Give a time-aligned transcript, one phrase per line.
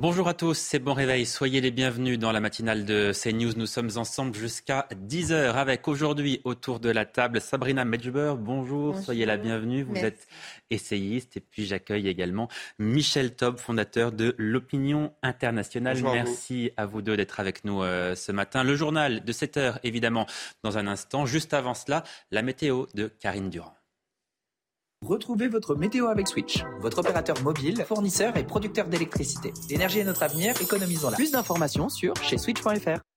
[0.00, 1.26] Bonjour à tous, c'est Bon Réveil.
[1.26, 3.54] Soyez les bienvenus dans la matinale de CNews.
[3.56, 8.34] Nous sommes ensemble jusqu'à 10h avec aujourd'hui autour de la table Sabrina Medjuber.
[8.38, 9.82] Bonjour, soyez la bienvenue.
[9.82, 10.28] Vous êtes
[10.70, 12.46] essayiste et puis j'accueille également
[12.78, 15.94] Michel Taub, fondateur de l'Opinion Internationale.
[15.94, 16.30] Bonjour à vous.
[16.30, 18.62] Merci à vous deux d'être avec nous euh, ce matin.
[18.62, 20.26] Le journal de 7h évidemment
[20.62, 21.26] dans un instant.
[21.26, 23.77] Juste avant cela, la météo de Karine Durand.
[25.06, 29.54] Retrouvez votre météo avec Switch, votre opérateur mobile, fournisseur et producteur d'électricité.
[29.70, 31.16] L'énergie est notre avenir, économisons-la.
[31.16, 33.07] Plus d'informations sur chez switch.fr.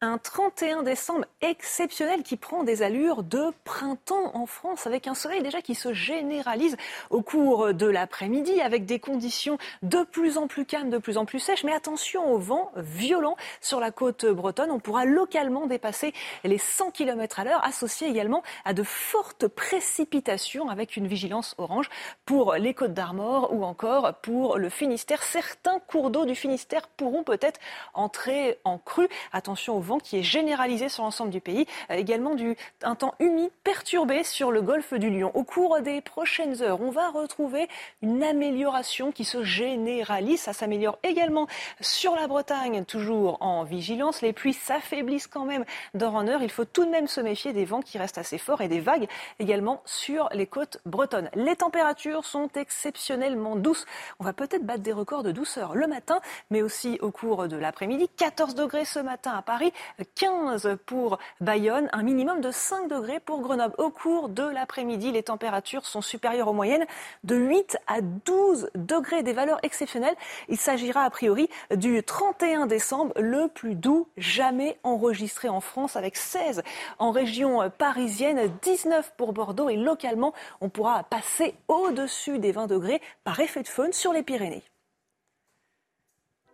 [0.00, 5.42] Un 31 décembre exceptionnel qui prend des allures de printemps en France avec un soleil
[5.42, 6.76] déjà qui se généralise
[7.10, 11.24] au cours de l'après-midi avec des conditions de plus en plus calmes, de plus en
[11.24, 11.64] plus sèches.
[11.64, 14.70] Mais attention au vent violent sur la côte bretonne.
[14.70, 20.68] On pourra localement dépasser les 100 km à l'heure associés également à de fortes précipitations
[20.68, 21.90] avec une vigilance orange
[22.24, 25.24] pour les côtes d'Armor ou encore pour le Finistère.
[25.24, 27.58] Certains cours d'eau du Finistère pourront peut-être
[27.94, 29.08] entrer en crue.
[29.32, 31.66] Attention au vent qui est généralisé sur l'ensemble du pays.
[31.90, 35.32] Euh, également du, un temps humide perturbé sur le golfe du Lion.
[35.34, 37.68] Au cours des prochaines heures, on va retrouver
[38.02, 40.40] une amélioration qui se généralise.
[40.40, 41.48] Ça s'améliore également
[41.80, 44.22] sur la Bretagne, toujours en vigilance.
[44.22, 46.42] Les pluies s'affaiblissent quand même d'heure en heure.
[46.42, 48.80] Il faut tout de même se méfier des vents qui restent assez forts et des
[48.80, 51.30] vagues également sur les côtes bretonnes.
[51.34, 53.86] Les températures sont exceptionnellement douces.
[54.20, 57.56] On va peut-être battre des records de douceur le matin, mais aussi au cours de
[57.56, 58.08] l'après-midi.
[58.16, 59.72] 14 degrés ce matin à Paris,
[60.14, 63.74] 15 pour Bayonne, un minimum de 5 degrés pour Grenoble.
[63.78, 66.86] Au cours de l'après-midi, les températures sont supérieures aux moyennes
[67.24, 70.16] de 8 à 12 degrés, des valeurs exceptionnelles.
[70.48, 76.16] Il s'agira a priori du 31 décembre, le plus doux jamais enregistré en France, avec
[76.16, 76.62] 16
[76.98, 83.00] en région parisienne, 19 pour Bordeaux et localement, on pourra passer au-dessus des 20 degrés
[83.24, 84.64] par effet de faune sur les Pyrénées.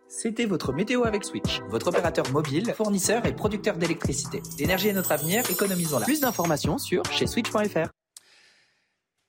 [0.07, 4.41] C'était votre météo avec Switch, votre opérateur mobile, fournisseur et producteur d'électricité.
[4.59, 6.05] L'énergie est notre avenir, économisons-la.
[6.05, 7.89] Plus d'informations sur chez switch.fr.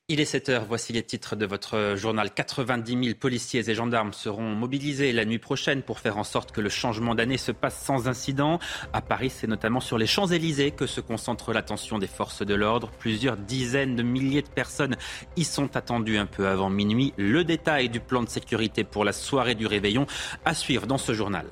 [0.09, 2.33] Il est 7 heures, voici les titres de votre journal.
[2.33, 6.61] 90 000 policiers et gendarmes seront mobilisés la nuit prochaine pour faire en sorte que
[6.61, 8.61] le changement d'année se passe sans incident.
[8.93, 12.93] À Paris, c'est notamment sur les Champs-Élysées que se concentre l'attention des forces de l'ordre.
[13.01, 14.95] Plusieurs dizaines de milliers de personnes
[15.35, 17.13] y sont attendues un peu avant minuit.
[17.17, 20.07] Le détail du plan de sécurité pour la soirée du réveillon
[20.45, 21.47] à suivre dans ce journal.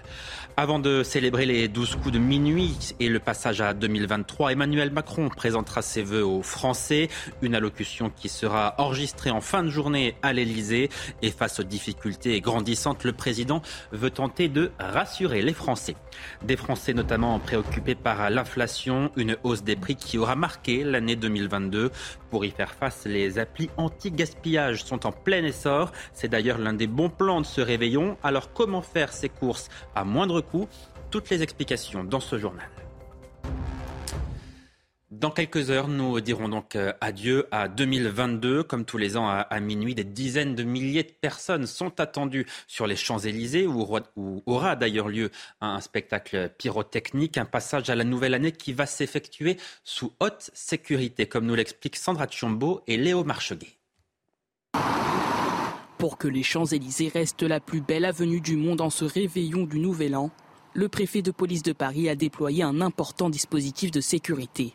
[0.57, 5.29] Avant de célébrer les 12 coups de minuit et le passage à 2023, Emmanuel Macron
[5.29, 7.09] présentera ses vœux aux Français.
[7.43, 10.91] Une allocution qui sera enregistrée en fin de journée à l'Elysée.
[11.23, 15.97] Et face aux difficultés grandissantes, le président veut tenter de rassurer les Français.
[16.45, 21.91] Des Français notamment préoccupés par l'inflation, une hausse des prix qui aura marqué l'année 2022.
[22.35, 25.93] Pour y faire face, les applis anti-gaspillage sont en plein essor.
[26.13, 28.19] C'est d'ailleurs l'un des bons plans de ce réveillon.
[28.25, 30.67] Alors comment faire ses courses à moindre coût?
[31.13, 32.69] Toutes les explications dans ce journal.
[35.21, 38.65] Dans quelques heures, nous dirons donc euh, adieu à 2022.
[38.65, 42.87] Comme tous les ans à, minuit, des dizaines de milliers de personnes sont attendues sur
[42.89, 45.31] les Champs-Élysées où, aura- où aura d'ailleurs lieu
[45.61, 51.27] un spectacle pyrotechnique, un passage à la nouvelle année qui va s'effectuer sous haute sécurité,
[51.27, 53.69] comme nous l'expliquent Sandra Tchombo et Léo Marcheguet.
[55.99, 59.79] Pour que les Champs-Élysées restent la plus belle avenue du monde en ce réveillon du
[59.79, 60.31] Nouvel An,
[60.75, 64.73] le préfet de police de Paris a déployé un important dispositif de sécurité.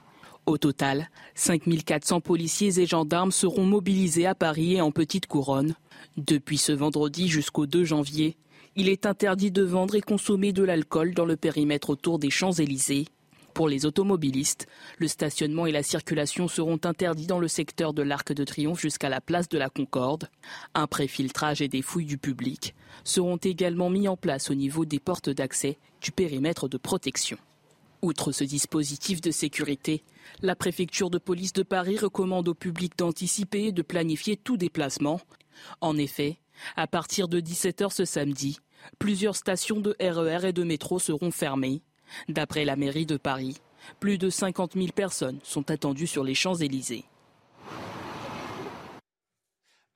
[0.49, 5.75] Au total, 5400 policiers et gendarmes seront mobilisés à Paris et en Petite Couronne.
[6.17, 8.35] Depuis ce vendredi jusqu'au 2 janvier,
[8.75, 13.05] il est interdit de vendre et consommer de l'alcool dans le périmètre autour des Champs-Élysées.
[13.53, 14.65] Pour les automobilistes,
[14.97, 19.09] le stationnement et la circulation seront interdits dans le secteur de l'Arc de Triomphe jusqu'à
[19.09, 20.29] la place de la Concorde.
[20.73, 22.73] Un préfiltrage et des fouilles du public
[23.03, 27.37] seront également mis en place au niveau des portes d'accès du périmètre de protection.
[28.01, 30.03] Outre ce dispositif de sécurité,
[30.41, 35.19] la préfecture de police de Paris recommande au public d'anticiper et de planifier tout déplacement.
[35.81, 36.37] En effet,
[36.77, 38.59] à partir de 17h ce samedi,
[38.99, 41.81] plusieurs stations de RER et de métro seront fermées.
[42.29, 43.57] D'après la mairie de Paris,
[43.99, 47.03] plus de 50 000 personnes sont attendues sur les Champs-Élysées.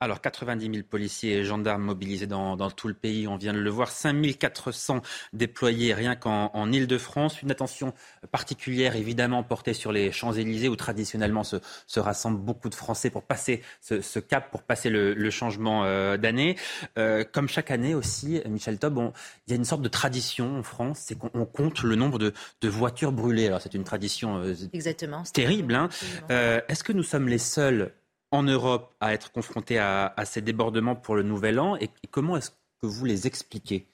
[0.04, 3.70] Alors 90 000 policiers et gendarmes mobilisés dans, tout le pays, on vient de le
[3.70, 5.00] voir, 5 400
[5.32, 7.40] déployés rien qu'en Ile-de-France.
[7.40, 7.94] Une attention
[8.30, 11.56] particulière évidemment portée sur les Champs-Élysées où traditionnellement se,
[11.96, 16.56] rassemblent beaucoup de Français pour passer ce, cap, pour passer le, changement euh, d'année.
[16.98, 19.10] Euh, comme chaque année aussi, Michel Taub,
[19.46, 22.34] il y a une sorte de tradition en France, c'est qu'on compte le nombre de,
[22.68, 23.46] voitures brûlées.
[23.46, 25.74] Alors c'est une tradition euh, Exactement, terrible.
[25.74, 25.88] Hein.
[26.28, 27.90] Est-ce que nous sommes les seuls
[28.34, 32.50] en Europe à être confrontés à, ces débordements pour le Nouvel An et, comment est-ce
[32.50, 33.86] que vous les expliquez?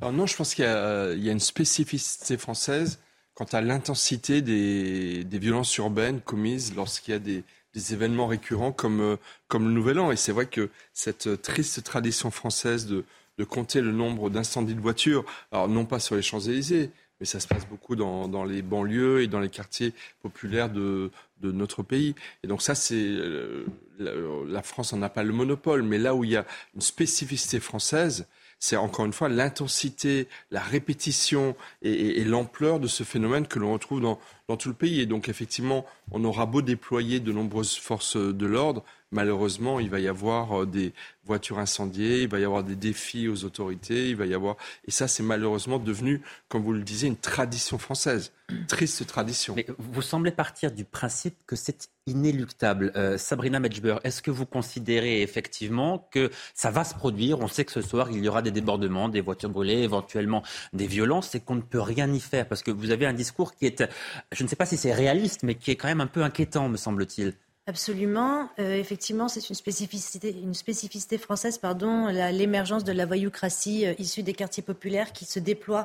[0.00, 3.00] Alors non, je pense qu'il y, a une spécificité française
[3.34, 7.44] quant à l'intensité des, violences urbaines commises lorsqu'il y a des,
[7.92, 9.16] événements récurrents comme, euh,
[9.46, 10.10] comme le Nouvel An.
[10.10, 13.04] Et c'est vrai que cette triste tradition française de,
[13.38, 17.40] de compter le nombre d'incendies de voitures, alors non pas sur les Champs-Élysées, mais ça
[17.40, 19.92] se passe beaucoup dans, dans, les banlieues et dans les quartiers
[20.22, 21.10] populaires de,
[21.40, 22.14] de notre pays.
[22.42, 23.64] Et donc ça, c'est euh,
[23.98, 27.60] la, France n'en a pas le monopole, mais là où il y a une spécificité
[27.60, 28.26] française,
[28.60, 33.72] c'est encore une fois l'intensité, la répétition et, et, l'ampleur de ce phénomène que l'on
[33.72, 34.18] retrouve dans,
[34.48, 35.00] dans tout le pays.
[35.00, 40.00] Et donc effectivement, on aura beau déployer de nombreuses forces de l'ordre, malheureusement, il va
[40.00, 40.92] y avoir euh, des
[41.24, 44.56] voitures incendiées, il va y avoir des défis aux autorités, il va y avoir
[44.86, 48.32] et ça c'est malheureusement devenu, comme vous le disiez, une tradition française,
[48.68, 49.54] triste tradition.
[49.54, 52.92] Mais vous semblez partir du principe que c'est inéluctable.
[52.96, 57.40] Euh, Sabrina Medjber, est-ce que vous considérez effectivement que ça va se produire?
[57.40, 60.86] On sait que ce soir il y aura des débordements, des voitures brûlées, éventuellement des
[60.86, 63.66] violences, et qu'on ne peut rien y faire parce que vous avez un discours qui
[63.66, 63.84] est,
[64.32, 66.68] je ne sais pas si c'est réaliste, mais qui est quand même un peu inquiétant,
[66.68, 67.34] me semble-t-il.
[67.68, 68.48] Absolument.
[68.58, 74.62] Euh, effectivement, c'est une spécificité, française, pardon, l'émergence de la voyoucratie euh, issue des quartiers
[74.62, 75.84] populaires qui se déploie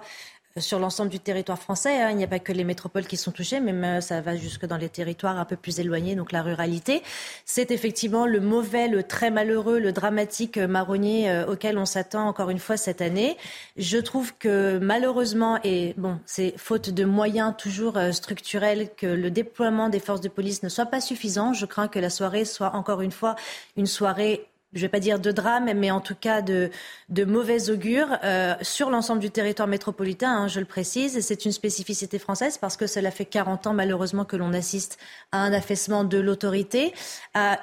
[0.59, 2.01] sur l'ensemble du territoire français.
[2.01, 2.11] Hein.
[2.11, 4.77] Il n'y a pas que les métropoles qui sont touchées, mais ça va jusque dans
[4.77, 7.01] les territoires un peu plus éloignés, donc la ruralité.
[7.45, 12.51] C'est effectivement le mauvais, le très malheureux, le dramatique marronnier euh, auquel on s'attend encore
[12.51, 13.35] une fois cette année.
[13.77, 19.31] Je trouve que malheureusement, et bon, c'est faute de moyens toujours euh, structurels, que le
[19.31, 21.53] déploiement des forces de police ne soit pas suffisant.
[21.53, 23.35] Je crains que la soirée soit encore une fois
[23.75, 26.70] une soirée je ne vais pas dire de drame, mais en tout cas de,
[27.10, 31.18] de mauvais augure euh, sur l'ensemble du territoire métropolitain, hein, je le précise.
[31.18, 34.98] Et c'est une spécificité française parce que cela fait 40 ans, malheureusement, que l'on assiste
[35.31, 36.94] à un affaissement de l'autorité.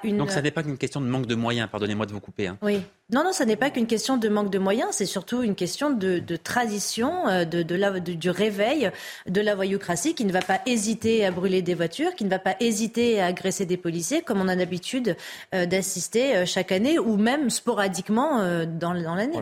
[0.05, 0.19] Une...
[0.19, 2.47] Donc ça n'est pas qu'une question de manque de moyens, pardonnez-moi de vous couper.
[2.47, 2.59] Hein.
[2.63, 2.83] Oui.
[3.13, 5.91] Non, non, ce n'est pas qu'une question de manque de moyens, c'est surtout une question
[5.91, 8.91] de, tradition, euh, de, de du réveil
[9.27, 12.39] de la voyoucratie qui ne va pas hésiter à brûler des voitures, qui ne va
[12.39, 15.17] pas hésiter à agresser des policiers, comme on a l'habitude
[15.55, 19.39] euh, d'assister euh, chaque année ou même sporadiquement dans, dans l'année.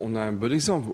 [0.00, 0.88] On a un bon exemple.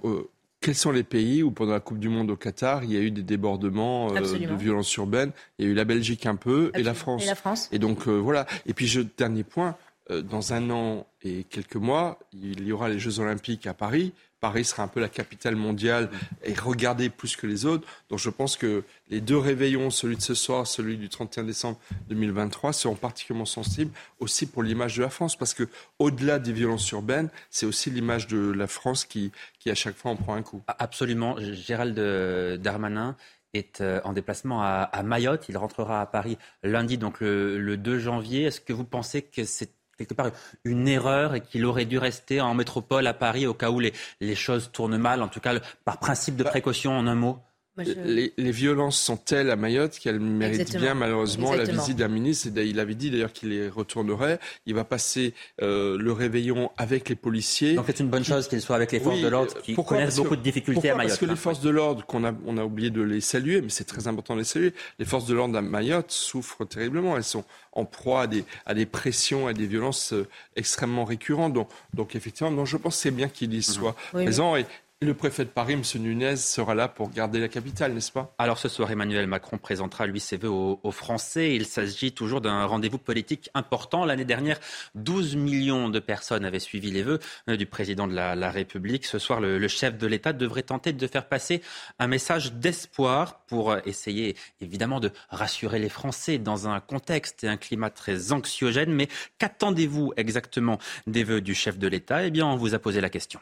[0.61, 3.01] Quels sont les pays où, pendant la Coupe du Monde au Qatar, il y a
[3.01, 5.33] eu des débordements de violences urbaines?
[5.59, 7.25] Il y a eu la Belgique un peu et la France.
[7.25, 7.69] Et la France.
[7.73, 8.47] Et donc voilà.
[8.67, 9.77] Et puis je, dernier point,
[10.21, 14.13] dans un an et quelques mois, il y aura les Jeux Olympiques à Paris.
[14.43, 16.11] Paris sera un peu la capitale mondiale
[16.43, 17.87] et regardée plus que les autres.
[18.11, 21.79] Donc je pense que les deux réveillons, celui de ce soir, celui du 31 décembre
[22.09, 25.37] 2023, seront particulièrement sensibles aussi pour l'image de la France.
[25.37, 25.69] Parce que
[26.01, 29.31] au-delà des violences urbaines, c'est aussi l'image de la France qui,
[29.61, 30.61] qui, à chaque fois, en prend un coup.
[30.67, 31.37] Absolument.
[31.39, 33.17] Gérald euh, Darmanin
[33.55, 35.49] est euh, en déplacement à, Mayotte.
[35.51, 38.43] Il rentrera à Paris lundi, donc le, le 2 janvier.
[38.43, 40.31] Est-ce que vous pensez que c'est quelque part
[40.65, 43.93] une erreur et qu'il aurait dû rester en métropole à Paris au cas où les,
[44.21, 47.39] les choses tournent mal, en tout cas par principe de bah, précaution en un mot
[47.77, 52.49] les, violences sont telles à Mayotte qu'elles méritent bien malheureusement la visite d'un ministre?
[52.55, 54.39] il avait dit d'ailleurs qu'il les retournerait.
[54.67, 57.75] Il va passer euh, le réveillon avec les policiers.
[57.75, 60.37] Donc c'est une bonne chose qu'il soit avec les forces de l'ordre qui connaissent beaucoup
[60.37, 61.11] de difficultés à Mayotte.
[61.11, 63.71] Parce que les forces de l'ordre, qu'on a, on a oublié de les saluer, mais
[63.71, 64.75] c'est très important de les saluer.
[64.99, 67.17] Les forces de l'ordre à Mayotte souffrent terriblement.
[67.17, 71.55] Elles sont en proie à des, à des pressions, à des violences euh, extrêmement récurrentes.
[71.55, 73.63] Donc, donc effectivement, je pense que c'est bien qu'il y mhm.
[73.63, 74.57] soit présent.
[74.57, 74.67] Et
[75.03, 75.83] le préfet de Paris, M.
[76.01, 78.35] Nunez, sera là pour garder la capitale, n'est-ce pas?
[78.39, 81.55] Alors ce soir, Emmanuel Macron présentera lui ses voeux aux, Français.
[81.55, 84.05] Il s'agit toujours d'un rendez-vous politique important.
[84.05, 84.61] L'année dernière,
[84.95, 87.19] 12 millions de personnes avaient suivi les vœux
[87.49, 89.07] euh, du président de la, République.
[89.07, 91.63] Ce soir, le, chef de l'État devrait tenter de faire passer
[91.99, 97.57] un message d'espoir pour essayer évidemment de rassurer les Français dans un contexte et un
[97.57, 98.93] climat très anxiogène.
[98.93, 102.25] Mais qu'attendez-vous exactement des vœux du chef de l'État?
[102.25, 103.41] Eh bien, on vous a posé la question.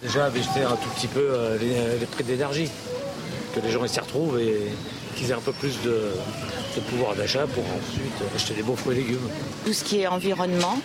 [0.00, 1.58] Déjà baisser un tout petit peu euh,
[1.98, 2.70] les, prix d'énergie,
[3.54, 4.72] que les gens s'y retrouvent et
[5.16, 6.12] qu'ils aient un peu plus de,
[6.90, 9.28] pouvoir d'achat pour ensuite acheter des beaux fruits et légumes.
[9.64, 10.78] Tout ce qui est environnement,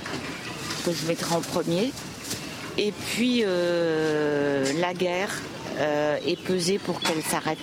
[0.86, 1.92] que je mettrai en premier.
[2.78, 5.32] Et puis euh, la guerre
[5.80, 7.58] euh, est pesée pour qu'elle s'arrête.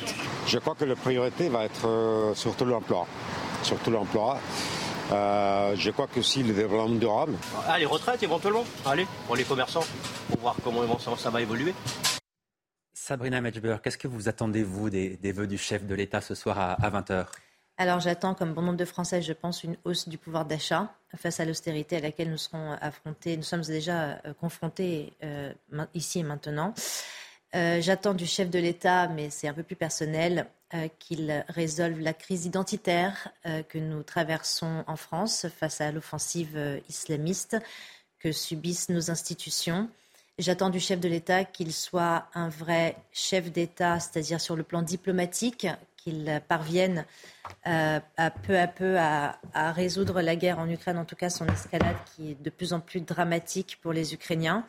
[0.47, 3.07] Je crois que la priorité va être surtout l'emploi.
[3.63, 4.39] Surtout l'emploi.
[5.13, 7.35] Euh, je crois que si le développement durable.
[7.69, 9.85] Ah, les retraites éventuellement Allez, pour les commerçants,
[10.29, 11.75] pour voir comment ça va évoluer.
[12.95, 16.59] Sabrina Medjber, qu'est-ce que vous attendez, vous, des, vœux du chef de l'État ce soir
[16.59, 17.27] à, 20h
[17.77, 21.41] alors j'attends, comme bon nombre de Français, je pense, une hausse du pouvoir d'achat face
[21.41, 23.37] à l'austérité à laquelle nous serons affrontés.
[23.37, 25.53] Nous sommes déjà euh, confrontés euh,
[25.93, 26.73] ici et maintenant.
[27.57, 30.47] Euh, j'attends du chef de l'État, mais c'est un peu plus personnel,
[30.99, 33.29] qu'il résolve la crise identitaire
[33.69, 37.57] que nous traversons en France face à l'offensive islamiste
[38.19, 39.89] que subissent nos institutions.
[40.39, 44.83] J'attends du chef de l'État qu'il soit un vrai chef d'État, c'est-à-dire sur le plan
[44.83, 45.67] diplomatique,
[45.97, 47.05] qu'il parvienne
[47.67, 49.39] euh, à peu à peu à,
[49.73, 52.81] résoudre la guerre en Ukraine, en tout cas son escalade qui est de plus en
[52.81, 54.65] plus dramatique pour les Ukrainiens.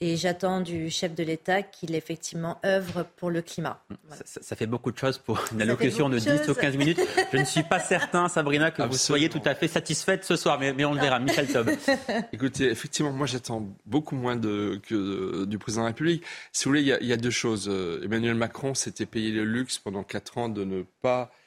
[0.00, 3.82] Et j'attends du chef de l'État qu'il effectivement œuvre pour le climat.
[4.24, 7.00] Ça, fait beaucoup de choses pour une allocution de 10 ou 15 minutes.
[7.32, 10.60] Je ne suis pas certain, Sabrina, que vous soyez tout à fait satisfaite ce soir,
[10.60, 11.18] mais, on le verra.
[11.18, 11.68] Michel Taub.
[12.32, 16.22] Écoutez, effectivement, moi j'attends beaucoup moins de, que du président de la République.
[16.52, 17.68] Si vous voulez, il y a, deux choses.
[17.68, 21.37] Euh, Emmanuel Macron s'était payé le luxe pendant 4 ans de ne pas euh,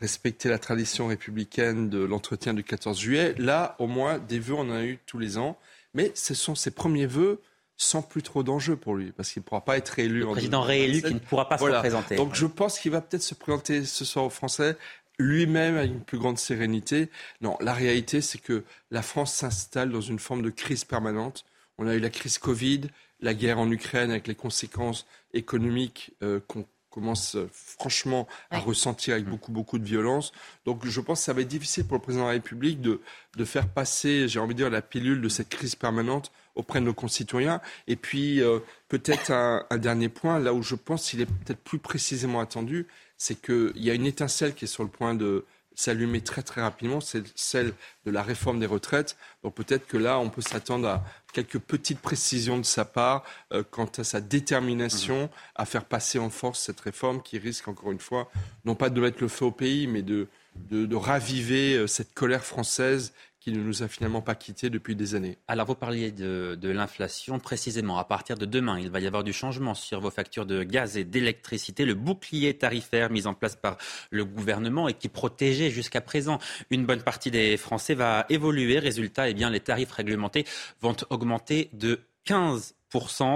[0.00, 3.34] respecter la tradition républicaine de l'entretien du 14 juillet.
[3.38, 5.58] Là, au moins, des vœux, on en a eu tous les ans.
[5.94, 7.40] Mais ce sont ses premiers vœux
[7.76, 10.20] sans plus trop d'enjeux pour lui, parce qu'il ne pourra pas être réélu.
[10.20, 12.16] Le président réélu qui ne pourra pas se représenter.
[12.16, 14.76] Donc je pense qu'il va peut-être se présenter ce soir aux Français
[15.18, 17.08] lui-même avec une plus grande sérénité.
[17.40, 21.44] Non, la réalité, c'est que la France s'installe dans une forme de crise permanente.
[21.78, 22.82] On a eu la crise Covid,
[23.20, 29.14] la guerre en Ukraine avec les conséquences économiques euh, qu'on commence euh, franchement à ressentir
[29.14, 30.32] avec beaucoup, beaucoup de violence.
[30.64, 33.00] Donc je pense que ça va être difficile pour le président de la République de,
[33.36, 36.84] de faire passer, j'ai envie de dire, la pilule de cette crise permanente auprès de
[36.84, 37.60] nos concitoyens.
[37.88, 41.62] Et puis euh, peut-être un, un, dernier point, là où je pense qu'il est peut-être
[41.64, 42.86] plus précisément attendu,
[43.18, 46.60] c'est qu'il y a une étincelle qui est sur le point de, s'allumer très très
[46.60, 47.74] rapidement, c'est celle
[48.06, 49.16] de la réforme des retraites.
[49.42, 51.04] Donc peut-être que là, on peut s'attendre à
[51.34, 56.30] quelques petites précisions de sa part euh, quant à sa détermination à faire passer en
[56.30, 58.30] force cette réforme qui risque encore une fois,
[58.64, 60.28] non pas de mettre le feu au pays, mais de,
[60.70, 63.12] de, de raviver euh, cette colère française
[63.44, 65.36] qui ne nous a finalement pas quittés depuis des années.
[65.48, 67.98] Alors vous parliez de, l'inflation précisément.
[67.98, 70.96] À partir de demain, il va y avoir du changement sur vos factures de gaz
[70.96, 71.84] et d'électricité.
[71.84, 73.76] Le bouclier tarifaire mis en place par
[74.08, 76.38] le gouvernement et qui protégeait jusqu'à présent
[76.70, 78.78] une bonne partie des Français va évoluer.
[78.78, 80.46] Résultat, eh bien, les tarifs réglementés
[80.80, 82.74] vont augmenter de 15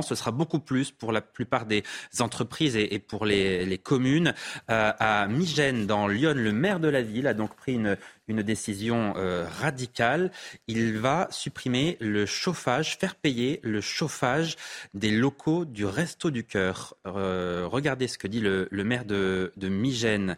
[0.03, 1.83] ce sera beaucoup plus pour la plupart des
[2.21, 4.35] entreprises et, pour les, communes.
[4.71, 7.97] Euh, à Migène, dans Lyon, le maire de la ville a donc pris une,
[8.43, 10.31] décision euh, radicale.
[10.67, 14.57] Il va supprimer le chauffage, faire payer le chauffage
[14.95, 16.95] des locaux du Resto du Cœur.
[17.07, 20.37] Euh, regardez ce que dit le, maire de, de Migène.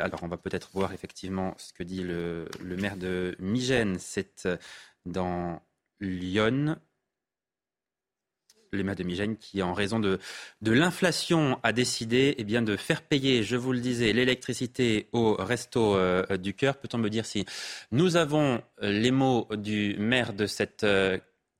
[0.00, 3.96] Alors, on va peut-être voir effectivement ce que dit le, le maire de Migène.
[3.98, 4.48] C'est
[5.04, 5.62] dans
[6.00, 6.76] Lyon
[8.72, 10.18] le maire de Migène, qui, en raison de,
[10.62, 16.36] l'inflation, a décidé eh de faire payer, je vous le disais, l'électricité au resto euh,
[16.36, 16.76] du cœur.
[16.76, 17.44] Peut-on me dire si
[17.90, 21.18] nous avons les mots du maire de cette euh,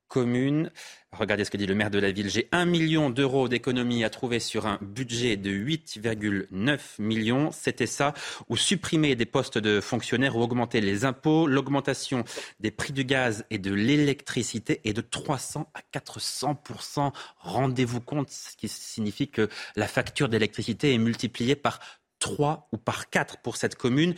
[0.08, 0.70] commune
[1.12, 2.30] Regardez ce que dit le maire de la ville.
[2.30, 7.50] J'ai un million d'euros d'économies à trouver sur un budget de 8,9 millions.
[7.50, 8.14] C'était ça.
[8.48, 11.48] Ou supprimer des postes de fonctionnaires ou augmenter les impôts.
[11.48, 12.24] L'augmentation
[12.60, 18.56] des prix du gaz et de l'électricité est de 300 à 400% Rendez-vous compte, ce
[18.56, 21.80] qui signifie que la facture d'électricité est multipliée par
[22.20, 24.14] 3 ou par 4 pour cette commune.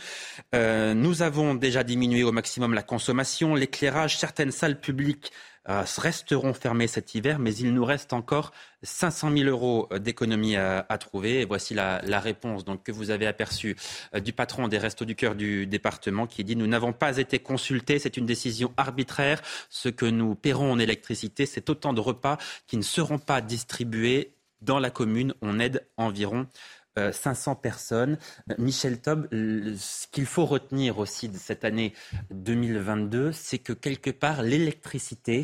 [0.53, 5.31] Euh, nous avons déjà diminué au maximum la consommation, l'éclairage, certaines salles publiques
[5.69, 10.97] euh, resteront fermés cet hiver, mais il nous reste encore 500 000 euros d'économies à,
[10.97, 11.45] trouver.
[11.45, 13.77] Voici la, réponse que vous avez aperçue
[14.13, 17.39] euh, du patron des Restos du Cœur du département qui dit Nous n'avons pas été
[17.39, 19.41] consultés, c'est une décision arbitraire.
[19.69, 24.33] Ce que nous paierons en électricité, c'est autant de repas qui ne seront pas distribués
[24.61, 25.33] dans la commune.
[25.41, 26.47] On aide environ
[26.97, 28.17] 500 euh, personnes.
[28.57, 31.93] Michel Taub, ce qu'il faut retenir aussi de cette année
[32.31, 35.43] 2022, c'est que quelque part, l'électricité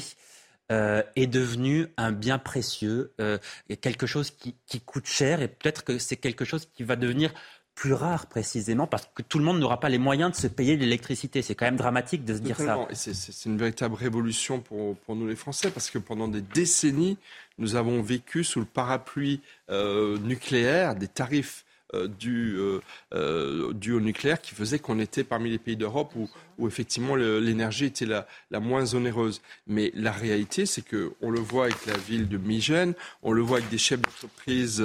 [0.72, 3.38] euh, est devenue un bien précieux, euh,
[3.82, 7.34] quelque chose qui coûte cher, et peut-être que c'est quelque chose qui va devenir
[7.79, 10.75] plus rare précisément parce que tout le monde n'aura pas les moyens de se payer
[10.75, 11.41] l'électricité.
[11.41, 12.77] C'est quand même dramatique de se dire ça.
[12.91, 17.17] C'est une véritable révolution pour, pour, nous les Français parce que pendant des décennies,
[17.57, 22.58] nous avons vécu sous le parapluie euh, nucléaire des tarifs dû,
[23.74, 27.86] dû, au nucléaire qui faisait qu'on était parmi les pays d'Europe où, où, effectivement l'énergie
[27.86, 29.41] était la, la, moins onéreuse.
[29.67, 32.93] Mais la réalité, c'est que on le voit avec la ville de Migène,
[33.24, 34.84] on le voit avec des chefs d'entreprise,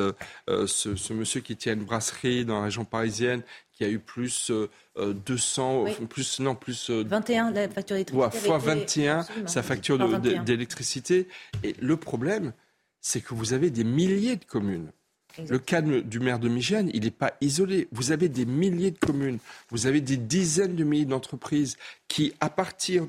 [0.48, 3.42] ce, ce, monsieur qui tient une brasserie dans la région parisienne,
[3.74, 4.52] qui a eu plus
[4.96, 8.46] 200, plus non plus 21 la facture d'électricité.
[8.46, 11.28] fois 21 sa facture d'électricité.
[11.62, 12.52] Et le problème,
[13.00, 14.90] c'est que vous avez des milliers de communes.
[15.38, 17.88] Le cas du maire de Migène, il n'est pas isolé.
[17.92, 19.38] Vous avez des milliers de communes,
[19.70, 21.76] vous avez des dizaines de milliers d'entreprises
[22.08, 23.06] qui, à partir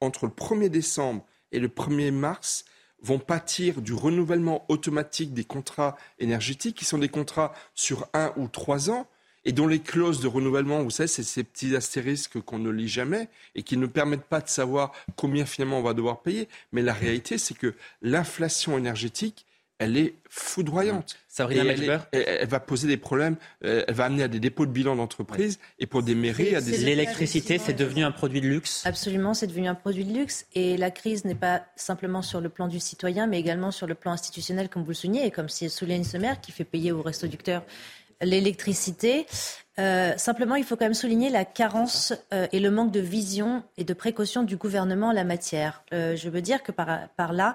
[0.00, 2.64] entre le 1er décembre et le 1er mars,
[3.02, 8.48] vont pâtir du renouvellement automatique des contrats énergétiques, qui sont des contrats sur un ou
[8.48, 9.06] trois ans,
[9.44, 12.88] et dont les clauses de renouvellement, vous savez, c'est ces petits astérisques qu'on ne lit
[12.88, 16.48] jamais et qui ne permettent pas de savoir combien finalement on va devoir payer.
[16.72, 19.46] Mais la réalité, c'est que l'inflation énergétique,
[19.78, 21.16] elle est foudroyante.
[21.38, 24.96] elle, elle, va poser des problèmes, euh, elle va amener à des dépôts de bilan
[24.96, 26.78] d'entreprise et pour des mairies à des...
[26.78, 30.76] L'électricité, c'est devenu un produit de luxe Absolument, c'est devenu un produit de luxe et
[30.76, 34.12] la crise n'est pas simplement sur le plan du citoyen, mais également sur le plan
[34.12, 37.26] institutionnel, comme vous le soulignez, et comme souligne ce maire qui fait payer au resto
[37.26, 37.62] du cœur
[38.20, 39.26] l'électricité.
[39.78, 43.62] Euh, simplement, il faut quand même souligner la carence euh, et le manque de vision
[43.76, 45.84] et de précaution du gouvernement en la matière.
[45.92, 47.54] Euh, je veux dire que par, par là,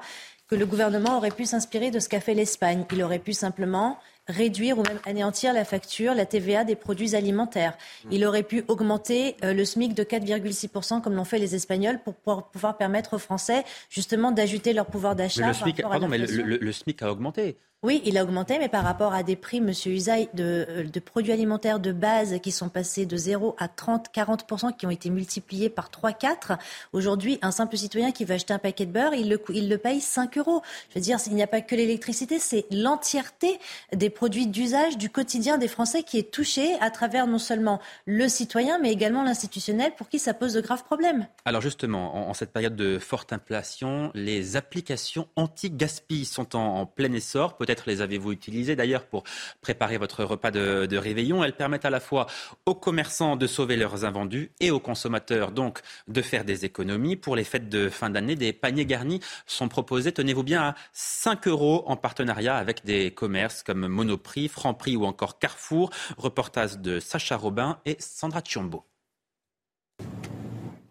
[0.53, 2.85] que le gouvernement aurait pu s'inspirer de ce qu'a fait l'Espagne.
[2.91, 7.75] Il aurait pu simplement réduire ou même anéantir la facture, la TVA des produits alimentaires.
[8.11, 12.13] Il aurait pu augmenter le SMIC de 4,6% comme l'ont fait les Espagnols pour
[12.51, 15.47] pouvoir, permettre aux Français justement d'ajouter leur pouvoir d'achat.
[15.47, 17.57] Le, SMIC, pardon, mais le, SMIC a augmenté.
[17.83, 20.99] Oui, il a augmenté, mais par rapport à des prix, Monsieur Usaï, de, euh, de,
[21.01, 25.09] produits alimentaires de base qui sont passés de 0 à 30, 40% qui ont été
[25.09, 26.53] multipliés par 3, 4.
[26.93, 29.77] Aujourd'hui, un simple citoyen qui veut acheter un paquet de beurre, il le, il le
[29.77, 30.61] paye 5 euros.
[30.91, 33.59] Je veux dire, il n'y a pas que l'électricité, c'est l'entièreté
[33.91, 38.29] des produits d'usage du quotidien des Français qui est touchée à travers non seulement le
[38.29, 41.27] citoyen, mais également l'institutionnel pour qui ça pose de graves problèmes.
[41.43, 47.11] Alors justement, en, cette période de forte inflation, les applications anti-gaspi sont en, en plein
[47.11, 47.57] essor.
[47.57, 49.23] Peut-être les avez-vous utilisées d'ailleurs pour
[49.61, 51.43] préparer votre repas de, réveillon.
[51.43, 52.27] Elles permettent à la fois
[52.65, 57.15] aux commerçants de sauver leurs invendus et aux consommateurs donc de faire des économies.
[57.15, 61.47] Pour les fêtes de fin d'année, des paniers garnis sont proposés, tenez-vous bien, à 5
[61.47, 65.89] euros en partenariat avec des commerces comme Monoprix, Franprix ou encore Carrefour.
[66.17, 68.85] Reportage de Sacha Robin et Sandra Chiombo.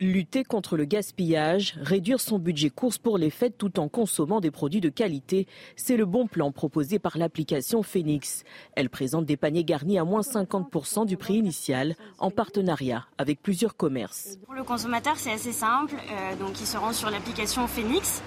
[0.02, 4.50] Lutter contre le gaspillage, réduire son budget course pour les fêtes tout en consommant des
[4.50, 8.42] produits de qualité, c'est le bon plan proposé par l'application Phoenix.
[8.74, 13.76] Elle présente des paniers garnis à moins 50% du prix initial en partenariat avec plusieurs
[13.76, 14.38] commerces.
[14.44, 15.94] Pour le consommateur, c'est assez simple.
[15.94, 18.22] Euh, donc, il se rend sur l'application Phoenix.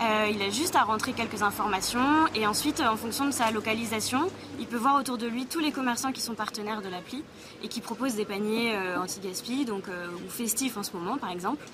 [0.00, 4.30] Euh, il a juste à rentrer quelques informations et ensuite, en fonction de sa localisation,
[4.60, 7.24] il peut voir autour de lui tous les commerçants qui sont partenaires de l'appli
[7.64, 11.30] et qui proposent des paniers euh, anti-gaspi, donc euh, ou festifs en ce moment par
[11.30, 11.64] exemple.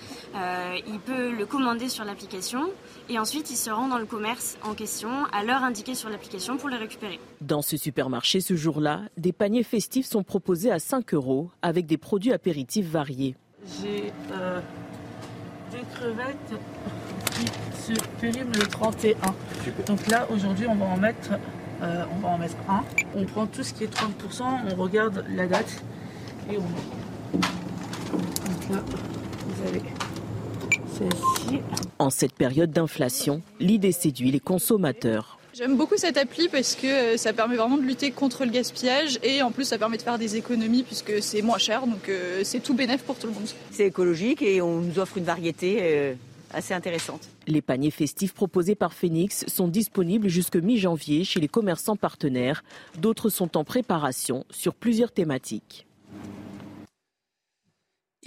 [0.87, 2.69] il peut le commander sur l'application
[3.09, 6.57] et ensuite il se rend dans le commerce en question à l'heure indiquée sur l'application
[6.57, 7.19] pour les récupérer.
[7.41, 11.97] Dans ce supermarché ce jour-là, des paniers festifs sont proposés à 5 euros avec des
[11.97, 13.35] produits apéritifs variés.
[13.81, 14.11] J'ai
[15.71, 16.53] des crevettes
[17.85, 19.15] se périme le 31.
[19.85, 21.31] Donc là, aujourd'hui, on va en mettre,
[21.81, 22.83] euh, on va en mettre un.
[23.15, 25.83] On prend tout ce qui est 30%, on regarde la date
[26.51, 27.39] et on met.
[27.41, 28.83] Donc là,
[29.47, 29.81] vous avez
[30.97, 31.59] celle-ci.
[31.99, 35.37] En cette période d'inflation, l'idée séduit les consommateurs.
[35.53, 39.19] J'aime beaucoup cette appli parce que euh, ça permet vraiment de lutter contre le gaspillage
[39.23, 42.41] et en plus ça permet de faire des économies puisque c'est moins cher donc euh,
[42.43, 43.47] c'est tout bénéf pour tout le monde.
[43.71, 46.17] C'est écologique et on nous offre une variété
[47.47, 52.63] Les paniers festifs proposés par Phoenix sont disponibles jusque mi-janvier chez les commerçants partenaires.
[52.97, 55.84] D'autres sont en préparation sur plusieurs thématiques.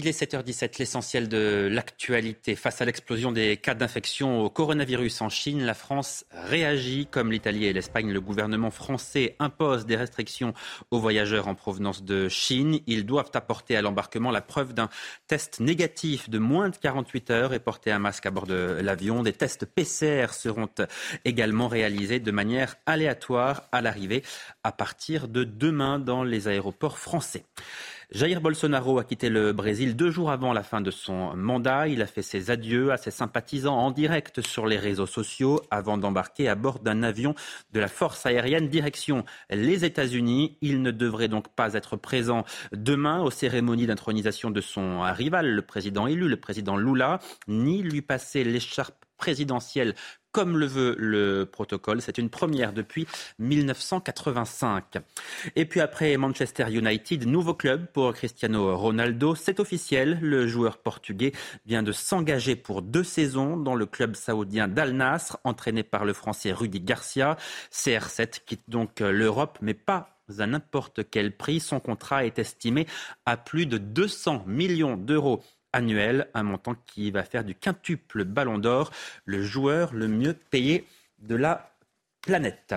[0.01, 2.55] Il est 7h17, l'essentiel de l'actualité.
[2.55, 7.09] Face à l'explosion des cas d'infection au coronavirus en Chine, la France réagit.
[7.11, 10.55] Comme l'Italie et l'Espagne, le gouvernement français impose des restrictions
[10.93, 12.79] aux voyageurs en provenance de Chine.
[12.87, 14.89] Ils doivent apporter à l'embarquement la preuve d'un
[15.27, 19.25] test négatif de moins de 48 heures et porter un masque à bord de l'avion.
[19.25, 20.71] Des tests PCR seront
[21.25, 24.23] également réalisés de manière aléatoire à l'arrivée
[24.63, 27.43] à partir de demain dans les aéroports français.
[28.11, 31.89] Jair Bolsonaro a quitté le Brésil deux jours avant la fin de son mandat.
[31.89, 35.99] Il a fait ses adieux à ses sympathisants en direct sur les réseaux sociaux avant
[35.99, 37.35] d'embarquer à bord d'un avion
[37.75, 40.57] de la force aérienne direction les États-Unis.
[40.63, 45.63] Il ne devrait donc pas être présent demain aux cérémonies d'intronisation de son rival, le
[45.63, 49.95] président élu, le président Lula, ni lui passer l'écharpe présidentielle
[50.33, 52.01] comme le veut le protocole.
[52.01, 53.07] C'est une première depuis
[53.39, 54.99] 1985.
[55.57, 59.35] Et puis après Manchester United, nouveau club pour Cristiano Ronaldo.
[59.35, 61.33] C'est officiel, le joueur portugais
[61.67, 66.13] vient de s'engager pour deux saisons dans le club saoudien d'Al Nasr, entraîné par le
[66.13, 67.37] français Rudy Garcia.
[67.73, 71.59] CR7 quitte donc l'Europe, mais pas à n'importe quel prix.
[71.59, 72.87] Son contrat est estimé
[73.25, 78.59] à plus de 200 millions d'euros annuel, un montant qui va faire du quintuple ballon
[78.59, 78.91] d'or,
[79.25, 80.87] le joueur le mieux payé
[81.21, 81.71] de la
[82.29, 82.75] planète.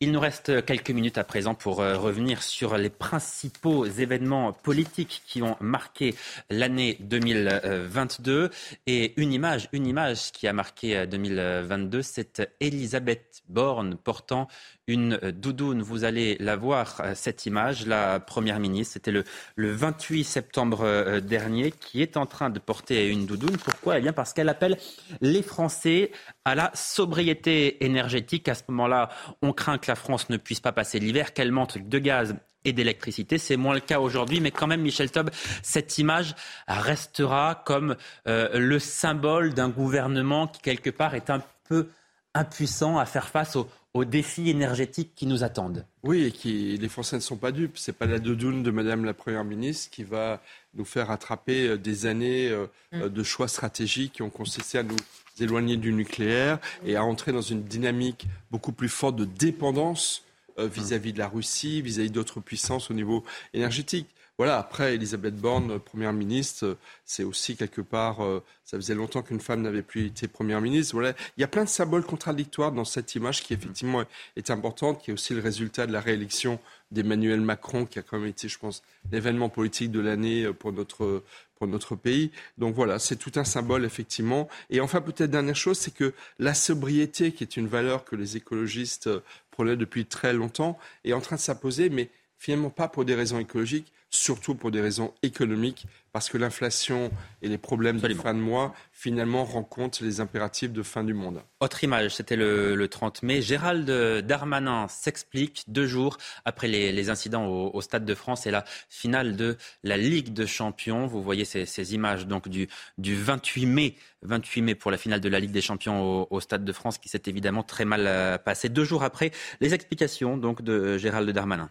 [0.00, 5.22] Il nous reste quelques minutes à présent pour euh, revenir sur les principaux événements politiques
[5.26, 6.14] qui ont marqué
[6.50, 8.50] l'année 2022.
[8.86, 14.46] Et une image, une image qui a marqué 2022, euh, c'est Elisabeth Borne portant
[14.86, 15.80] une doudoune.
[15.80, 17.86] Vous allez la voir, euh, cette image.
[17.86, 19.24] La première ministre, c'était le,
[19.56, 23.56] le 28 septembre dernier, qui est en train de porter une doudoune.
[23.56, 23.98] Pourquoi?
[23.98, 24.76] Eh bien, parce qu'elle appelle
[25.22, 26.10] les Français
[26.44, 28.49] à la sobriété énergétique.
[28.50, 29.08] À ce moment-là,
[29.42, 32.34] on craint que la France ne puisse pas passer l'hiver, qu'elle manque de gaz
[32.64, 33.38] et d'électricité.
[33.38, 35.30] C'est moins le cas aujourd'hui, mais quand même, Michel Taub,
[35.62, 36.34] cette image
[36.68, 41.88] restera comme euh, le symbole d'un gouvernement qui, quelque part, est un peu
[42.34, 45.84] impuissant à faire face aux, aux défis énergétiques qui nous attendent.
[46.02, 47.76] Oui, et qui les Français ne sont pas dupes.
[47.76, 50.40] C'est pas la doudoune de Madame la Première ministre qui va
[50.74, 53.08] nous faire attraper euh, des années euh, mm.
[53.08, 54.96] de choix stratégiques qui ont consisté à nous
[55.42, 60.24] éloigner du nucléaire et à entrer dans une dynamique beaucoup plus forte de dépendance
[60.58, 63.24] vis-à-vis de la Russie, vis-à-vis d'autres puissances au niveau
[63.54, 64.08] énergétique
[64.40, 69.38] voilà, après, Elisabeth Borne, première ministre, c'est aussi quelque part, euh, ça faisait longtemps qu'une
[69.38, 70.94] femme n'avait plus été première ministre.
[70.94, 74.02] Voilà, il y a plein de symboles contradictoires dans cette image qui effectivement
[74.36, 76.58] est importante, qui est aussi le résultat de la réélection
[76.90, 80.72] d'Emmanuel Macron, qui a quand même été, je pense, l'événement politique de l'année euh, pour
[80.72, 81.22] notre,
[81.56, 82.30] pour notre pays.
[82.58, 84.48] Donc voilà, c'est tout un symbole, effectivement.
[84.70, 88.36] Et enfin, peut-être dernière chose, c'est que la sobriété, qui est une valeur que les
[88.36, 93.04] écologistes euh, prenaient depuis très longtemps, est en train de s'imposer, mais finalement pas pour
[93.04, 98.14] des raisons écologiques, surtout pour des raisons économiques, parce que l'inflation et les problèmes de
[98.14, 101.42] fin de mois, finalement, rencontrent les impératifs de fin du monde.
[101.60, 103.40] Autre image, c'était le, 30 mai.
[103.40, 103.88] Gérald
[104.26, 109.56] Darmanin s'explique deux jours après les, incidents au, Stade de France et la finale de
[109.84, 111.06] la Ligue de Champions.
[111.06, 112.68] Vous voyez ces, images donc du,
[112.98, 116.64] du 28 mai 28 mai pour la finale de la Ligue des Champions au, Stade
[116.64, 118.68] de France, qui s'est évidemment très mal euh, passé.
[118.68, 121.70] Deux jours après, les explications donc de Gérald Darmanin.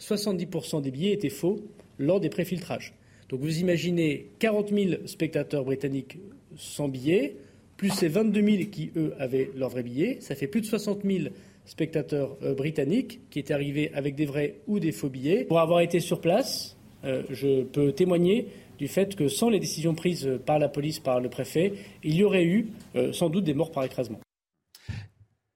[0.00, 1.60] 70% des billets étaient faux
[1.98, 2.94] lors des préfiltrages.
[3.28, 6.18] Donc vous imaginez 40 000 spectateurs britanniques
[6.56, 7.36] sans billets,
[7.76, 10.18] plus ces 22 000 qui, eux, avaient leurs vrais billets.
[10.20, 11.28] Ça fait plus de 60 000
[11.64, 15.44] spectateurs euh, britanniques qui étaient arrivés avec des vrais ou des faux billets.
[15.44, 18.46] Pour avoir été sur place, euh, je peux témoigner
[18.78, 21.72] du fait que sans les décisions prises par la police, par le préfet,
[22.04, 24.20] il y aurait eu euh, sans doute des morts par écrasement.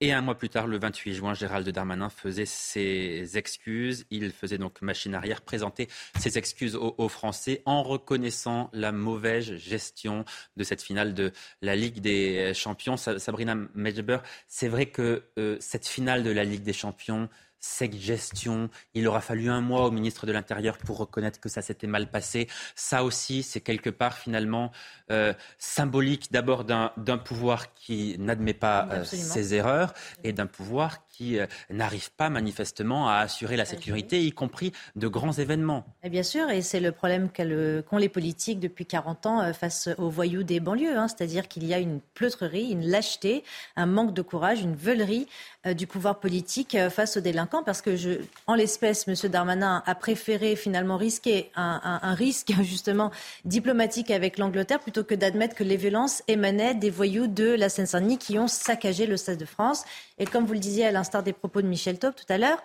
[0.03, 4.07] Et un mois plus tard, le 28 juin, Gérald Darmanin faisait ses excuses.
[4.09, 10.25] Il faisait donc machine arrière, présenter ses excuses aux, Français en reconnaissant la mauvaise gestion
[10.57, 12.97] de cette finale de la Ligue des Champions.
[12.97, 17.29] Sabrina Medjeber, c'est vrai que euh, cette finale de la Ligue des Champions,
[17.61, 18.69] cette gestion.
[18.93, 22.09] Il aura fallu un mois au ministre de l'Intérieur pour reconnaître que ça s'était mal
[22.09, 22.49] passé.
[22.75, 24.71] Ça aussi, c'est quelque part finalement
[25.11, 29.93] euh, symbolique d'abord d'un pouvoir qui n'admet pas euh, ses erreurs
[30.23, 35.07] et d'un pouvoir qui euh, n'arrive pas manifestement à assurer la sécurité, y compris de
[35.07, 35.85] grands événements.
[36.03, 40.09] Et bien sûr, et c'est le problème qu'ont les politiques depuis 40 ans face aux
[40.09, 40.97] voyous des banlieues.
[40.97, 41.07] Hein.
[41.07, 43.43] C'est-à-dire qu'il y a une pleutrerie, une lâcheté,
[43.75, 45.27] un manque de courage, une veulerie
[45.75, 49.13] du pouvoir politique face aux délinquants parce que, je, en l'espèce, M.
[49.29, 53.11] Darmanin a préféré finalement risquer un, risque justement
[53.45, 58.17] diplomatique avec l'Angleterre plutôt que d'admettre que les violences émanaient des voyous de la Seine-Saint-Denis
[58.17, 59.83] qui ont saccagé le Stade de France.
[60.17, 62.63] Et comme vous le disiez à l'instar des propos de Michel Taub tout à l'heure,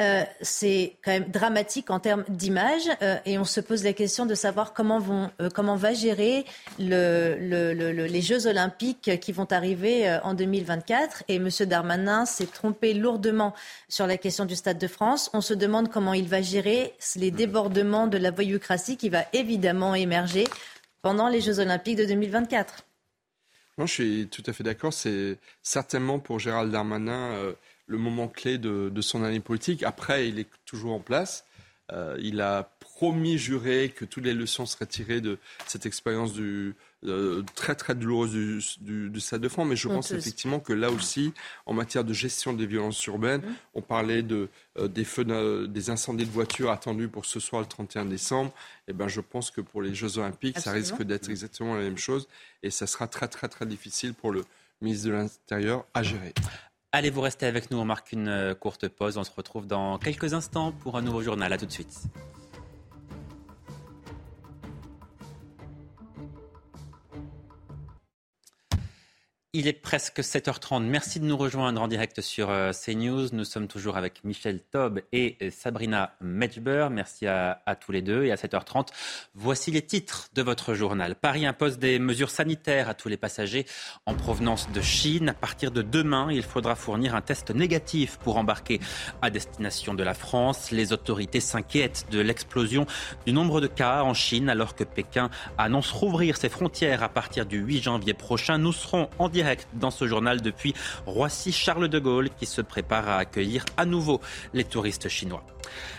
[0.00, 4.24] euh, c'est quand même dramatique en termes d'image euh, et on se pose la question
[4.24, 6.46] de savoir comment, vont, euh, comment va gérer
[6.78, 11.24] les Jeux olympiques qui vont arriver en 2024.
[11.28, 11.48] Et M.
[11.66, 13.54] Darmanin s'est trompé lourdement
[13.88, 15.30] sur la question du Stade de France.
[15.34, 19.96] On se demande comment il va gérer les débordements de la voyoucratie qui va évidemment
[19.96, 20.44] émerger
[21.02, 22.84] pendant les Jeux olympiques de 2024.
[23.76, 24.92] Moi, je suis tout à fait d'accord.
[24.92, 27.54] C'est certainement pour Gérald Darmanin
[27.90, 29.82] le moment clé de, son année politique.
[29.82, 31.44] Après, il est toujours en place.
[31.92, 36.76] euh, il a promis, juré que toutes les leçons seraient tirées de cette expérience du,
[37.06, 39.66] euh, très très douloureuse du, du, du, Stade de France.
[39.66, 41.32] Mais je pense effectivement que là aussi,
[41.66, 43.54] en matière de gestion des violences urbaines, mmh.
[43.74, 44.48] on parlait de,
[44.78, 45.24] euh, des, feux,
[45.66, 48.52] des incendies de voitures attendus pour ce soir le 31 décembre.
[48.86, 50.84] Et eh ben, je pense que pour les Jeux Olympiques, Absolument.
[50.84, 52.28] ça risque d'être exactement la même chose.
[52.62, 54.44] Et ça sera très très très difficile pour le
[54.80, 56.34] ministre de l'Intérieur à gérer.
[56.92, 57.78] Allez, vous restez avec nous.
[57.78, 59.16] On marque une euh, courte pause.
[59.16, 61.52] On se retrouve dans quelques instants pour un nouveau journal.
[61.52, 62.02] À tout de suite.
[69.52, 70.84] Il est presque 7h30.
[70.84, 73.30] Merci de nous rejoindre en direct sur euh, CNews.
[73.32, 76.86] Nous sommes toujours avec Michel Taub et euh, Sabrina Metchber.
[76.92, 78.22] Merci à, à, tous les deux.
[78.22, 78.90] Et à 7h30,
[79.34, 81.16] voici les titres de votre journal.
[81.16, 83.66] Paris impose des mesures sanitaires à tous les passagers
[84.06, 85.30] en provenance de Chine.
[85.30, 88.78] À partir de demain, il faudra fournir un test négatif pour embarquer
[89.20, 90.70] à destination de la France.
[90.70, 92.86] Les autorités s'inquiètent de l'explosion
[93.26, 97.46] du nombre de cas en Chine alors que Pékin annonce rouvrir ses frontières à partir
[97.46, 98.56] du 8 janvier prochain.
[98.56, 99.39] Nous serons en direct
[99.74, 100.74] dans ce journal depuis
[101.06, 104.20] Roissy-Charles de Gaulle qui se prépare à accueillir à nouveau
[104.54, 105.44] les touristes chinois.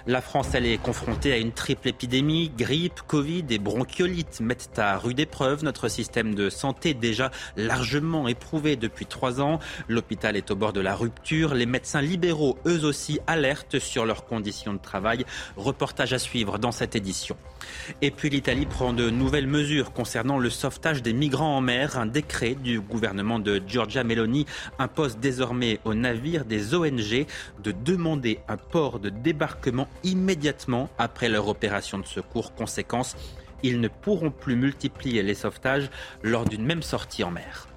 [0.07, 2.51] La France, elle est confrontée à une triple épidémie.
[2.57, 8.75] Grippe, Covid et bronchiolite mettent à rude épreuve notre système de santé déjà largement éprouvé
[8.75, 9.59] depuis trois ans.
[9.87, 11.53] L'hôpital est au bord de la rupture.
[11.53, 15.25] Les médecins libéraux, eux aussi, alertent sur leurs conditions de travail.
[15.55, 17.37] Reportage à suivre dans cette édition.
[18.01, 21.97] Et puis l'Italie prend de nouvelles mesures concernant le sauvetage des migrants en mer.
[21.97, 24.45] Un décret du gouvernement de Giorgia Meloni
[24.79, 27.25] impose désormais aux navires des ONG
[27.63, 29.60] de demander un port de débarquement
[30.03, 32.53] immédiatement après leur opération de secours.
[32.53, 33.15] Conséquence,
[33.63, 35.89] ils ne pourront plus multiplier les sauvetages
[36.23, 37.67] lors d'une même sortie en mer.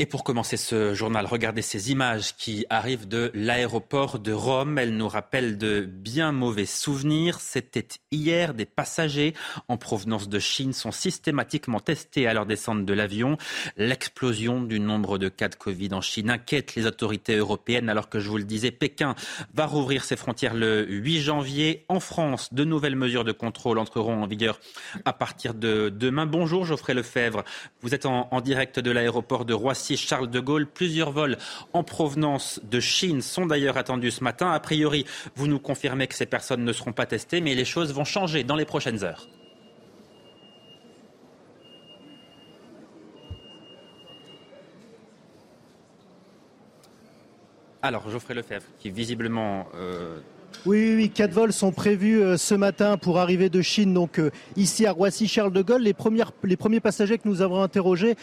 [0.00, 4.78] Et pour commencer ce journal, regardez ces images qui arrivent de l'aéroport de Rome.
[4.78, 7.40] Elles nous rappellent de bien mauvais souvenirs.
[7.40, 8.54] C'était hier.
[8.54, 9.34] Des passagers
[9.66, 13.38] en provenance de Chine sont systématiquement testés à leur descente de l'avion.
[13.76, 18.20] L'explosion du nombre de cas de Covid en Chine inquiète les autorités européennes alors que
[18.20, 19.16] je vous le disais, Pékin
[19.52, 21.84] va rouvrir ses frontières le 8 janvier.
[21.88, 24.60] En France, de nouvelles mesures de contrôle entreront en vigueur
[25.04, 26.26] à partir de demain.
[26.26, 27.42] Bonjour Geoffrey Lefebvre.
[27.80, 30.66] Vous êtes en, direct de l'aéroport de Roissy Charles de Gaulle.
[30.66, 31.36] Plusieurs vols
[31.72, 34.50] en provenance de Chine sont d'ailleurs attendus ce matin.
[34.50, 35.04] A priori,
[35.36, 38.44] vous nous confirmez que ces personnes ne seront pas testées, mais les choses vont changer
[38.44, 39.28] dans les prochaines heures.
[47.80, 50.18] Alors, Geoffrey Lefebvre, qui visiblement euh,
[50.66, 54.30] oui, oui, quatre vols sont prévus euh, ce matin pour arriver de Chine, donc euh,
[54.56, 55.82] ici à Roissy-Charles de Gaulle.
[55.82, 58.16] Les, premiers passagers que nous avons interrogés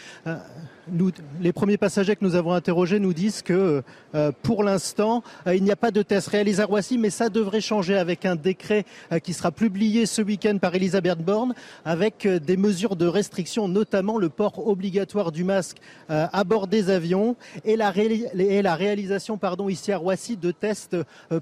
[1.40, 3.82] les premiers passagers que nous avons interrogés nous disent que
[4.14, 7.28] euh, pour l'instant, euh, il n'y a pas de test réalisé à Roissy, mais ça
[7.28, 12.26] devrait changer avec un décret euh, qui sera publié ce week-end par Elisabeth Borne, avec
[12.26, 17.76] des mesures de restriction, notamment le port obligatoire du masque à bord des avions et
[17.76, 20.96] la, réalisation pardon, ici à Roissy de tests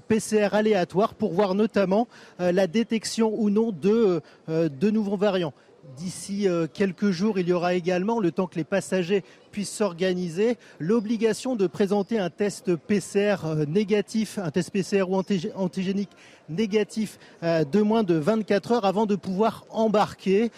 [0.07, 2.07] PCR aléatoires pour voir notamment
[2.39, 4.21] la détection ou non de
[4.89, 5.53] nouveaux variants.
[5.97, 10.57] D'ici euh, quelques jours, il y aura également, le temps que les passagers puissent s'organiser,
[10.79, 15.15] l'obligation de présenter un test PCR euh, négatif, un test PCR ou
[15.55, 16.09] antigénique
[16.49, 20.51] négatif euh, de moins de 24 heures avant de pouvoir embarquer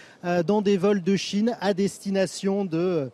[0.45, 3.11] dans des vols de Chine à destination de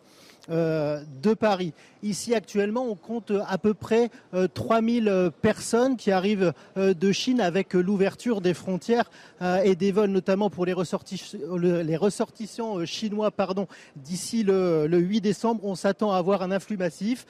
[0.48, 1.72] de Paris.
[2.04, 4.10] Ici actuellement, on compte à peu près
[4.52, 9.10] 3000 euh, personnes qui arrivent euh, de Chine avec l'ouverture des frontières
[9.64, 13.30] et des vols, notamment pour les, ressortissants chinois
[13.96, 15.64] d'ici le, 8 décembre.
[15.64, 17.26] On s'attend à avoir un influx massif.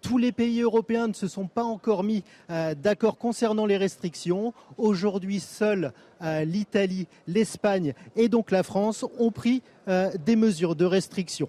[0.00, 4.52] tous les pays européens ne se sont pas encore mis d'accord concernant les restrictions.
[4.76, 5.92] Aujourd'hui, seuls
[6.44, 11.48] l'Italie, l'Espagne et donc la France ont pris des mesures de restriction.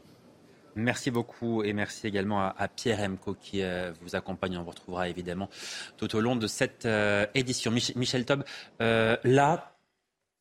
[0.75, 4.57] Merci beaucoup et merci également à, Pierre Emco qui euh, vous accompagne.
[4.57, 5.49] On vous retrouvera évidemment
[5.97, 7.71] tout au long de cette euh, édition.
[7.71, 8.43] Michel, Tob,
[8.81, 9.75] euh, là,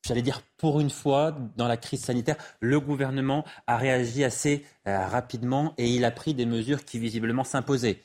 [0.06, 5.74] j'allais dire pour une fois, dans la crise sanitaire, le gouvernement a réagi assez rapidement
[5.76, 8.00] et il a pris des mesures qui visiblement s'imposaient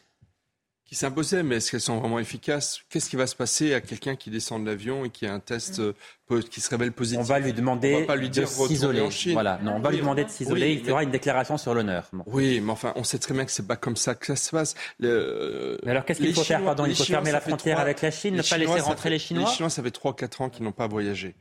[0.93, 2.81] qui s'imposaient, mais est-ce qu'elles sont vraiment efficaces?
[2.87, 5.39] Qu'est-ce qui va se passer à quelqu'un qui descend de l'avion et qui a un
[5.39, 5.93] test mm.
[6.29, 7.19] euh, qui se révèle positif?
[7.19, 9.03] On va lui demander pas lui de s'isoler.
[9.33, 10.73] Voilà, non, on va lui demander de s'isoler.
[10.73, 12.11] il fera une déclaration sur l'honneur.
[12.27, 14.51] Oui, mais enfin, on sait très bien que c'est pas comme ça que ça se
[14.51, 14.75] passe.
[14.99, 15.79] Le...
[15.83, 16.63] Mais alors, qu'est-ce qu'il faut faire?
[16.63, 19.49] Pardon, il faut fermer la frontière avec la Chine, ne pas laisser rentrer les Chinois?
[19.49, 21.33] Les Chinois, ça fait 3-4 ans qu'ils n'ont pas voyagé.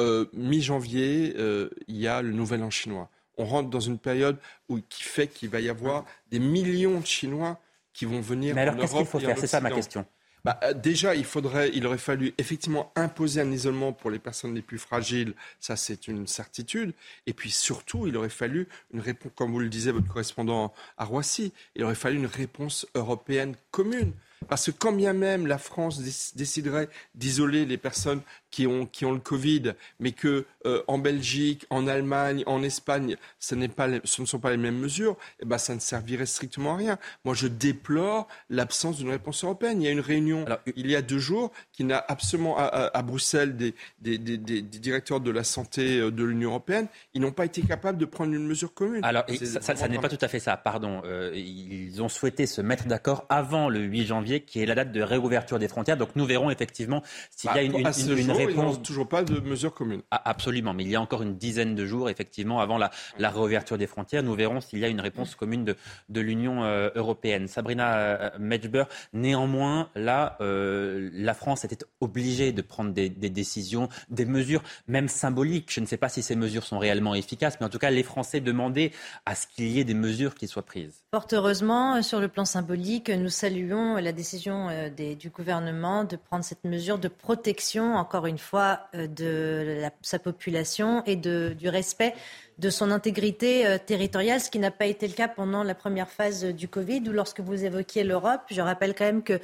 [0.00, 3.08] Euh, mi-janvier, euh, il y a le Nouvel An chinois.
[3.38, 4.36] On rentre dans une période
[4.68, 7.60] où, qui fait qu'il va y avoir des millions de Chinois
[7.92, 10.06] qui vont venir Mais alors, qu'est-ce qu'il faut faire C'est ça ma question.
[10.44, 14.54] bah, euh, Déjà, il, faudrait, il aurait fallu effectivement imposer un isolement pour les personnes
[14.54, 15.34] les plus fragiles.
[15.58, 16.92] Ça, c'est une certitude.
[17.26, 21.04] Et puis surtout, il aurait fallu une réponse, comme vous le disiez, votre correspondant à
[21.04, 24.12] Roissy, il aurait fallu une réponse européenne commune.
[24.48, 26.00] Parce que quand bien même la France
[26.34, 31.66] déciderait d'isoler les personnes qui ont, qui ont le Covid, mais que euh, en Belgique,
[31.70, 35.58] en Allemagne, en Espagne, ce, pas ce ne sont pas les mêmes mesures, eh ben,
[35.58, 36.98] ça ne servirait strictement à rien.
[37.24, 39.80] Moi, je déplore l'absence d'une réponse européenne.
[39.80, 40.44] Il y a une réunion
[40.76, 45.20] il y a deux jours qui n'a absolument à, Bruxelles des, des, des, des, directeurs
[45.20, 48.46] de la santé euh, de l'Union européenne, ils n'ont pas été capables de prendre une
[48.46, 49.04] mesure commune.
[49.04, 49.24] Alors,
[49.60, 51.02] ça, ça, n'est pas tout à fait ça, pardon.
[51.04, 54.92] Euh, ils ont souhaité se mettre d'accord avant le 8 janvier, qui est la date
[54.92, 55.96] de réouverture des frontières.
[55.96, 58.82] Donc nous verrons effectivement s'il y a bah, une, une, une, réponse.
[58.82, 60.02] toujours pas de mesure commune.
[60.10, 63.30] Ah, absolument, mais il y a encore une dizaine de jours, effectivement, avant la, la
[63.30, 64.22] réouverture des frontières.
[64.22, 65.76] Nous verrons s'il y a une réponse commune de,
[66.08, 67.48] de l'Union euh, européenne.
[67.48, 73.88] Sabrina euh, Medjber, néanmoins, là, euh, la France était obligée de prendre des, des, décisions,
[74.08, 75.72] des mesures, même symboliques.
[75.72, 78.02] Je ne sais pas si ces mesures sont réellement efficaces, mais en tout cas, les
[78.02, 78.92] Français demandaient
[79.26, 81.02] à ce qu'il y ait des mesures qui soient prises.
[81.12, 86.44] Fort heureusement, sur le plan symbolique, nous saluons la décision des, du gouvernement de prendre
[86.44, 92.14] cette mesure de protection, encore une fois, de sa population et du respect
[92.60, 96.10] de son intégrité euh, territoriale, ce qui n'a pas été le cas pendant la première
[96.10, 98.42] phase du Covid ou lorsque vous évoquiez l'Europe.
[98.50, 99.40] Je rappelle quand même que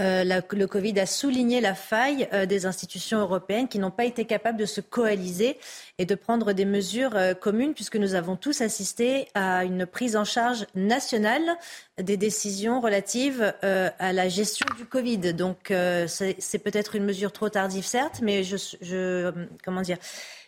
[0.00, 4.24] euh, le Covid a souligné la faille euh, des institutions européennes qui n'ont pas été
[4.24, 5.58] capables de se coaliser
[5.98, 10.24] et de prendre des mesures communes, puisque nous avons tous assisté à une prise en
[10.24, 11.42] charge nationale
[11.98, 15.34] des décisions relatives à la gestion du Covid.
[15.34, 15.70] Donc
[16.06, 19.30] c'est peut-être une mesure trop tardive, certes, mais je
[19.62, 19.98] comment dire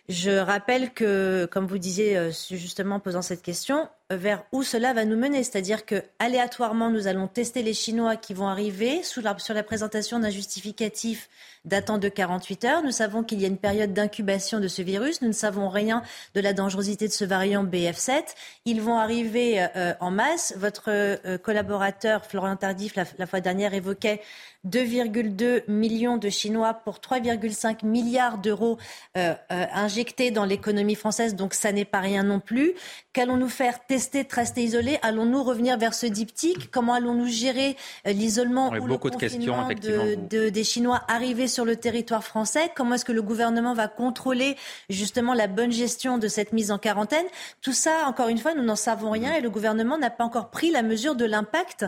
[0.09, 4.93] je rappelle que, comme vous disiez euh, justement en posant cette question, vers où cela
[4.93, 5.43] va nous mener.
[5.43, 10.31] C'est-à-dire que aléatoirement, nous allons tester les Chinois qui vont arriver sur la présentation d'un
[10.31, 11.29] justificatif
[11.65, 12.83] datant de 48 heures.
[12.83, 15.23] Nous savons qu'il y a une période d'incubation de ce virus.
[15.23, 16.03] Nous ne savons rien
[16.35, 18.23] de la dangerosité de ce variant BF7.
[18.65, 20.55] Ils vont arriver euh, en masse.
[20.57, 24.21] Votre euh, collaborateur Florian Tardif, la fois dernière, évoquait
[24.67, 28.79] 2,2 millions de Chinois pour 3,5 milliards d'euros
[29.17, 31.35] euh, euh, injectés dans l'économie française.
[31.35, 32.75] Donc ça n'est pas rien non plus.
[33.13, 38.71] Qu'allons-nous faire Tester, rester isolés Allons-nous revenir vers ce diptyque Comment allons-nous gérer euh, l'isolement
[38.71, 43.21] ou le confinement de, des Chinois arrivés sur le territoire français Comment est-ce que le
[43.21, 44.57] gouvernement va contrôler
[44.89, 47.27] justement la bonne gestion de cette mise en quarantaine
[47.61, 50.49] Tout ça, encore une fois, nous n'en savons rien et le gouvernement n'a pas encore
[50.49, 51.85] pris la mesure de l'impact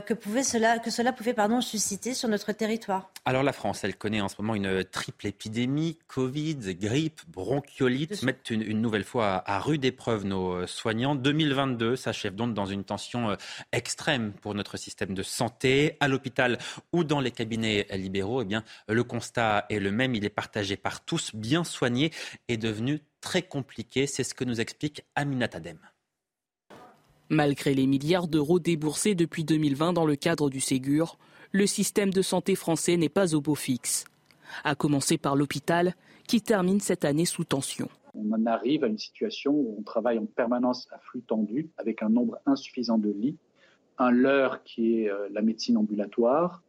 [0.00, 3.96] que, pouvait cela, que cela pouvait pardon, susciter sur notre territoire Alors la France, elle
[3.96, 9.58] connaît en ce moment une triple épidémie, Covid, grippe, bronchiolite, mettent une, nouvelle fois à,
[9.58, 11.14] rude épreuve nos euh, soignants.
[11.14, 13.36] 2022 s'achève donc dans une tension euh,
[13.72, 15.96] extrême pour notre système de santé.
[16.00, 16.58] À l'hôpital
[16.92, 20.76] ou dans les cabinets libéraux, eh bien, le constat est le même, il est partagé
[20.76, 21.34] par tous.
[21.34, 22.12] Bien soigné
[22.48, 24.06] est devenu très compliqué.
[24.06, 25.78] C'est ce que nous explique Aminat Adem.
[27.30, 31.18] Malgré les milliards d'euros déboursés depuis 2020 dans le cadre du Ségur,
[31.52, 34.04] le système de santé français n'est pas au beau fixe.
[34.62, 35.94] À commencer par l'hôpital,
[36.26, 37.88] qui termine cette année sous tension.
[38.14, 42.02] On en arrive à une situation où on travaille en permanence à flux tendu, avec
[42.02, 43.36] un nombre insuffisant de lits,
[43.98, 46.62] un leurre qui est euh, la médecine ambulatoire,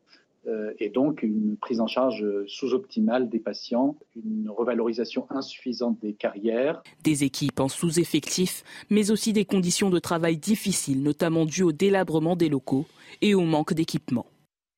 [0.80, 6.84] et donc une prise en charge sous-optimale des patients, une revalorisation insuffisante des carrières.
[7.04, 12.36] Des équipes en sous-effectif, mais aussi des conditions de travail difficiles, notamment dues au délabrement
[12.36, 12.86] des locaux
[13.22, 14.28] et au manque d'équipements.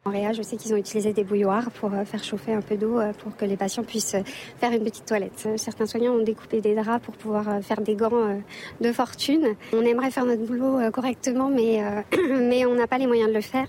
[0.08, 2.78] En Réa, je sais qu'ils ont utilisé des bouilloires pour euh, faire chauffer un peu
[2.78, 4.24] d'eau euh, pour que les patients puissent euh,
[4.58, 5.50] faire une petite toilette.
[5.58, 8.42] Certains soignants ont découpé des draps pour pouvoir faire des gants
[8.80, 9.56] de fortune.
[9.74, 11.82] On aimerait faire notre boulot correctement, mais,
[12.40, 13.68] mais on n'a pas les moyens de le faire.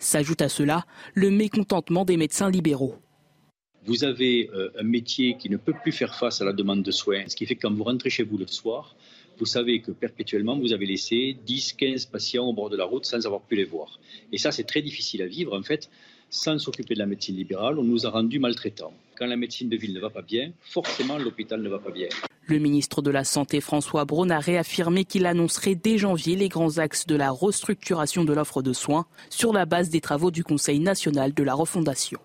[0.00, 2.96] S'ajoute à cela le mécontentement des médecins libéraux.
[3.86, 7.22] Vous avez un métier qui ne peut plus faire face à la demande de soins,
[7.28, 8.96] ce qui fait que quand vous rentrez chez vous le soir,
[9.38, 13.06] vous savez que perpétuellement, vous avez laissé 10, 15 patients au bord de la route
[13.06, 13.98] sans avoir pu les voir.
[14.32, 15.90] Et ça, c'est très difficile à vivre, en fait.
[16.32, 18.94] Sans s'occuper de la médecine libérale, on nous a rendus maltraitants.
[19.16, 22.08] Quand la médecine de ville ne va pas bien, forcément, l'hôpital ne va pas bien.
[22.46, 26.78] Le ministre de la Santé, François Braun, a réaffirmé qu'il annoncerait dès janvier les grands
[26.78, 30.78] axes de la restructuration de l'offre de soins sur la base des travaux du Conseil
[30.78, 32.20] national de la refondation.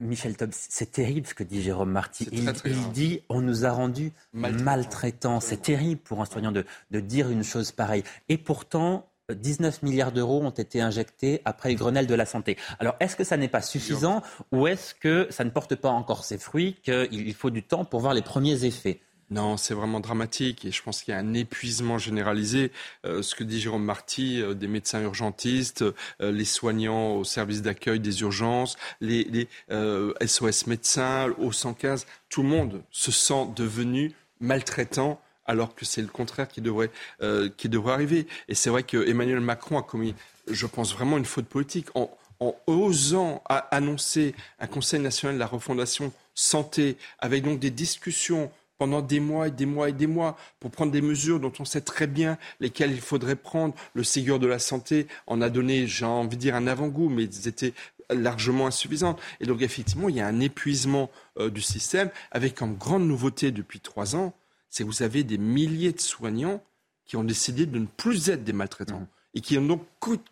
[0.00, 2.28] Michel Tob, c'est terrible ce que dit Jérôme Marty.
[2.30, 2.44] Il,
[2.92, 5.40] dit on nous a rendus maltraitants.
[5.40, 6.64] C'est terrible pour un soignant de,
[7.00, 8.04] dire une chose pareille.
[8.28, 12.56] Et pourtant, 19 milliards d'euros ont été injectés après le Grenelle de la santé.
[12.78, 16.24] Alors, est-ce que ça n'est pas suffisant ou est-ce que ça ne porte pas encore
[16.24, 19.00] ses fruits, qu'il faut du temps pour voir les premiers effets?
[19.30, 22.70] Non, c'est vraiment dramatique et je pense qu'il y a un épuisement généralisé.
[23.04, 27.60] Euh, ce que dit Jérôme Marty, euh, des médecins urgentistes, euh, les soignants au service
[27.60, 29.48] d'accueil des urgences, les, les
[30.24, 36.08] SOS médecins, au 115, tout le monde se sent devenu maltraitant alors que c'est le
[36.08, 36.90] contraire qui devrait,
[37.56, 38.26] qui devrait arriver.
[38.48, 40.14] Et c'est vrai que Emmanuel Macron a commis,
[40.48, 45.46] je pense, vraiment une faute politique en, en osant annoncer un Conseil national de la
[45.46, 50.36] refondation santé, avec donc des discussions pendant des mois et des mois et des mois
[50.60, 53.74] pour prendre des mesures dont on sait très bien lesquelles il faudrait prendre.
[53.94, 57.24] Le Ségur de la santé en a donné, j'ai envie de dire, un avant-goût, mais
[57.24, 57.72] ils étaient
[58.10, 59.16] largement insuffisants.
[59.40, 63.50] Et donc, effectivement, il y a un épuisement euh, du système avec comme grande nouveauté
[63.50, 64.34] depuis trois ans,
[64.76, 66.62] c'est que vous avez des milliers de soignants
[67.06, 69.08] qui ont décidé de ne plus être des maltraitants mmh.
[69.32, 69.86] et qui ont donc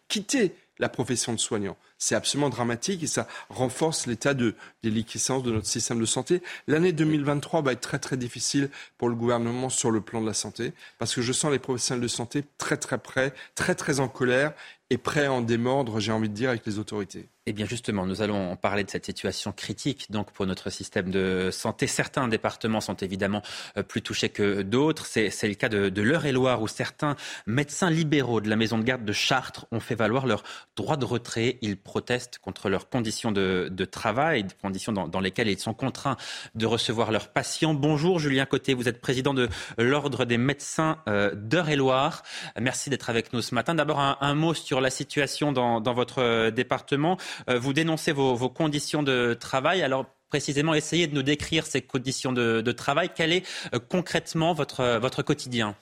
[0.07, 1.79] quitté la profession de soignant.
[2.05, 6.43] C'est absolument dramatique et ça renforce l'état de déliquescence de notre système de santé.
[6.67, 10.35] L'année 2023 va être très très difficile pour le gouvernement sur le plan de la
[10.35, 14.09] santé parce que je sens les professionnels de santé très très près, très très en
[14.09, 14.53] colère
[14.91, 17.27] et prêts à en démordre, j'ai envie de dire, avec les autorités.
[17.47, 21.51] Eh bien justement, nous allons parler de cette situation critique donc pour notre système de
[21.53, 21.87] santé.
[21.87, 23.43] Certains départements sont évidemment
[23.77, 25.05] euh, plus touchés que d'autres.
[25.07, 29.13] C'est, le cas de, l'Eure-et-Loire où certains médecins libéraux de la maison de garde de
[29.13, 30.43] Chartres ont fait valoir leur
[30.77, 31.59] droit de retrait.
[31.95, 36.17] Protestent contre leurs conditions de, travail, des conditions dans, lesquelles ils sont contraints
[36.57, 37.73] de recevoir leurs patients.
[37.73, 42.25] Bonjour Julien Côté, vous êtes président de l'Ordre des médecins euh, d'Eure-et-Loire.
[42.61, 43.77] Merci d'être avec nous ce matin.
[43.77, 47.17] D'abord un, mot sur la situation dans, votre euh, département.
[47.49, 49.81] Euh, vous dénoncez vos, conditions de travail.
[49.83, 53.11] Alors précisément, essayez de nous décrire ces conditions de, travail.
[53.15, 53.47] Quel est
[53.89, 55.77] concrètement votre, votre quotidien?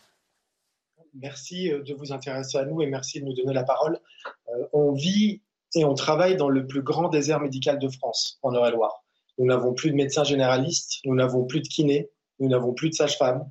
[1.15, 3.99] Merci de vous intéresser à nous et merci de nous donner la parole.
[4.75, 5.41] on vit
[5.75, 9.05] et on travaille dans le plus grand désert médical de France, en Eure-et-Loire.
[9.39, 12.95] Nous n'avons plus de médecins généralistes, nous n'avons plus de kinés, nous n'avons plus de
[12.95, 13.49] sages-femmes,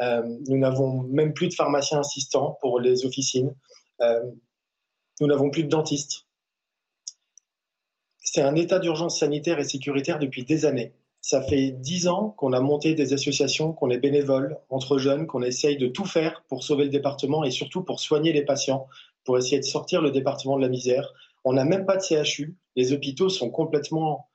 [0.00, 3.54] nous n'avons même plus de pharmaciens assistants pour les officines,
[4.00, 6.24] nous n'avons plus de dentistes,
[8.34, 10.92] c'est un état d'urgence sanitaire et sécuritaire depuis des années.
[11.20, 15.42] Ça fait dix ans qu'on a monté des associations, qu'on est bénévoles entre jeunes, qu'on
[15.42, 18.88] essaye de tout faire pour sauver le département et surtout pour soigner les patients,
[19.24, 21.12] pour essayer de sortir le département de la misère.
[21.44, 22.56] On n'a même pas de CHU.
[22.74, 24.30] Les hôpitaux sont complètement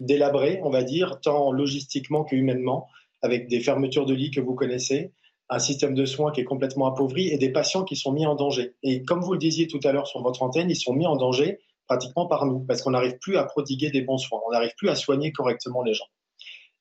[0.00, 2.88] délabrés, on va dire, tant logistiquement que humainement,
[3.22, 5.12] avec des fermetures de lits que vous connaissez,
[5.48, 8.34] un système de soins qui est complètement appauvri et des patients qui sont mis en
[8.34, 8.74] danger.
[8.82, 11.16] Et comme vous le disiez tout à l'heure sur votre antenne, ils sont mis en
[11.16, 14.74] danger pratiquement par nous, parce qu'on n'arrive plus à prodiguer des bons soins, on n'arrive
[14.76, 16.04] plus à soigner correctement les gens.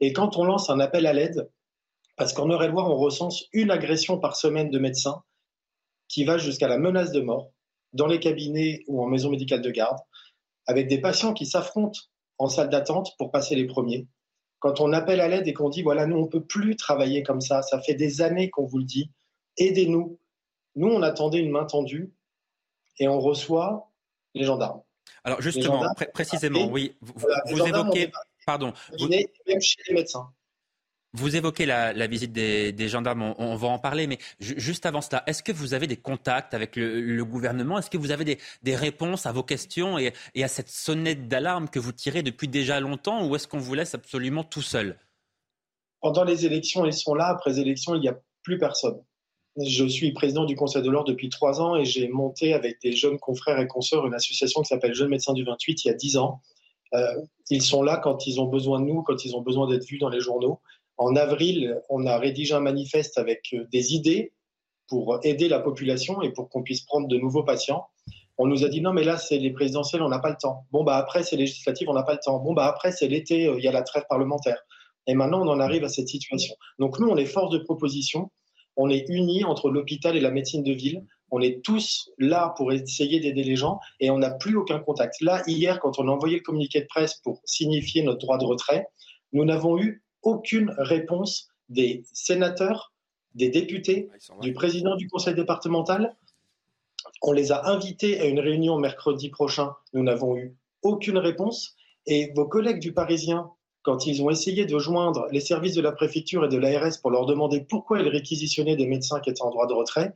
[0.01, 1.49] Et quand on lance un appel à l'aide,
[2.17, 5.23] parce qu'en Eure-et-Loire, on recense une agression par semaine de médecins
[6.09, 7.51] qui va jusqu'à la menace de mort
[7.93, 9.97] dans les cabinets ou en maison médicale de garde,
[10.65, 11.99] avec des patients qui s'affrontent
[12.37, 14.07] en salle d'attente pour passer les premiers.
[14.59, 17.23] Quand on appelle à l'aide et qu'on dit, voilà, nous, on ne peut plus travailler
[17.23, 19.11] comme ça, ça fait des années qu'on vous le dit,
[19.57, 20.19] aidez-nous.
[20.75, 22.13] Nous, on attendait une main tendue
[22.99, 23.91] et on reçoit
[24.33, 24.81] les gendarmes.
[25.23, 25.83] Alors justement,
[26.13, 28.11] précisément, oui, vous, évoquez,
[28.45, 30.29] pardon, vous, même chez les médecins.
[31.13, 35.41] Vous évoquez la, visite des, gendarmes, on, va en parler, mais juste avant cela, est-ce
[35.41, 37.79] que vous avez des contacts avec le, gouvernement?
[37.79, 41.79] Est-ce que vous avez des, réponses à vos questions et, à cette sonnette d'alarme que
[41.79, 44.99] vous tirez depuis déjà longtemps ou est-ce qu'on vous laisse absolument tout seul?
[46.01, 47.27] Pendant les élections, ils sont là.
[47.27, 49.01] Après les élections, il n'y a plus personne.
[49.57, 52.91] Je suis président du Conseil de l'Ordre depuis trois ans et j'ai monté avec des
[52.91, 55.95] jeunes confrères et consoeurs une association qui s'appelle Jeunes médecins du 28 il y a
[55.95, 56.41] dix ans.
[56.93, 59.85] Euh, ils sont là quand ils ont besoin de nous, quand ils ont besoin d'être
[59.85, 60.61] vus dans les journaux.
[60.97, 64.33] En avril, on a rédigé un manifeste avec euh, des idées
[64.87, 67.87] pour aider la population et pour qu'on puisse prendre de nouveaux patients.
[68.37, 70.65] On nous a dit non, mais là, c'est les présidentielles, on n'a pas le temps.
[70.71, 72.39] Bon, bah après, c'est législatif, on n'a pas le temps.
[72.39, 74.59] Bon, bah après, c'est l'été, euh, il y a la trêve parlementaire.
[75.07, 76.55] Et maintenant, on en arrive à cette situation.
[76.79, 78.29] Donc, nous, on est force de proposition
[78.77, 81.03] on est unis entre l'hôpital et la médecine de ville.
[81.31, 85.19] On est tous là pour essayer d'aider les gens et on n'a plus aucun contact.
[85.19, 88.45] Là, hier, quand on a envoyé le communiqué de presse pour signifier notre droit de
[88.45, 88.87] retrait,
[89.33, 92.93] nous n'avons eu aucune réponse des sénateurs,
[93.35, 96.15] des députés, ah, du président du conseil départemental.
[97.21, 99.73] On les a invités à une réunion mercredi prochain.
[99.93, 101.75] Nous n'avons eu aucune réponse.
[102.05, 103.51] Et vos collègues du Parisien
[103.83, 107.09] quand ils ont essayé de joindre les services de la préfecture et de l'ARS pour
[107.09, 110.13] leur demander pourquoi ils réquisitionnaient des médecins qui étaient en droit de retrait,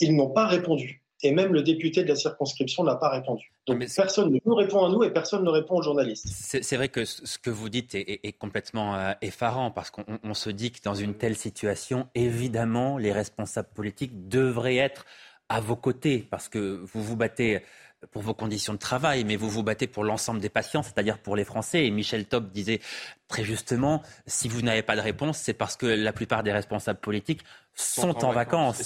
[0.00, 1.03] ils n'ont pas répondu.
[1.24, 3.50] Et même le député de la circonscription n'a pas répondu.
[3.66, 6.26] Donc personne ne nous répond à nous et personne ne répond aux journalistes.
[6.28, 10.70] C'est vrai que ce que vous dites est, complètement euh, effarant parce qu'on se dit
[10.70, 15.06] que dans une telle situation, évidemment, les responsables politiques devraient être
[15.48, 17.62] à vos côtés parce que vous vous battez
[18.10, 21.36] pour vos conditions de travail, mais vous vous battez pour l'ensemble des patients, c'est-à-dire pour
[21.36, 21.86] les Français.
[21.86, 22.80] Et Michel Top disait
[23.28, 27.00] très justement, si vous n'avez pas de réponse, c'est parce que la plupart des responsables
[27.00, 27.40] politiques
[27.74, 28.78] sont, en, vacances.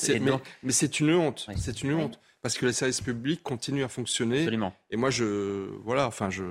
[0.63, 1.49] Mais, c'est une honte.
[1.57, 4.39] C'est une honte parce que les services publics continuent à fonctionner.
[4.39, 4.75] Absolument.
[4.91, 6.45] Et moi, je voilà, enfin, je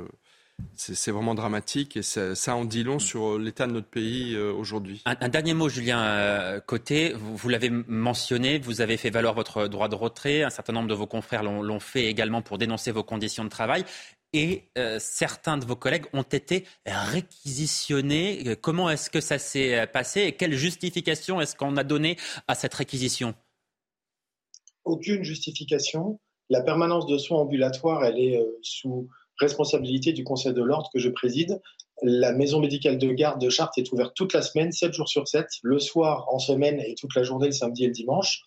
[0.76, 5.02] c'est vraiment dramatique et ça, en dit long sur l'état de notre pays euh, aujourd'hui.
[5.06, 7.14] Un, dernier mot, Julien euh, Côté.
[7.14, 10.44] Vous, l'avez mentionné, vous avez fait valoir votre droit de retrait.
[10.44, 13.86] Un certain nombre de vos confrères l'ont fait également pour dénoncer vos conditions de travail.
[14.34, 18.56] Et euh, certains de vos collègues ont été réquisitionnés.
[18.62, 22.18] Comment est-ce que ça s'est passé et quelle justification est-ce qu'on a donné
[22.48, 23.34] à cette réquisition?
[24.88, 26.20] Aucune justification.
[26.50, 31.10] La permanence de soins ambulatoires, elle est sous responsabilité du Conseil de l'ordre que je
[31.10, 31.62] préside.
[32.04, 35.28] La maison médicale de garde de Chartres est ouverte toute la semaine, 7 jours sur
[35.28, 38.44] 7, le soir, en semaine et toute la journée, le samedi et le dimanche.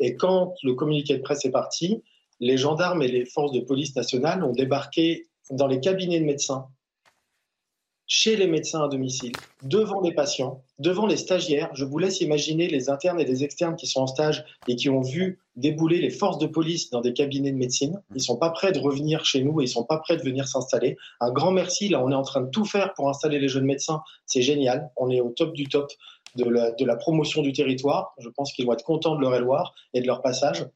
[0.00, 2.02] Et quand le communiqué de presse est parti,
[2.40, 6.66] les gendarmes et les forces de police nationale ont débarqué dans les cabinets de médecins
[8.06, 9.32] chez les médecins à domicile,
[9.62, 11.70] devant les patients, devant les stagiaires.
[11.74, 14.90] Je vous laisse imaginer les internes et les externes qui sont en stage et qui
[14.90, 18.00] ont vu débouler les forces de police dans des cabinets de médecine.
[18.14, 20.46] Ils sont pas prêts de revenir chez nous et ils sont pas prêts de venir
[20.46, 20.96] s'installer.
[21.20, 21.88] Un grand merci.
[21.88, 24.02] Là, on est en train de tout faire pour installer les jeunes médecins.
[24.26, 24.90] C'est génial.
[24.96, 25.90] On est au top du top
[26.36, 28.14] de la, de la promotion du territoire.
[28.18, 30.66] Je pense qu'ils vont être contents de leur éloir et de leur passage.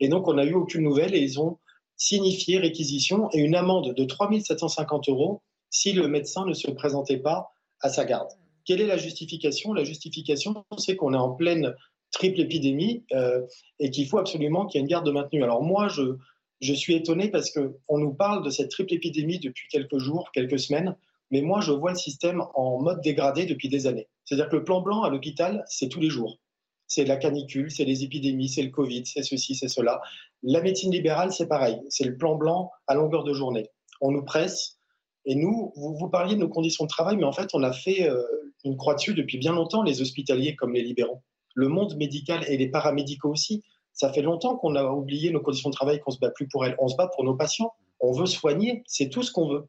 [0.00, 1.58] Et donc, on n'a eu aucune nouvelle et ils ont
[1.96, 7.52] signifié réquisition et une amende de 3750 euros si le médecin ne se présentait pas
[7.80, 8.28] à sa garde.
[8.64, 9.72] Quelle est la justification?
[9.72, 11.74] La justification, c'est qu'on est en pleine
[12.10, 13.42] triple épidémie euh,
[13.78, 15.44] et qu'il faut absolument qu'il y ait une garde maintenue.
[15.44, 16.16] Alors moi, je,
[16.60, 20.58] je suis étonné parce qu'on nous parle de cette triple épidémie depuis quelques jours, quelques
[20.58, 20.96] semaines,
[21.30, 24.08] mais moi, je vois le système en mode dégradé depuis des années.
[24.24, 26.38] C'est-à-dire que le plan blanc à l'hôpital, c'est tous les jours.
[26.86, 30.00] C'est la canicule, c'est les épidémies, c'est le Covid, c'est ceci, c'est cela.
[30.42, 31.78] La médecine libérale, c'est pareil.
[31.90, 33.68] C'est le plan blanc à longueur de journée.
[34.00, 34.77] On nous presse,
[35.24, 38.08] et nous, vous, parliez de nos conditions de travail, mais en fait, on a fait
[38.08, 38.22] euh,
[38.64, 41.22] une croix dessus depuis bien longtemps, les hospitaliers comme les libéraux.
[41.54, 43.62] Le monde médical et les paramédicaux aussi.
[43.92, 46.64] Ça fait longtemps qu'on a oublié nos conditions de travail, qu'on se bat plus pour
[46.64, 46.76] elles.
[46.78, 47.72] On se bat pour nos patients.
[48.00, 49.66] On veut soigner, c'est tout ce qu'on veut.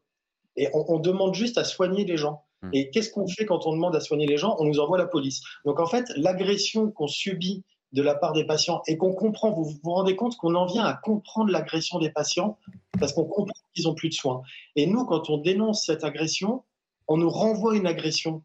[0.56, 2.44] Et on, demande juste à soigner les gens.
[2.62, 2.70] Hmm.
[2.72, 4.56] Et qu'est-ce qu'on fait quand on demande à soigner les gens?
[4.58, 5.42] On nous envoie la police.
[5.64, 9.64] Donc en fait, l'agression qu'on subit de la part des patients et qu'on comprend, vous
[9.82, 12.58] vous rendez compte qu'on en vient à comprendre l'agression des patients
[12.98, 14.42] parce qu'on comprend qu'ils n'ont plus de soins.
[14.76, 16.62] Et nous, quand on dénonce cette agression,
[17.08, 18.44] on nous renvoie une agression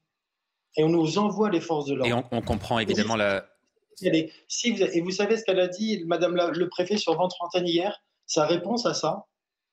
[0.78, 2.10] et on nous envoie les forces de l'ordre.
[2.10, 3.46] Et on, comprend évidemment la...
[4.48, 7.68] Si vous, et vous savez ce qu'elle a dit, Madame le préfet sur Ventre Antenne
[7.68, 9.26] hier Sa réponse à ça,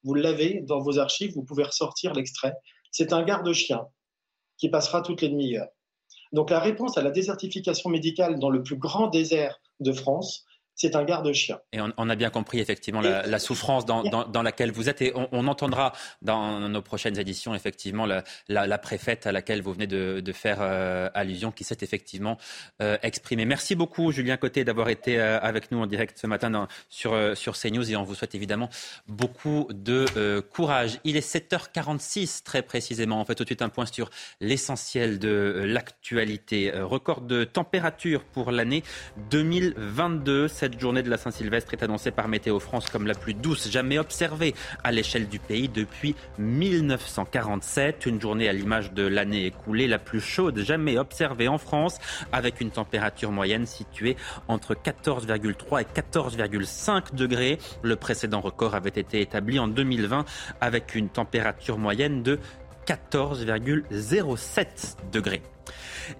[0.05, 2.55] vous l'avez dans vos archives, vous pouvez ressortir l'extrait.
[2.91, 3.87] C'est un garde-chien
[4.59, 5.68] qui passera toutes les demi-heures.
[6.33, 10.47] Donc la réponse à la désertification médicale dans le plus grand désert de France,
[10.83, 11.61] c'est un garde-chien.
[11.72, 15.01] Et on, a bien compris effectivement la, souffrance dans, laquelle vous êtes.
[15.01, 18.05] Et on, entendra dans nos prochaines éditions effectivement
[18.49, 22.37] la, préfète à laquelle vous venez de, faire euh, allusion, qui s'est effectivement
[22.80, 23.45] euh, exprimée.
[23.45, 27.57] Merci beaucoup Julien Côté d'avoir été euh, avec nous en direct ce matin sur, sur
[27.57, 28.68] CNews et on vous souhaite évidemment
[29.07, 30.99] beaucoup de courage.
[31.05, 33.20] Il est 7h46 très précisément.
[33.20, 34.11] On fait tout de suite un point sur
[34.41, 36.72] l'essentiel de l'actualité.
[36.74, 38.83] Record de température pour l'année
[39.30, 43.70] 2022 cette journée de la Saint-Sylvestre est annoncée par Météo France comme la plus douce
[43.70, 44.55] jamais observée
[44.85, 48.07] à l'échelle du pays depuis 1947.
[48.07, 51.99] Une journée à l'image de l'année écoulée, la plus chaude jamais observée en France,
[52.33, 54.16] avec une température moyenne située
[54.49, 57.59] entre 14,3 et 14,5 degrés.
[57.83, 60.25] Le précédent record avait été établi en 2020
[60.61, 62.39] avec une température moyenne de
[62.93, 65.43] 14,07 degrés.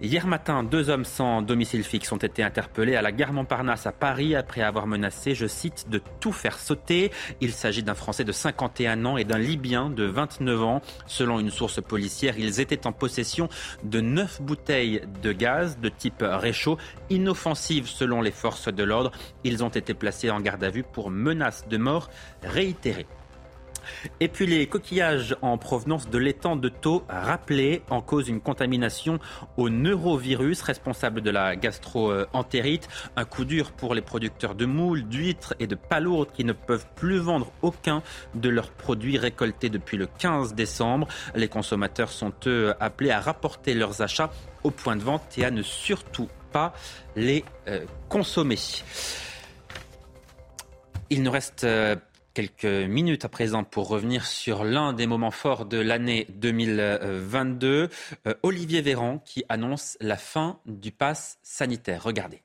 [0.01, 3.93] Hier matin, deux hommes sans domicile fixe ont été interpellés à la gare Montparnasse à
[3.93, 7.11] Paris après avoir menacé, je cite, de tout faire sauter.
[7.41, 10.83] Il s'agit d'un Français de 51 ans et d'un Libyen de 29 ans.
[11.07, 13.49] Selon une source policière, ils étaient en possession
[13.83, 16.79] de neuf bouteilles de gaz de type réchaud,
[17.11, 19.13] inoffensives selon les forces de l'ordre.
[19.45, 22.09] Ils ont été placés en garde à vue pour menace de mort
[22.43, 23.07] réitérée.
[24.21, 29.19] Et puis les coquillages en provenance de l'étang de Thau rappelés en cause une contamination
[29.57, 32.89] au neurovirus responsable de la gastro-entérite.
[33.17, 36.87] Un coup dur pour les producteurs de moules, d'huîtres et de palourdes qui ne peuvent
[36.97, 38.03] plus vendre aucun
[38.35, 41.09] de leurs produits récoltés depuis le 15 décembre.
[41.35, 44.31] Les consommateurs sont eux appelés à rapporter leurs achats
[44.63, 46.75] au point de vente et à ne surtout pas
[47.17, 48.59] les euh, consommer.
[51.11, 51.97] Il nous reste euh,
[52.35, 57.89] quelques minutes à présent pour revenir sur l'un des moments forts de l'année 2022.
[58.27, 62.03] Euh, Olivier Véran qui annonce la fin du pass sanitaire.
[62.03, 62.43] Regardez.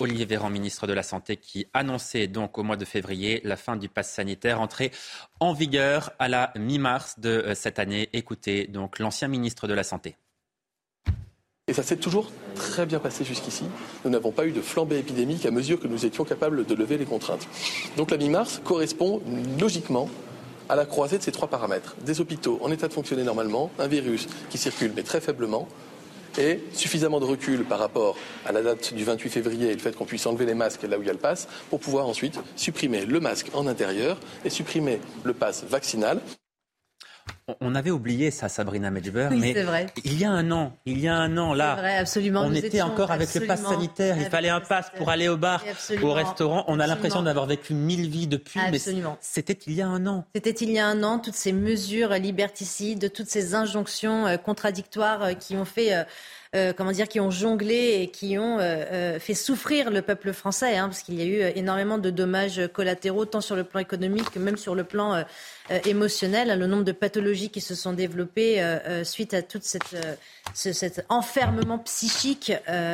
[0.00, 3.76] Olivier Véran, ministre de la Santé, qui annonçait donc au mois de février la fin
[3.76, 4.92] du pass sanitaire, entrée
[5.40, 8.08] en vigueur à la mi-mars de euh, cette année.
[8.12, 10.16] Écoutez donc l'ancien ministre de la Santé.
[11.70, 13.62] Et ça s'est toujours très bien passé jusqu'ici.
[14.04, 16.98] Nous n'avons pas eu de flambée épidémique à mesure que nous étions capables de lever
[16.98, 17.46] les contraintes.
[17.96, 19.22] Donc la mi-mars correspond
[19.60, 20.08] logiquement
[20.68, 21.94] à la croisée de ces trois paramètres.
[22.04, 25.68] Des hôpitaux en état de fonctionner normalement, un virus qui circule mais très faiblement,
[26.38, 29.94] et suffisamment de recul par rapport à la date du 28 février et le fait
[29.94, 32.40] qu'on puisse enlever les masques là où il y a le pass pour pouvoir ensuite
[32.56, 36.20] supprimer le masque en intérieur et supprimer le pass vaccinal.
[37.60, 39.86] On avait oublié ça, Sabrina Medjber, Oui, mais vrai.
[40.04, 42.40] il y a un an, il y a un an là, C'est vrai, absolument.
[42.42, 44.16] on Nous était encore avec le pass sanitaire.
[44.18, 45.64] Il fallait un pass pour aller au bar,
[46.02, 46.64] au restaurant.
[46.68, 49.10] On a l'impression d'avoir vécu mille vies depuis, Absolument.
[49.12, 50.24] mais c'était il y a un an.
[50.34, 55.22] C'était il y a un an, toutes ces mesures liberticides, toutes ces injonctions euh, contradictoires
[55.22, 56.04] euh, qui ont fait,
[56.54, 60.76] euh, comment dire, qui ont jonglé et qui ont euh, fait souffrir le peuple français,
[60.76, 64.30] hein, parce qu'il y a eu énormément de dommages collatéraux, tant sur le plan économique
[64.30, 65.24] que même sur le plan
[65.70, 66.58] euh, euh, émotionnel.
[66.58, 71.78] Le nombre de pathologies qui se sont développées euh, euh, suite à tout cet enfermement
[71.78, 72.52] psychique,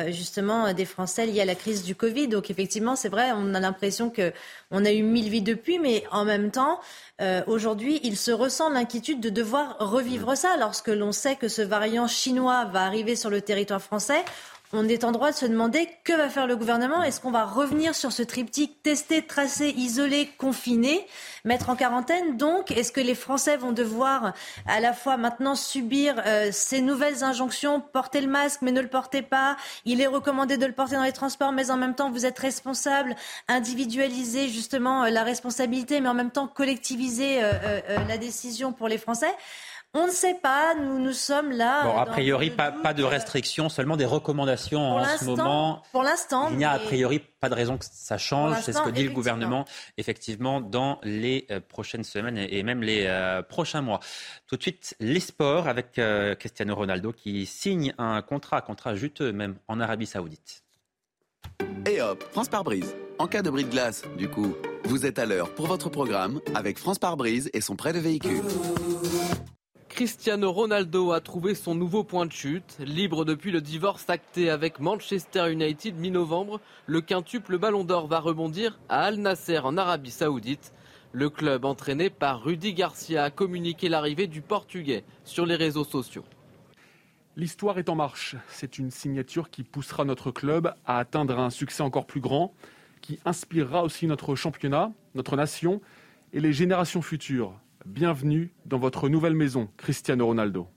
[0.09, 2.27] justement, des Français lié à la crise du Covid.
[2.27, 4.31] Donc effectivement, c'est vrai, on a l'impression que
[4.71, 6.79] on a eu mille vies depuis, mais en même temps,
[7.47, 12.07] aujourd'hui, il se ressent l'inquiétude de devoir revivre ça lorsque l'on sait que ce variant
[12.07, 14.23] chinois va arriver sur le territoire français.
[14.73, 17.01] On est en droit de se demander que va faire le gouvernement.
[17.01, 21.07] Est-ce qu'on va revenir sur ce triptyque tester, tracer, isoler, confiner,
[21.45, 24.33] mettre en quarantaine Donc, est-ce que les Français vont devoir
[24.65, 28.89] à la fois maintenant subir euh, ces nouvelles injonctions portez le masque, mais ne le
[28.89, 29.55] portez pas?
[29.85, 32.39] Il est recommandé de le porter dans les transports, mais en même temps, vous êtes
[32.39, 33.15] responsable.
[33.47, 38.97] Individualiser justement euh, la responsabilité, mais en même temps collectiviser euh, la décision pour les
[38.97, 39.33] Français.
[39.97, 40.75] On ne sait pas.
[40.75, 41.83] Nous, nous sommes là.
[41.83, 45.83] Bon, a priori, pas, de restrictions, seulement des recommandations Pour en ce moment.
[45.91, 48.61] pour l'instant, Il n'y a a priori pas de raison que ça change.
[48.61, 49.65] C'est ce que dit le gouvernement,
[49.97, 53.99] effectivement, dans les euh, prochaines semaines et et même les euh, prochains mois.
[54.47, 59.31] Tout de suite, les sports avec euh, Cristiano Ronaldo qui signe un contrat, contrat juteux
[59.31, 60.63] même, en Arabie Saoudite.
[61.85, 62.95] Et hop, France par brise.
[63.19, 66.41] En cas de bris de glace, du coup, vous êtes à l'heure pour votre programme
[66.55, 68.41] avec France par brise et son prêt de véhicule.
[69.97, 72.77] Cristiano Ronaldo a trouvé son nouveau point de chute.
[72.79, 78.77] Libre depuis le divorce acté avec Manchester United mi-novembre, le quintuple Ballon d'Or va rebondir
[78.89, 80.71] à Al Nasser en Arabie Saoudite.
[81.13, 86.25] Le club entraîné par Rudy Garcia a communiqué l'arrivée du Portugais sur les réseaux sociaux.
[87.35, 88.35] L'histoire est en marche.
[88.49, 92.53] C'est une signature qui poussera notre club à atteindre un succès encore plus grand,
[93.01, 95.81] qui inspirera aussi notre championnat, notre nation
[96.33, 97.55] et les générations futures.
[97.87, 100.67] Bienvenue dans votre nouvelle maison, Cristiano Ronaldo.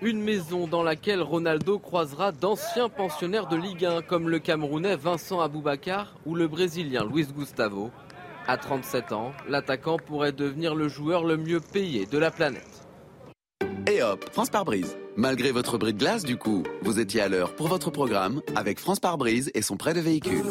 [0.00, 5.40] Une maison dans laquelle Ronaldo croisera d'anciens pensionnaires de Ligue 1 comme le Camerounais Vincent
[5.40, 7.90] Aboubakar ou le Brésilien Luis Gustavo.
[8.46, 12.88] À 37 ans, l'attaquant pourrait devenir le joueur le mieux payé de la planète.
[13.86, 14.96] Et hop, France par brise.
[15.16, 18.80] Malgré votre bris de glace, du coup, vous étiez à l'heure pour votre programme avec
[18.80, 20.44] France par brise et son prêt de véhicule.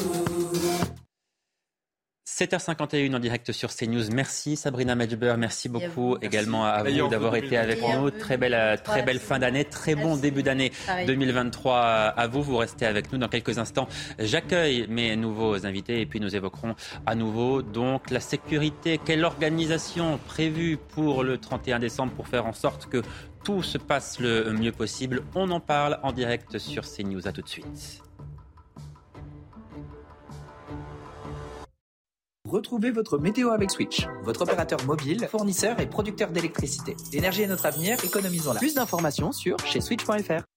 [2.27, 4.11] 7h51 en direct sur CNews.
[4.13, 7.95] Merci Sabrina Medjber, merci beaucoup également à vous d'avoir été avec 2023.
[7.99, 8.11] nous.
[8.11, 11.07] Très belle, euh, très belle fin d'année, très bon début d'année Pareil.
[11.07, 12.43] 2023 à vous.
[12.43, 13.87] Vous restez avec nous dans quelques instants.
[14.19, 16.75] J'accueille mes nouveaux invités et puis nous évoquerons
[17.07, 18.99] à nouveau donc la sécurité.
[19.03, 23.01] Quelle organisation prévue pour le 31 décembre pour faire en sorte que
[23.43, 25.23] tout se passe le mieux possible?
[25.33, 27.27] On en parle en direct sur CNews.
[27.27, 28.03] À tout de suite.
[32.51, 36.97] Retrouvez votre météo avec Switch, votre opérateur mobile, fournisseur et producteur d'électricité.
[37.13, 38.59] L'énergie est notre avenir, économisons-la.
[38.59, 40.50] Plus d'informations sur chez switch.fr.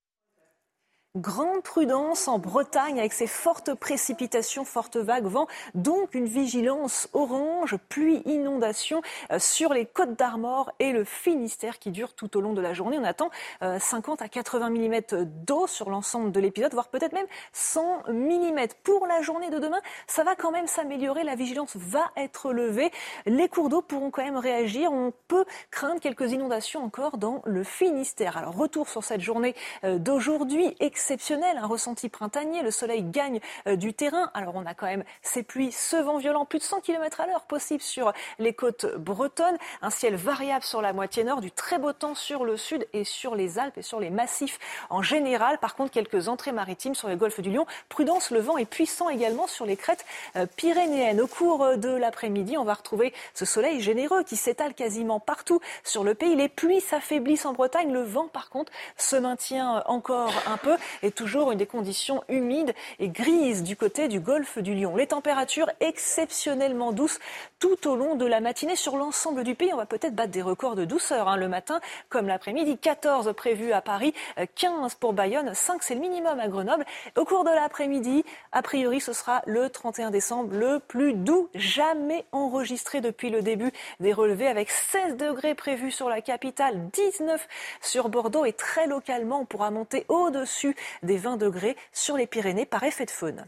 [1.16, 5.46] Grande prudence en Bretagne avec ces fortes précipitations, fortes vagues, vent,
[5.76, 9.00] donc une vigilance orange, pluie, inondation
[9.30, 12.74] euh, sur les côtes d'Armor et le Finistère qui dure tout au long de la
[12.74, 12.98] journée.
[12.98, 13.30] On attend
[13.62, 18.66] euh, 50 à 80 mm d'eau sur l'ensemble de l'épisode, voire peut-être même 100 mm.
[18.82, 22.90] Pour la journée de demain, ça va quand même s'améliorer, la vigilance va être levée,
[23.26, 27.62] les cours d'eau pourront quand même réagir, on peut craindre quelques inondations encore dans le
[27.62, 28.36] Finistère.
[28.36, 29.54] Alors retour sur cette journée
[29.84, 30.74] euh, d'aujourd'hui,
[31.04, 34.30] exceptionnel, un ressenti printanier, le soleil gagne euh, du terrain.
[34.32, 37.26] Alors on a quand même ces pluies, ce vent violent, plus de 100 km à
[37.26, 41.78] l'heure possible sur les côtes bretonnes, un ciel variable sur la moitié nord, du très
[41.78, 45.58] beau temps sur le sud et sur les Alpes et sur les massifs en général.
[45.58, 47.66] Par contre, quelques entrées maritimes sur le golfe du Lion.
[47.90, 51.20] Prudence, le vent est puissant également sur les crêtes euh, pyrénéennes.
[51.20, 56.02] Au cours de l'après-midi, on va retrouver ce soleil généreux qui s'étale quasiment partout sur
[56.02, 56.34] le pays.
[56.34, 57.92] Les pluies s'affaiblissent en Bretagne.
[57.92, 60.78] Le vent, par contre, se maintient encore un peu.
[61.02, 64.96] Et toujours une des conditions humides et grises du côté du golfe du Lion.
[64.96, 67.18] Les températures exceptionnellement douces
[67.58, 69.72] tout au long de la matinée sur l'ensemble du pays.
[69.72, 72.78] On va peut-être battre des records de douceur hein, le matin comme l'après-midi.
[72.78, 74.14] 14 prévus à Paris,
[74.54, 76.84] 15 pour Bayonne, 5 c'est le minimum à Grenoble.
[77.16, 82.24] Au cours de l'après-midi, a priori, ce sera le 31 décembre le plus doux jamais
[82.32, 87.46] enregistré depuis le début des relevés avec 16 degrés prévus sur la capitale, 19
[87.80, 92.66] sur Bordeaux et très localement, on pourra monter au-dessus des 20 degrés sur les Pyrénées
[92.66, 93.46] par effet de faune.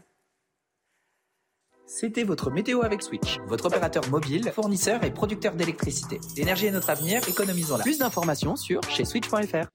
[1.85, 6.19] C'était votre météo avec Switch, votre opérateur mobile, fournisseur et producteur d'électricité.
[6.35, 7.83] L'énergie est notre avenir, économisons-la.
[7.83, 9.67] Plus d'informations sur chez switch.fr.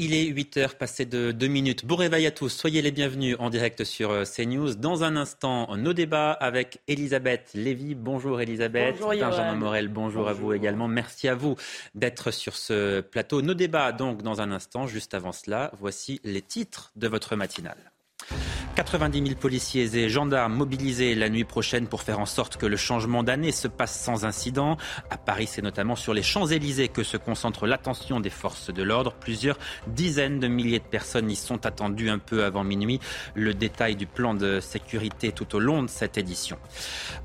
[0.00, 1.84] Il est 8 heures passées de 2 minutes.
[1.84, 2.50] Bon réveil à tous.
[2.50, 4.76] Soyez les bienvenus en direct sur euh, CNews.
[4.76, 7.96] Dans un instant, nos débats avec Elisabeth Lévy.
[7.96, 8.94] Bonjour Elisabeth.
[9.00, 10.86] Bonjour Benjamin Morel, bonjour, à vous également.
[10.86, 11.56] Merci à vous
[11.96, 13.42] d'être sur ce plateau.
[13.42, 14.86] Nos débats donc dans un instant.
[14.86, 17.90] Juste avant cela, voici les titres de votre matinale.
[18.78, 22.76] 90 000 policiers et gendarmes mobilisés la nuit prochaine pour faire en sorte que le
[22.76, 24.76] changement d'année se passe sans incident.
[25.10, 29.14] À Paris, c'est notamment sur les Champs-Élysées que se concentre l'attention des forces de l'ordre.
[29.14, 29.58] Plusieurs
[29.88, 33.00] dizaines de milliers de personnes y sont attendues un peu avant minuit.
[33.34, 36.56] Le détail du plan de sécurité tout au long de cette édition.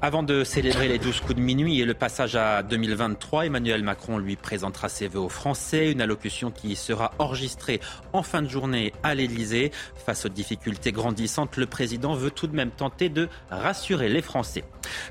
[0.02, 4.18] Avant de célébrer les 12 coups de minuit et le passage à 2023, Emmanuel Macron
[4.18, 7.80] lui présentera ses vœux aux Français, une allocution qui sera enregistrée
[8.12, 9.72] en fin de journée à l'Élysée.
[10.06, 14.64] Face aux difficultés grandissantes, le président veut tout de même tenter de rassurer les Français.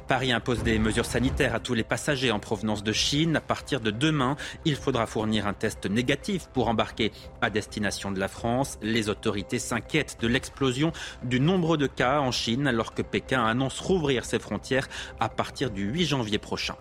[0.08, 3.36] Paris impose des mesures sanitaires à tous les passagers en provenance de Chine.
[3.36, 8.20] À partir de demain, il faudra fournir un test négatif pour embarquer à destination de
[8.20, 8.78] la France.
[8.82, 13.80] Les autorités s'inquiètent de l'explosion du nombre de cas en Chine alors que Pékin annonce
[13.80, 14.88] rouvrir ses frontières
[15.20, 16.76] à partir du 8 janvier prochain.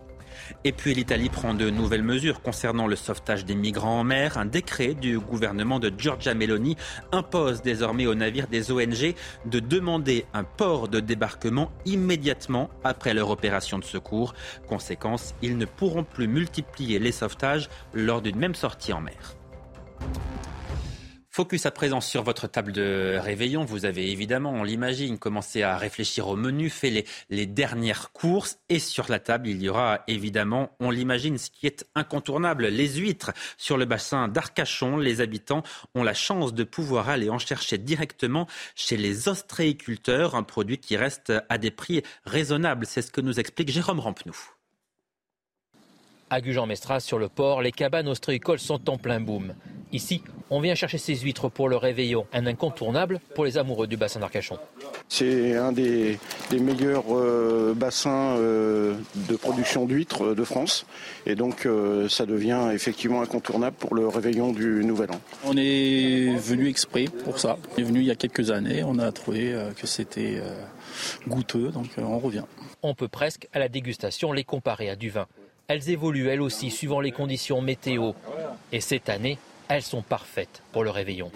[0.64, 4.38] Et puis l'Italie prend de nouvelles mesures concernant le sauvetage des migrants en mer.
[4.38, 6.78] Un décret du gouvernement de Giorgia Meloni
[7.12, 13.30] impose désormais aux navires des ONG de demander un port de débarquement immédiatement après leur
[13.30, 14.34] opération de secours.
[14.68, 19.36] Conséquence, ils ne pourront plus multiplier les sauvetages lors d'une même sortie en mer.
[21.34, 23.64] Focus à présent sur votre table de réveillon.
[23.64, 28.60] Vous avez évidemment, on l'imagine, commencé à réfléchir au menu, fait les, dernières courses.
[28.68, 32.96] Et sur la table, il y aura évidemment, on l'imagine, ce qui est incontournable, les
[32.96, 33.32] huîtres.
[33.56, 35.64] Sur le bassin d'Arcachon, les habitants
[35.96, 40.98] ont la chance de pouvoir aller en chercher directement chez les ostréiculteurs, un produit qui
[40.98, 42.86] reste à des prix raisonnables.
[42.86, 44.36] C'est ce que nous explique Jérôme Rampenou.
[46.34, 49.54] À Gujan-Mestras, sur le port, les cabanes ostréicoles sont en plein boom.
[49.92, 53.98] Ici, on vient chercher ces huîtres pour le réveillon, un incontournable pour les amoureux du
[53.98, 54.58] bassin d'Arcachon.
[55.10, 56.18] C'est un des,
[56.50, 58.96] des meilleurs euh, bassins euh,
[59.28, 60.86] de production d'huîtres euh, de France
[61.26, 65.20] et donc euh, ça devient effectivement incontournable pour le réveillon du Nouvel An.
[65.44, 67.58] On est venu exprès pour ça.
[67.76, 70.56] On est venu il y a quelques années, on a trouvé euh, que c'était euh,
[71.28, 72.46] goûteux, donc on revient.
[72.84, 75.28] On peut presque à la dégustation les comparer à du vin.
[75.72, 78.12] Elles évoluent elles aussi suivant les conditions météo.
[78.74, 79.38] Et cette année,
[79.70, 81.32] elles sont parfaites pour le réveillon.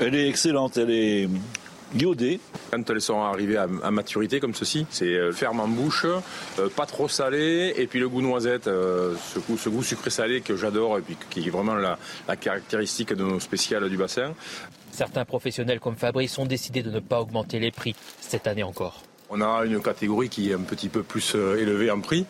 [0.00, 1.28] Elle est excellente, elle est
[1.94, 2.40] iodée.
[2.72, 6.06] Quand elles sont arrivées à, maturité comme ceci, c'est euh, ferme en bouche,
[6.58, 10.40] euh, pas trop salé, et puis le goût noisette, euh, ce, goût, ce goût sucré-salé
[10.40, 11.96] que j'adore et puis qui est vraiment la,
[12.26, 14.34] la caractéristique de nos spéciales du bassin.
[14.90, 19.04] Certains professionnels comme Fabrice ont décidé de ne pas augmenter les prix cette année encore.
[19.30, 22.26] On a une catégorie qui est un petit peu plus élevée en prix.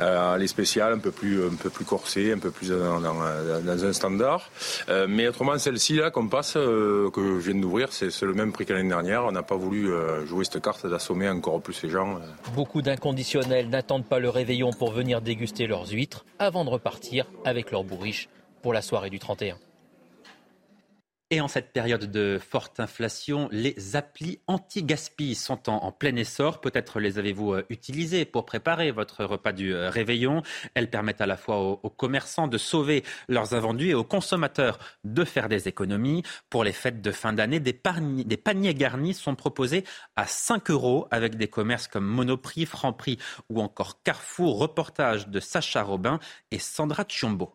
[0.00, 3.92] Euh, les spéciales un peu plus un peu plus corsées, un peu plus dans, un
[3.92, 4.50] standard.
[4.88, 8.52] Euh, mais autrement, celle-ci là qu'on passe, euh, que je viens d'ouvrir, c'est le même
[8.52, 9.24] prix que l'année dernière.
[9.26, 9.90] On n'a pas voulu
[10.26, 12.18] jouer cette carte d'assommer encore plus les gens.
[12.54, 17.70] Beaucoup d'inconditionnels n'attendent pas le réveillon pour venir déguster leurs huîtres avant de repartir avec
[17.70, 18.28] leur bourriche
[18.62, 19.56] pour la soirée du 31.
[21.32, 26.60] Et en cette période de forte inflation, les applis anti-gaspi sont en, plein essor.
[26.60, 30.42] Peut-être les avez-vous euh, utilisées pour préparer votre repas du euh, réveillon.
[30.74, 35.24] Elles permettent à la fois aux, commerçants de sauver leurs invendus et aux consommateurs de
[35.24, 36.24] faire des économies.
[36.48, 37.80] Pour les fêtes de fin d'année, des,
[38.24, 39.84] des, paniers garnis sont proposés
[40.16, 43.18] à 5 euros avec des commerces comme Monoprix, Franprix
[43.48, 44.58] ou encore Carrefour.
[44.58, 46.18] Reportage de Sacha Robin
[46.50, 47.54] et Sandra Chiombo.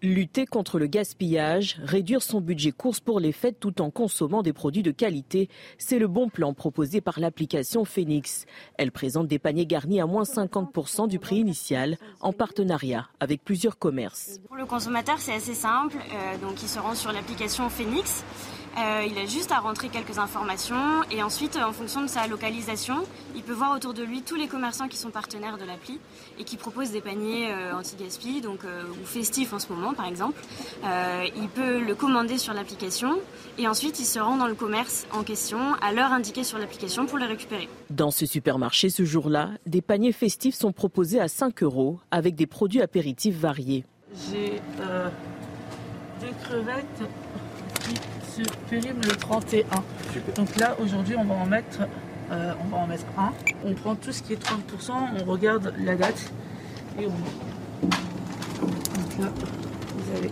[0.00, 4.52] Lutter contre le gaspillage, réduire son budget course pour les fêtes tout en consommant des
[4.52, 8.46] produits de qualité, c'est le bon plan proposé par l'application Phoenix.
[8.76, 13.76] Elle présente des paniers garnis à moins 50% du prix initial en partenariat avec plusieurs
[13.76, 14.38] commerces.
[14.46, 15.96] Pour le consommateur, c'est assez simple.
[15.96, 18.22] Euh, donc, il se rend sur l'application Phoenix.
[18.78, 22.96] Euh, il a juste à rentrer quelques informations et ensuite, en fonction de sa localisation,
[23.34, 25.98] il peut voir autour de lui tous les commerçants qui sont partenaires de l'appli
[26.38, 30.06] et qui proposent des paniers euh, anti-gaspi, donc euh, ou festifs en ce moment par
[30.06, 30.40] exemple.
[30.84, 33.18] il peut le commander sur l'application
[33.58, 37.06] et ensuite il se rend dans le commerce en question à l'heure indiquée sur l'application
[37.06, 37.68] pour les récupérer.
[37.90, 42.46] Dans ce supermarché ce jour-là, des paniers festifs sont proposés à 5 euros avec des
[42.46, 43.84] produits apéritifs variés.
[44.30, 44.60] J'ai
[46.20, 47.02] des crevettes
[48.68, 49.64] périme le 31.
[50.36, 51.80] Donc là, aujourd'hui, on va en mettre
[52.30, 53.32] euh, on va en mettre un.
[53.64, 56.30] On prend tout ce qui est 30%, on regarde la date
[57.00, 57.10] et on.
[57.10, 57.14] Donc
[59.20, 59.32] là,
[59.96, 60.30] vous avez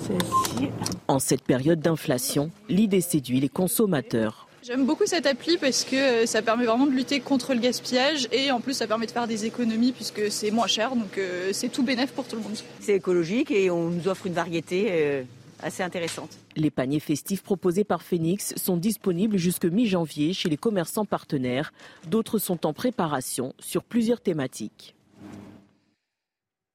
[0.00, 0.70] celle-ci.
[1.06, 4.46] En cette période d'inflation, l'idée séduit les consommateurs.
[4.62, 8.28] J'aime beaucoup cette appli parce que euh, ça permet vraiment de lutter contre le gaspillage
[8.32, 11.50] et en plus ça permet de faire des économies puisque c'est moins cher donc euh,
[11.52, 12.56] c'est tout bénéf pour tout le monde.
[12.80, 15.24] C'est écologique et on nous offre une variété
[15.62, 16.38] assez intéressante.
[16.56, 21.72] Les paniers festifs proposés par Phoenix sont disponibles jusque mi-janvier chez les commerçants partenaires.
[22.06, 24.94] D'autres sont en préparation sur plusieurs thématiques.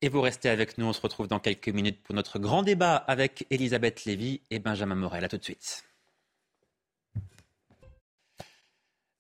[0.02, 2.96] Et vous restez avec nous, on se retrouve dans quelques minutes pour notre grand débat
[2.96, 5.24] avec Elisabeth Lévy et Benjamin Morel.
[5.24, 5.86] A tout de suite.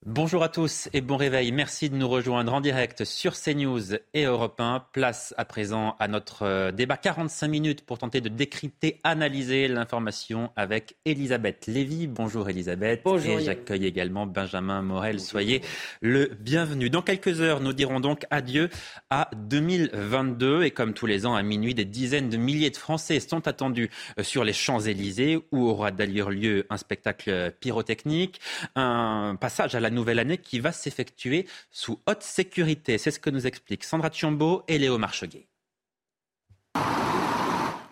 [0.06, 1.54] Bonjour à tous et bon réveil.
[1.54, 4.88] Merci de nous rejoindre en direct sur CNews et Europe 1.
[4.92, 10.52] Place à présent à notre euh, débat 45 minutes pour tenter de décrypter, analyser l'information
[10.58, 12.08] avec Elisabeth Lévy.
[12.08, 13.00] Bonjour Elisabeth.
[13.06, 13.40] Bonjour.
[13.40, 15.22] Et j'accueille également Benjamin Morel.
[15.22, 15.62] Soyez
[16.02, 16.90] le bienvenu.
[16.90, 18.68] Dans quelques heures, nous dirons donc adieu
[19.10, 23.22] à 2022 et comme tous les ans à minuit, des dizaines de milliers de Français
[23.22, 23.90] sont attendus
[24.20, 28.42] euh, sur les Champs-Élysées où aura d'ailleurs lieu un spectacle pyrotechnique,
[28.76, 32.98] un passage à la nouvelle année qui va s'effectuer sous haute sécurité.
[32.98, 35.48] C'est ce que nous expliquent Sandra Chiombo et Léo Marcheguet.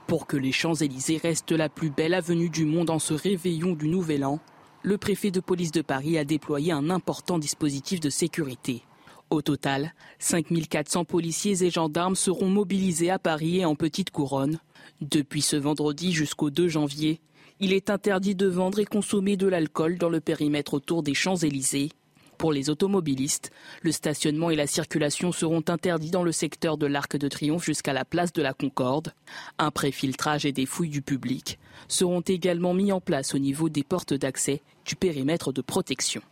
[0.07, 3.87] Pour que les Champs-Élysées restent la plus belle avenue du monde en ce réveillon du
[3.87, 4.39] Nouvel An,
[4.83, 8.83] le préfet de police de Paris a déployé un important dispositif de sécurité.
[9.29, 14.59] Au total, 5400 policiers et gendarmes seront mobilisés à Paris et en petite couronne.
[14.99, 17.21] Depuis ce vendredi jusqu'au 2 janvier,
[17.63, 21.91] il est interdit de vendre et consommer de l'alcool dans le périmètre autour des Champs-Élysées.
[22.39, 23.51] Pour les automobilistes,
[23.83, 27.93] le stationnement et la circulation seront interdits dans le secteur de l'Arc de Triomphe jusqu'à
[27.93, 29.13] la place de la Concorde.
[29.59, 33.83] Un préfiltrage et des fouilles du public seront également mis en place au niveau des
[33.83, 36.23] portes d'accès du périmètre de protection.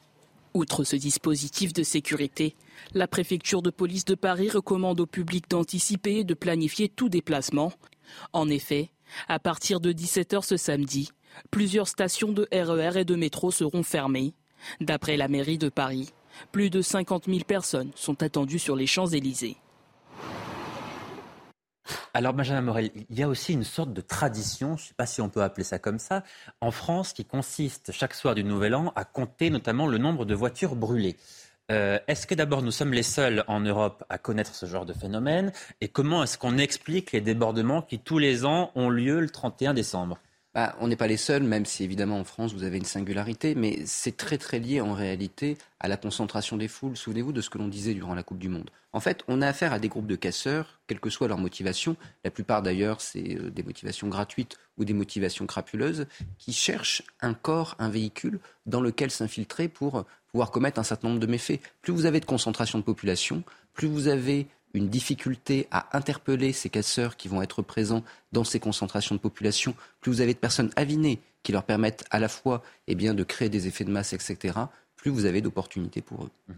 [0.56, 2.56] Outre ce dispositif de sécurité,
[2.96, 7.72] la préfecture de police de Paris recommande au public d'anticiper et de planifier tout déplacement.
[8.34, 8.90] En effet,
[9.28, 11.12] à partir de 17h ce samedi,
[11.52, 14.34] plusieurs stations de RER e et de métro seront fermées.
[14.82, 16.10] D'après la mairie de Paris,
[16.52, 19.58] plus de 50 000 personnes sont attendues sur les Champs-Élysées.
[22.14, 25.06] Alors Benjamin Morel, il y a aussi une sorte de tradition, je ne sais pas
[25.06, 26.24] si on peut appeler ça comme ça,
[26.62, 30.36] en France qui consiste chaque soir du Nouvel An à compter notamment le nombre de
[30.36, 31.18] voitures brûlées.
[31.72, 34.94] Euh, est-ce que d'abord nous sommes les seuls en Europe à connaître ce genre de
[34.94, 39.30] phénomène Et comment est-ce qu'on explique les débordements qui tous les ans ont lieu le
[39.30, 40.20] 31 décembre?
[40.56, 43.54] Bah, on n'est pas les seuls, même si évidemment en France vous avez une singularité,
[43.54, 46.98] mais c'est très très lié en réalité à la concentration des foules.
[46.98, 48.72] Souvenez-vous de ce que l'on disait durant la Coupe du Monde.
[48.92, 51.96] En fait, on a affaire à des groupes de casseurs, quelle que soit leur motivation.
[52.24, 56.08] La plupart d'ailleurs, c'est euh, des motivations gratuites ou des motivations crapuleuses,
[56.40, 61.20] qui cherchent un corps, un véhicule dans lequel s'infiltrer pour pouvoir commettre un certain nombre
[61.20, 61.60] de méfaits.
[61.82, 63.44] Plus vous avez de concentration de population,
[63.74, 68.60] plus vous avez une difficulté à interpeller ces casseurs qui vont être présents dans ces
[68.60, 72.62] concentrations de population, plus vous avez de personnes avinées qui leur permettent à la fois
[72.88, 74.54] eh bien, de créer des effets de masse, etc.,
[74.96, 76.32] plus vous avez d'opportunités pour eux.
[76.50, 76.56] Mhm.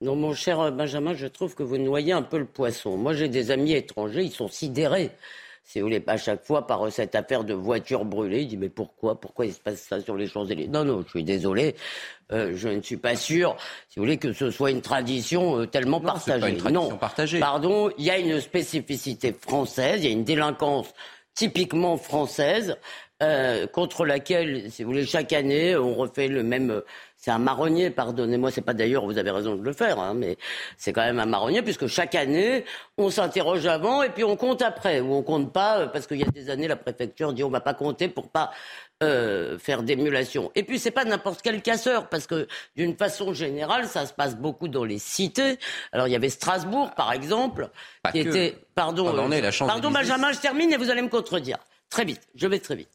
[0.00, 2.96] Non, mon cher Benjamin, je trouve que vous noyez un peu le poisson.
[2.96, 5.10] Moi, j'ai des amis étrangers, ils sont sidérés
[5.64, 8.42] si vous voulez, à chaque fois par cette affaire de voiture brûlée.
[8.42, 10.68] Il dit mais pourquoi Pourquoi il se passe ça sur les Champs-Élysées?
[10.68, 11.74] Non, non, je suis désolé.
[12.32, 13.56] Euh, je ne suis pas sûr,
[13.88, 16.40] si vous voulez, que ce soit une tradition euh, tellement partagée.
[16.40, 17.40] Pas une tradition partagée.
[17.40, 20.92] Pardon, il y a une spécificité française, il y a une délinquance
[21.34, 22.76] typiquement française.
[23.22, 26.82] Euh, contre laquelle, si vous voulez, chaque année, on refait le même
[27.24, 30.36] c'est un marronnier, pardonnez-moi, c'est pas d'ailleurs, vous avez raison de le faire, hein, mais
[30.76, 32.66] c'est quand même un marronnier, puisque chaque année,
[32.98, 36.18] on s'interroge avant et puis on compte après, ou on compte pas, euh, parce qu'il
[36.18, 38.50] y a des années, la préfecture dit on va pas compter pour pas
[39.02, 40.52] euh, faire d'émulation.
[40.54, 42.46] Et puis c'est pas n'importe quel casseur, parce que
[42.76, 45.58] d'une façon générale, ça se passe beaucoup dans les cités.
[45.92, 47.70] Alors il y avait Strasbourg, par exemple,
[48.12, 51.56] qui était, pardon, la pardon Benjamin, je termine et vous allez me contredire.
[51.94, 52.88] Très vite, je vais très vite.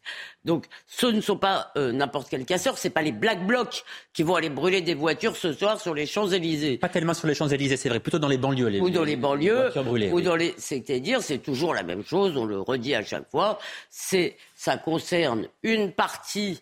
[0.43, 4.23] Donc, ce ne sont pas euh, n'importe quel casseur, c'est pas les black blocs qui
[4.23, 6.79] vont aller brûler des voitures ce soir sur les Champs-Élysées.
[6.79, 8.67] Pas tellement sur les Champs-Élysées, c'est vrai, plutôt dans les banlieues.
[8.67, 10.53] Les, ou dans les banlieues, brûlées, ou dans les.
[10.57, 12.35] C'est-à-dire, c'est toujours la même chose.
[12.35, 13.57] On le redit à chaque fois.
[13.89, 16.59] C'est, ça concerne une partie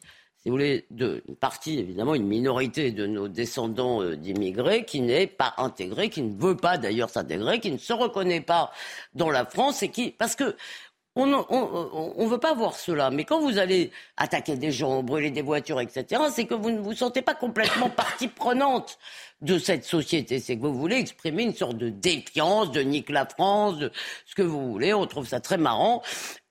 [0.47, 5.01] si vous voulez, de, une partie, évidemment, une minorité de nos descendants euh, d'immigrés qui
[5.01, 8.71] n'est pas intégrée, qui ne veut pas d'ailleurs s'intégrer, qui ne se reconnaît pas
[9.13, 10.55] dans la France et qui, parce que
[11.23, 13.09] on ne veut pas voir cela.
[13.09, 16.79] Mais quand vous allez attaquer des gens, brûler des voitures, etc., c'est que vous ne
[16.79, 18.97] vous sentez pas complètement partie prenante
[19.41, 20.39] de cette société.
[20.39, 23.91] C'est que vous voulez exprimer une sorte de défiance, de nique la France, de
[24.25, 24.93] ce que vous voulez.
[24.93, 26.01] On trouve ça très marrant.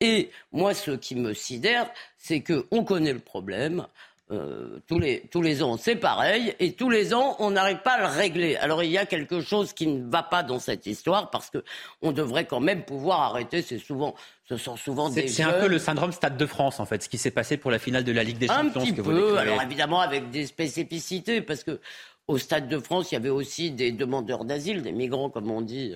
[0.01, 3.87] Et moi, ce qui me sidère, c'est qu'on connaît le problème.
[4.33, 7.93] Euh, tous, les, tous les ans, c'est pareil, et tous les ans, on n'arrive pas
[7.93, 8.57] à le régler.
[8.57, 11.63] Alors il y a quelque chose qui ne va pas dans cette histoire, parce que
[12.03, 13.63] on devrait quand même pouvoir arrêter.
[13.63, 14.17] C'est souvent,
[14.49, 15.29] ce sont souvent des.
[15.29, 17.71] C'est un peu le syndrome Stade de France, en fait, ce qui s'est passé pour
[17.71, 18.81] la finale de la Ligue des Champions.
[18.81, 19.39] Un petit peu.
[19.39, 21.81] Alors évidemment avec des spécificités, parce que
[22.27, 25.61] au Stade de France, il y avait aussi des demandeurs d'asile, des migrants, comme on
[25.61, 25.95] dit,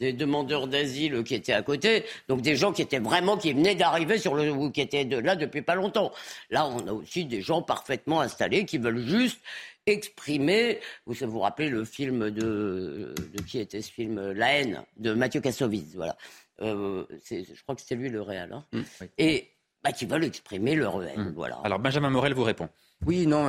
[0.00, 3.74] des demandeurs d'asile qui étaient à côté, donc des gens qui étaient vraiment, qui venaient
[3.74, 6.12] d'arriver sur le, ou qui étaient de là depuis pas longtemps.
[6.50, 9.40] Là, on a aussi des gens parfaitement installés qui veulent juste
[9.86, 15.14] exprimer, vous vous rappelez le film de, de qui était ce film La haine de
[15.14, 16.16] Mathieu Kassovitz, voilà.
[16.60, 18.52] Euh, je crois que c'était lui le réel.
[18.52, 18.64] Hein.
[18.72, 18.82] Mmh,
[19.16, 19.48] Et
[19.82, 21.32] bah, qui veulent exprimer leur haine, mmh.
[21.34, 21.58] voilà.
[21.64, 22.68] Alors Benjamin Morel vous répond.
[23.06, 23.48] Oui, non.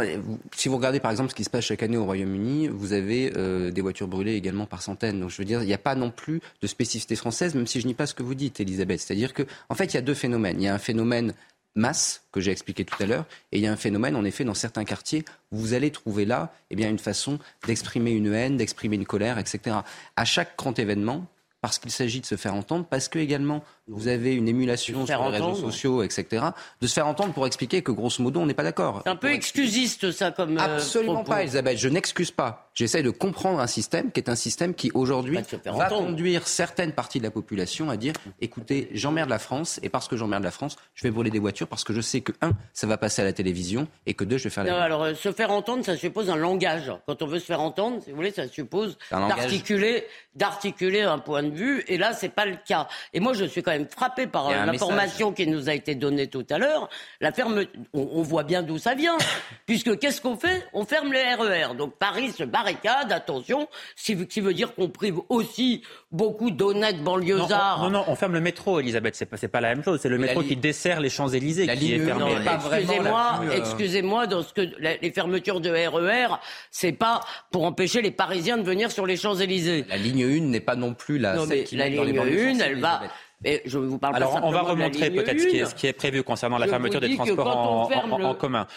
[0.55, 3.33] Si vous regardez par exemple ce qui se passe chaque année au Royaume-Uni, vous avez
[3.35, 5.19] euh, des voitures brûlées également par centaines.
[5.19, 7.81] Donc je veux dire, il n'y a pas non plus de spécificité française, même si
[7.81, 8.99] je nie pas ce que vous dites, Elisabeth.
[9.01, 10.61] C'est-à-dire que, en fait, il y a deux phénomènes.
[10.61, 11.33] Il y a un phénomène
[11.75, 14.43] masse que j'ai expliqué tout à l'heure, et il y a un phénomène, en effet,
[14.43, 18.57] dans certains quartiers, où vous allez trouver là, eh bien, une façon d'exprimer une haine,
[18.57, 19.77] d'exprimer une colère, etc.
[20.15, 21.27] À chaque grand événement,
[21.61, 25.23] parce qu'il s'agit de se faire entendre, parce que également vous avez une émulation sur
[25.23, 26.45] les réseaux sociaux, etc.,
[26.81, 29.01] de se faire entendre pour expliquer que grosso modo on n'est pas d'accord.
[29.03, 30.57] C'est un peu excusiste ça comme.
[30.57, 31.77] Euh, Absolument pas, Elisabeth.
[31.77, 32.69] Je n'excuse pas.
[32.75, 37.19] J'essaie de comprendre un système qui est un système qui aujourd'hui va conduire certaines parties
[37.19, 40.77] de la population à dire écoutez, j'emmerde la France et parce que j'emmerde la France,
[40.93, 43.25] je vais brûler des voitures parce que je sais que un, ça va passer à
[43.25, 44.63] la télévision et que deux, je vais faire.
[44.63, 46.91] Non, alors euh, se faire entendre, ça suppose un langage.
[47.05, 51.43] Quand on veut se faire entendre, si vous voulez, ça suppose d'articuler, d'articuler un point
[51.43, 51.83] de vue.
[51.87, 52.87] Et là, c'est pas le cas.
[53.13, 56.27] Et moi, je suis quand même frappé par euh, l'information qui nous a été donnée
[56.27, 56.89] tout à l'heure.
[57.21, 59.17] La ferme, on, voit bien d'où ça vient,
[59.65, 60.65] puisque qu'est-ce qu'on fait?
[60.73, 61.73] On ferme les RER.
[61.73, 63.11] E Donc Paris se barricade.
[63.11, 67.83] Attention, ce qui veut dire qu'on prive aussi beaucoup d'honnêtes banlieusards.
[67.83, 69.15] Non, non, on ferme le métro, Elisabeth.
[69.15, 69.99] C'est pas, pas la même chose.
[70.01, 72.35] C'est le métro qui dessert les Champs Élysées qui est fermé.
[72.55, 76.37] Excusez-moi, euh, excusez-moi, dans ce que les fermetures de RER, e
[76.71, 77.21] c'est pas
[77.51, 79.85] pour empêcher les Parisiens de venir sur les Champs Élysées.
[79.89, 81.35] La ligne 1 n'est pas non plus la.
[81.35, 83.01] Non, mais la ligne 1, elle va
[83.43, 86.99] je vous parle Alors, on va remontrer peut-être ce, qui est prévu concernant la fermeture
[86.99, 88.67] des transports en, commun.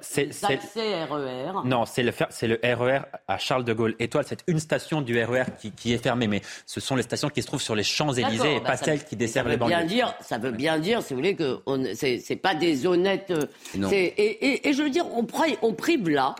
[0.00, 0.30] C'est
[1.10, 1.52] RER.
[1.64, 2.12] Non, c'est le,
[2.42, 4.24] le RER à Charles de Gaulle Étoile.
[4.26, 5.44] C'est une station du RER
[5.76, 8.60] qui, est fermée, mais ce sont les stations qui se trouvent sur les Champs-Élysées et
[8.60, 9.84] bah pas celles qui desservent les banlieues.
[9.84, 11.60] Dire, ça veut bien dire, si vous voulez, que
[11.94, 13.32] c'est pas des honnêtes.
[13.92, 15.26] Et, et, je veux dire, on,
[15.62, 16.34] on prive là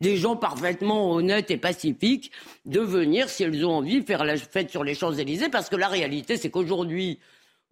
[0.00, 2.30] des gens parfaitement honnêtes et pacifiques
[2.64, 5.88] de venir, si elles ont envie, faire la fête sur les Champs-Élysées, parce que la
[5.88, 7.18] réalité, c'est qu'aujourd'hui,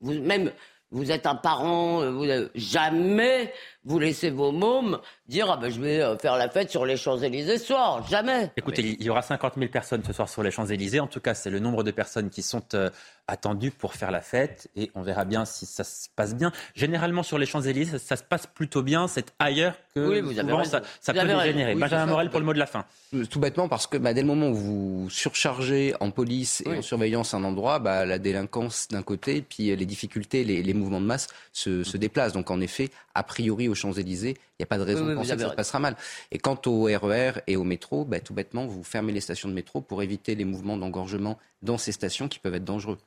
[0.00, 0.52] vous, même
[0.90, 3.52] vous êtes un parent, euh, vous, jamais
[3.84, 6.96] vous laissez vos mômes dire ah ben je vais euh, faire la fête sur les
[6.96, 8.06] Champs-Élysées ce soir.
[8.08, 8.50] Jamais.
[8.56, 11.00] Écoutez, il y aura 50 000 personnes ce soir sur les Champs-Élysées.
[11.00, 12.90] En tout cas, c'est le nombre de personnes qui sont euh,
[13.28, 16.52] attendues pour faire la fête et on verra bien si ça se passe bien.
[16.74, 19.08] Généralement, sur les Champs-Élysées, ça, se passe plutôt bien.
[19.08, 21.74] C'est ailleurs que souvent ça, peut dégénérer.
[21.74, 22.84] Benjamin Morel pour le mot de la fin.
[23.30, 26.82] Tout bêtement parce que bah, dès le moment où vous surchargez en police et en
[26.82, 31.28] surveillance un endroit, bah, la délinquance d'un côté, puis les difficultés, les, mouvements de masse
[31.52, 32.32] se, se déplacent.
[32.32, 35.34] Donc en effet, a priori aux Champs-Élysées, il n'y a pas de raison de penser
[35.36, 35.96] que ça passera mal.
[36.30, 39.48] Et quant au RER e et au métro, bah, tout bêtement, vous fermez les stations
[39.48, 42.98] de métro pour éviter les mouvements d'engorgement dans ces stations qui peuvent être dangereux.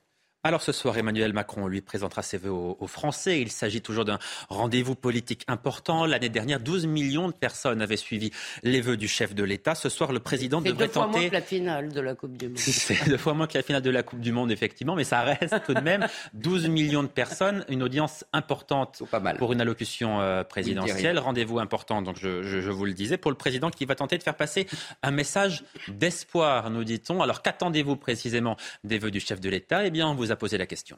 [0.48, 3.42] Alors ce soir, Emmanuel Macron lui présentera ses vœux aux, Français.
[3.42, 4.18] Il s'agit toujours d'un
[4.48, 6.06] rendez-vous politique important.
[6.06, 8.32] L'année dernière, 12 millions de personnes avaient suivi
[8.64, 9.76] les vœux du chef de l'État.
[9.76, 11.20] Ce soir, le président devrait tenter...
[11.20, 12.58] C'est deux fois moins que la finale de la Coupe du Monde.
[12.60, 15.20] C'est deux fois moins que la finale de la Coupe du Monde, effectivement, mais ça
[15.20, 19.04] reste tout de même 12 millions de personnes, une audience importante
[19.38, 21.20] pour une allocution euh, présidentielle.
[21.20, 24.24] Rendez-vous important, donc je, je vous le disais, pour le président qui va tenter de
[24.24, 24.66] faire passer
[25.04, 27.22] un message d'espoir, nous dit-on.
[27.22, 29.86] Alors qu'attendez-vous précisément des vœux du chef de l'État?
[29.86, 30.98] Eh bien, on vous a poser la question.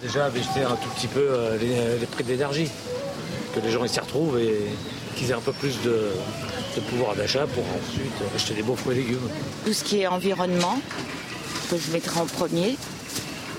[0.00, 2.70] Déjà, baisser un tout petit peu euh, les, prix de l'énergie,
[3.54, 4.56] que les gens s'y retrouvent et
[5.14, 6.12] qu'ils aient un peu plus de,
[6.88, 9.28] pouvoir d'achat pour ensuite acheter des beaux fruits et légumes.
[9.66, 10.80] Tout ce qui est environnement,
[11.70, 12.76] que je mettrai en premier.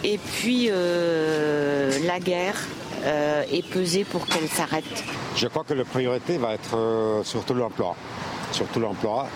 [0.04, 2.60] Et puis euh, la guerre
[3.04, 5.04] euh, est pesée pour qu'elle s'arrête.
[5.36, 7.96] Je crois que la priorité va être surtout l'emploi.
[8.52, 9.28] Surtout l'emploi.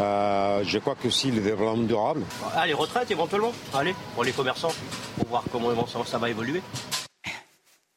[0.00, 2.22] Euh, je crois que si le développement durable.
[2.54, 4.72] Ah, les retraites éventuellement Allez, pour les commerçants,
[5.16, 6.62] pour voir comment ça, va évoluer.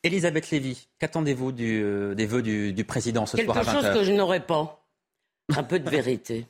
[0.03, 4.11] Elisabeth Lévy, qu'attendez-vous des vœux du, président ce soir à 20h Quelque chose que je
[4.11, 4.85] n'aurais pas.
[5.55, 6.45] Un peu de vérité.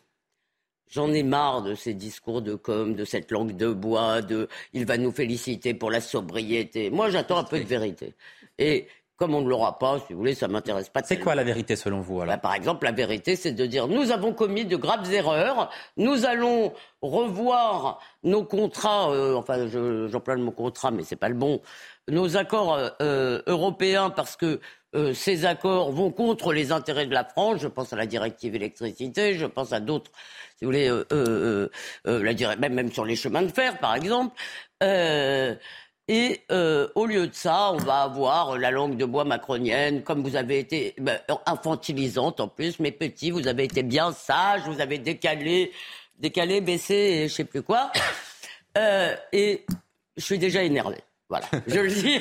[0.90, 4.86] J'en ai marre de ces discours de com, de cette langue de bois, de il
[4.86, 6.92] va nous féliciter pour la sobriété.
[6.92, 8.14] Moi, j'attends un peu de vérité.
[8.60, 8.88] Et
[9.18, 11.02] comme on ne l'aura pas, si vous voulez, ça m'intéresse pas.
[11.04, 13.88] C'est quoi la vérité selon vous alors bah, Par exemple, la vérité, c'est de dire
[13.88, 20.44] nous avons commis de graves erreurs, nous allons revoir nos contrats, euh, enfin j'emploie le
[20.44, 21.62] mot contrat, mais c'est pas le bon,
[22.10, 24.60] nos accords euh, euh, européens parce que
[25.16, 27.62] ces accords vont contre les intérêts de la France.
[27.62, 30.12] Je pense à la directive électricité, je pense à d'autres
[30.64, 31.70] si vous voulez, euh, euh,
[32.08, 34.34] euh, la, même, même sur les chemins de fer, par exemple.
[36.08, 36.42] Et
[36.96, 40.60] au lieu de ça, on va avoir la langue de bois macronienne, comme vous avez
[40.60, 45.72] été ben, infantilisante en plus, mes petits, vous avez été bien sages, vous avez décalé,
[46.20, 47.92] décalé, baissé, et je sais plus quoi.
[49.32, 49.66] et
[50.18, 50.98] je suis déjà énervé.
[51.34, 52.20] Voilà, je le dis,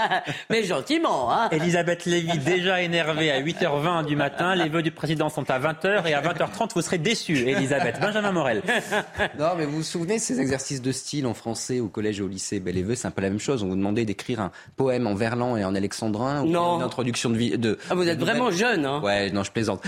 [0.50, 1.30] mais gentiment.
[1.30, 1.50] Hein.
[1.50, 4.54] Elisabeth Lévy, déjà énervée à 8h20 du matin.
[4.54, 8.00] Les vœux du président sont à 20h et à 20h30, vous serez déçue, Elisabeth.
[8.00, 8.62] Benjamin Morel.
[9.38, 12.28] Non, mais vous vous souvenez ces exercices de style en français au collège et au
[12.28, 12.58] lycée?
[12.58, 13.62] Ben, Les vœux, c'est un peu la même chose.
[13.62, 16.76] On vous demandait d'écrire un poème en verlan et en alexandrin ou non.
[16.76, 17.58] une introduction de vie.
[17.58, 19.84] De, ah, vous êtes vraiment jeune, hein Ouais, non, je plaisante.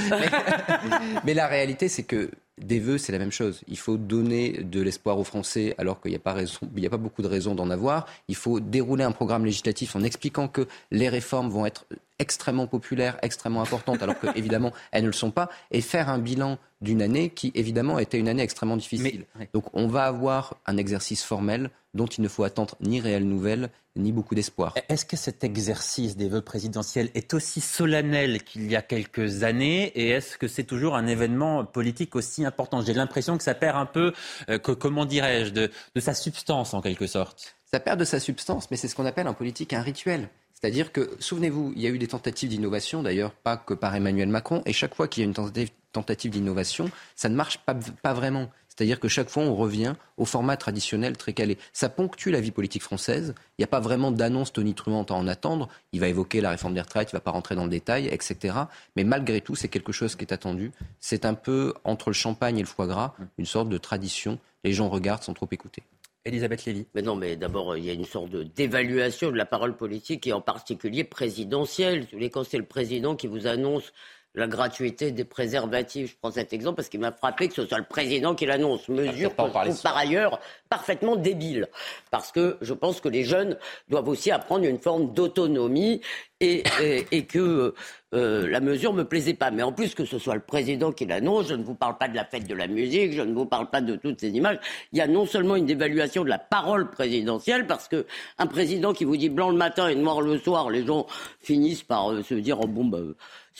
[1.24, 3.62] mais la réalité, c'est que des vœux, c'est la même chose.
[3.68, 7.22] Il faut donner de l'espoir aux Français alors qu'il n'y a, pas a pas beaucoup
[7.22, 8.06] de raisons d'en avoir.
[8.28, 11.86] Il faut dérouler un programme législatif en expliquant que les réformes vont être
[12.18, 16.58] extrêmement populaires, extrêmement importantes, alors qu'évidemment, elles ne le sont pas, et faire un bilan
[16.80, 19.24] d'une année qui, évidemment, était une année extrêmement difficile.
[19.54, 23.70] Donc, on va avoir un exercice formel dont il ne faut attendre ni réelles nouvelles,
[23.96, 24.74] ni beaucoup d'espoir.
[24.88, 29.86] Est-ce que cet exercice des vœux présidentiels est aussi solennel qu'il y a quelques années
[29.94, 32.82] et est-ce que c'est toujours un événement politique aussi important?
[32.82, 34.12] J'ai l'impression que ça perd un peu,
[34.50, 37.56] euh, comment dirais-je, de, de sa substance en quelque sorte.
[37.64, 40.28] Ça perd de sa substance, mais c'est ce qu'on appelle en politique un rituel.
[40.60, 44.28] C'est-à-dire que, souvenez-vous, il y a eu des tentatives d'innovation, d'ailleurs pas que par Emmanuel
[44.28, 48.48] Macron, et chaque fois qu'il y a une tentative d'innovation, ça ne marche pas, vraiment.
[48.68, 51.58] C'est-à-dire que chaque fois, on revient au format traditionnel très calé.
[51.72, 53.34] Ça ponctue la vie politique française.
[53.56, 55.68] Il n'y a pas vraiment d'annonce tonitruante à en attendre.
[55.92, 58.06] Il va évoquer la réforme des retraites, il ne va pas rentrer dans le détail,
[58.08, 58.54] etc.
[58.96, 60.72] Mais malgré tout, c'est quelque chose qui est attendu.
[61.00, 64.38] C'est un peu entre le champagne et le foie gras, une sorte de tradition.
[64.64, 65.82] Les gens regardent sans trop écouter.
[66.26, 66.86] Elisabeth Lévy.
[66.94, 70.32] Mais non, mais d'abord, il y a une sorte d'évaluation de la parole politique et
[70.32, 72.06] en particulier présidentielle.
[72.32, 73.92] Quand c'est le président qui vous annonce
[74.36, 76.10] la gratuité des préservatifs.
[76.10, 78.88] Je prends cet exemple parce qu'il m'a frappé que ce soit le président qui l'annonce.
[78.88, 81.68] Mesure je trouve par ailleurs parfaitement débile.
[82.10, 83.56] Parce que je pense que les jeunes
[83.88, 86.02] doivent aussi apprendre une forme d'autonomie
[86.40, 86.64] et,
[87.12, 87.72] et, que
[88.12, 89.50] euh, la mesure me plaisait pas.
[89.50, 92.08] Mais en plus que ce soit le président qui l'annonce, je ne vous parle pas
[92.08, 94.58] de la fête de la musique, je ne vous parle pas de toutes ces images.
[94.92, 98.04] Il y a non seulement une dévaluation de la parole présidentielle, parce que
[98.36, 101.06] un président qui vous dit blanc le matin et noir le soir, les gens
[101.40, 102.98] finissent par euh, se dire oh bon bah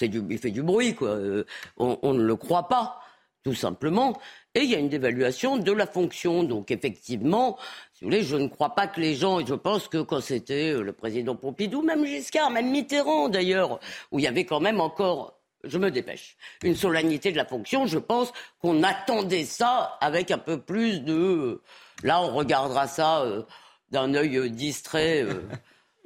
[0.01, 1.09] il fait du bruit, quoi.
[1.09, 1.45] Euh,
[1.77, 3.01] on, ne le croit pas,
[3.43, 4.19] tout simplement.
[4.55, 6.43] Et il y a une dévaluation de la fonction.
[6.43, 7.59] Donc effectivement,
[7.93, 10.21] si vous voulez, je ne crois pas que les gens, et je pense que quand
[10.21, 13.81] c'était euh, le président Pompidou, même Giscard, même Mitterrand d'ailleurs,
[14.11, 15.33] où il y avait quand même encore
[15.65, 16.37] je me dépêche.
[16.63, 21.61] Une solennité de la fonction, je pense qu'on attendait ça avec un peu plus de.
[22.05, 23.43] Là, on regardera ça euh,
[23.91, 25.27] d'un œil distrait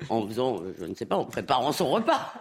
[0.09, 2.33] en faisant, je ne sais pas, en préparant son repas.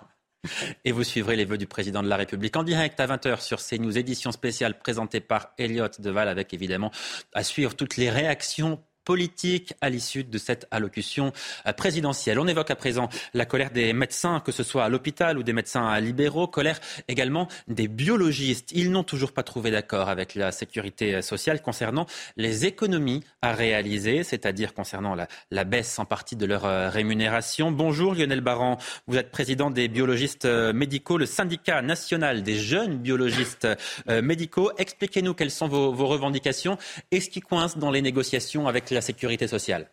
[0.86, 3.60] Et vous suivrez les vœux du président de la République en direct à 20h sur
[3.60, 6.92] CNews, édition spéciale présentée par Elliot Deval, avec évidemment
[7.34, 11.34] à suivre toutes les réactions politique à l'issue de cette allocution
[11.66, 12.38] euh, présidentielle.
[12.38, 15.52] On évoque à présent la colère des médecins, que ce soit à l'hôpital ou des
[15.52, 18.72] médecins libéraux, colère également des biologistes.
[18.72, 22.06] Ils n'ont toujours pas trouvé d'accord avec la sécurité sociale concernant
[22.38, 27.72] les économies à réaliser, c'est-à-dire concernant la, baisse en partie de leur euh, rémunération.
[27.72, 33.00] Bonjour Lionel Baran, vous êtes président des biologistes euh, médicaux, le syndicat national des jeunes
[33.00, 33.68] biologistes
[34.08, 34.72] médicaux.
[34.78, 36.78] Expliquez-nous quelles sont vos, vos revendications
[37.10, 39.90] et ce qui coince dans les négociations avec la la sécurité sociale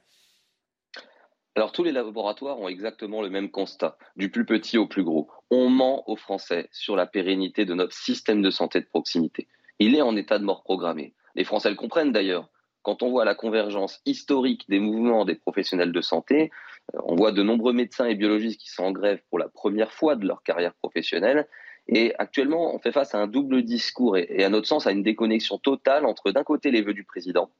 [1.54, 5.30] alors tous les laboratoires ont exactement le même constat, du plus petit au plus gros.
[5.50, 9.48] On ment aux Français sur la pérennité de notre système de santé de proximité.
[9.78, 11.14] Il est en état de mort programmée.
[11.34, 12.50] Les Français le comprennent d'ailleurs.
[12.82, 16.50] Quand on voit la convergence historique des mouvements des professionnels de santé,
[16.94, 19.92] euh, on voit de nombreux médecins et biologistes qui sont en grève pour la première
[19.92, 21.48] fois de leur carrière professionnelle.
[21.88, 25.02] Et actuellement, on fait face à un double discours et, à notre sens à une
[25.02, 27.50] déconnexion totale entre d'un côté les vœux du président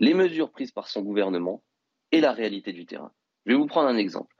[0.00, 1.62] les mesures prises par son gouvernement
[2.12, 3.12] et la réalité du terrain.
[3.46, 4.34] Je vais vous prendre un exemple.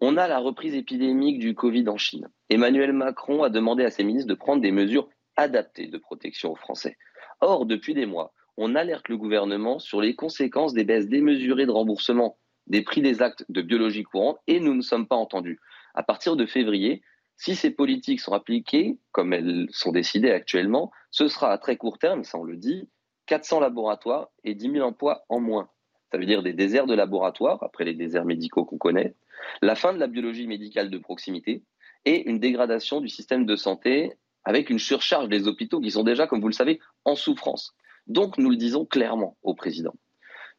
[0.00, 2.28] On a la reprise épidémique du Covid en Chine.
[2.50, 6.56] Emmanuel Macron a demandé à ses ministres de prendre des mesures adaptées de protection aux
[6.56, 6.96] Français.
[7.40, 11.70] Or, depuis des mois, on alerte le gouvernement sur les conséquences des baisses démesurées de
[11.70, 15.60] remboursement des prix des actes de biologie courante et nous ne sommes pas entendus.
[15.94, 17.02] À partir de février,
[17.36, 21.98] si ces politiques sont appliquées comme elles sont décidées actuellement, ce sera à très court
[21.98, 22.88] terme, ça on le dit,
[23.26, 25.68] 400 laboratoires et 10 000 emplois en moins.
[26.10, 29.14] Ça veut dire des déserts de laboratoires, après les déserts médicaux qu'on connaît,
[29.62, 31.62] la fin de la biologie médicale de proximité
[32.04, 34.12] et une dégradation du système de santé
[34.44, 37.74] avec une surcharge des hôpitaux qui sont déjà, comme vous le savez, en souffrance.
[38.06, 39.94] Donc nous le disons clairement au président.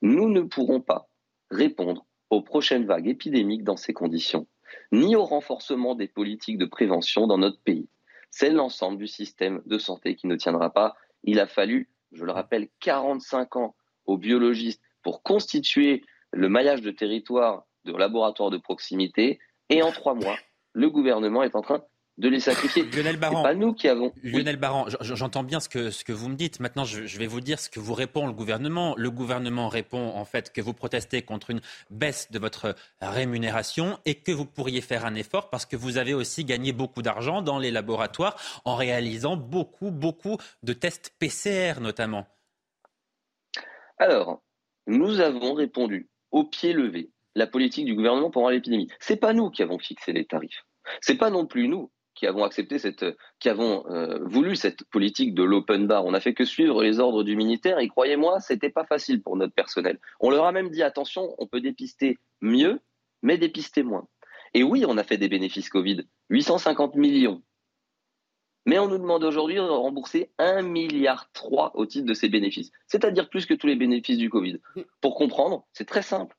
[0.02, 1.08] Nous ne pourrons pas
[1.50, 4.48] répondre aux prochaines vagues épidémiques dans ces conditions,
[4.92, 7.88] ni au renforcement des politiques de prévention dans notre pays.
[8.30, 10.96] C'est l'ensemble du système de santé qui ne tiendra pas.
[11.24, 13.76] Il a fallu, je le rappelle, 45 ans
[14.06, 19.40] aux biologistes pour constituer le maillage de territoire de laboratoires de proximité.
[19.70, 20.38] Et en trois mois,
[20.74, 21.84] le gouvernement est en train
[22.18, 22.84] de les sacrifier.
[22.94, 24.12] Lionel Baran, pas nous qui avons.
[24.24, 26.60] Lionel Baran, j'entends bien ce que, ce que vous me dites.
[26.60, 28.96] Maintenant, je, vais vous dire ce que vous répond le gouvernement.
[28.98, 34.16] Le gouvernement répond en fait que vous protestez contre une baisse de votre rémunération et
[34.16, 37.60] que vous pourriez faire un effort parce que vous avez aussi gagné beaucoup d'argent dans
[37.60, 38.36] les laboratoires
[38.66, 42.28] en réalisant beaucoup, beaucoup de tests PCR notamment.
[44.00, 44.42] Alors,
[44.86, 48.90] nous avons répondu au pied levé la politique du gouvernement pendant l'épidémie.
[49.00, 50.66] C'est pas nous qui avons fixé les tarifs.
[51.02, 53.06] C'est pas non plus nous qui avons accepté cette,
[53.40, 56.04] qui avons euh, voulu cette politique de l'open bar.
[56.06, 59.38] On n'a fait que suivre les ordres du militaire et croyez-moi, c'était pas facile pour
[59.38, 60.00] notre personnel.
[60.20, 62.80] On leur a même dit attention, on peut dépister mieux,
[63.22, 64.08] mais dépister moins.
[64.56, 67.44] Et oui, on a fait des bénéfices Covid, 850 millions.
[68.66, 71.30] Mais on nous demande aujourd'hui de rembourser 1,3 milliard
[71.76, 74.60] au titre de ces bénéfices, c'est-à-dire plus que tous les bénéfices du Covid.
[75.02, 76.36] Pour comprendre, c'est très simple.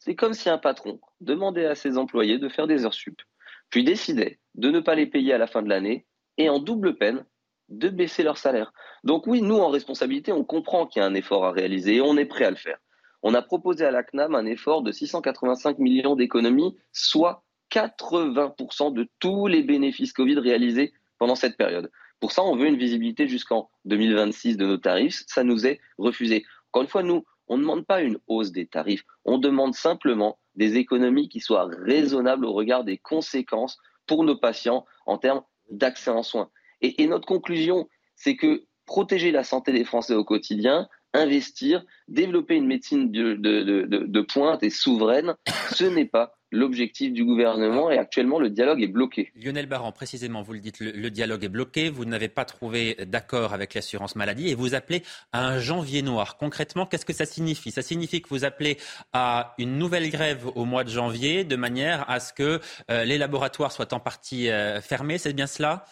[0.00, 3.22] C'est comme si un patron demandait à ses employés de faire des heures sup,
[3.70, 6.06] puis décidait de ne pas les payer à la fin de l'année
[6.38, 7.24] et en double peine
[7.68, 8.72] de baisser leur salaire.
[9.04, 12.00] Donc oui, nous, en responsabilité, on comprend qu'il y a un effort à réaliser et
[12.00, 12.78] on est prêt à le faire.
[13.22, 19.08] On a proposé à la CNAM un effort de 685 millions d'économies, soit 80% de
[19.18, 21.90] tous les bénéfices Covid réalisés pendant cette période.
[22.20, 25.24] Pour ça, on veut une visibilité jusqu'en 2026 de nos tarifs.
[25.26, 26.44] Ça nous est refusé.
[26.70, 29.04] Encore une fois, nous, on ne demande pas une hausse des tarifs.
[29.24, 34.84] On demande simplement des économies qui soient raisonnables au regard des conséquences pour nos patients
[35.06, 36.50] en termes d'accès en soins.
[36.80, 42.66] Et, notre conclusion, c'est que protéger la santé des Français au quotidien, investir, développer une
[42.66, 45.34] médecine de, pointe et souveraine,
[45.74, 49.32] ce n'est pas l'objectif du gouvernement et actuellement le dialogue est bloqué.
[49.34, 53.52] Lionel Barran, précisément, vous le dites, le, dialogue est bloqué, vous n'avez pas trouvé d'accord
[53.52, 55.02] avec l'assurance maladie et vous appelez
[55.32, 56.36] à un janvier noir.
[56.36, 57.70] Concrètement, qu'est-ce que ça signifie?
[57.70, 58.78] Ça signifie que vous appelez
[59.12, 62.60] à une nouvelle grève au mois de janvier de manière à ce que
[62.90, 65.84] euh, les laboratoires soient en partie euh, fermés, c'est bien cela?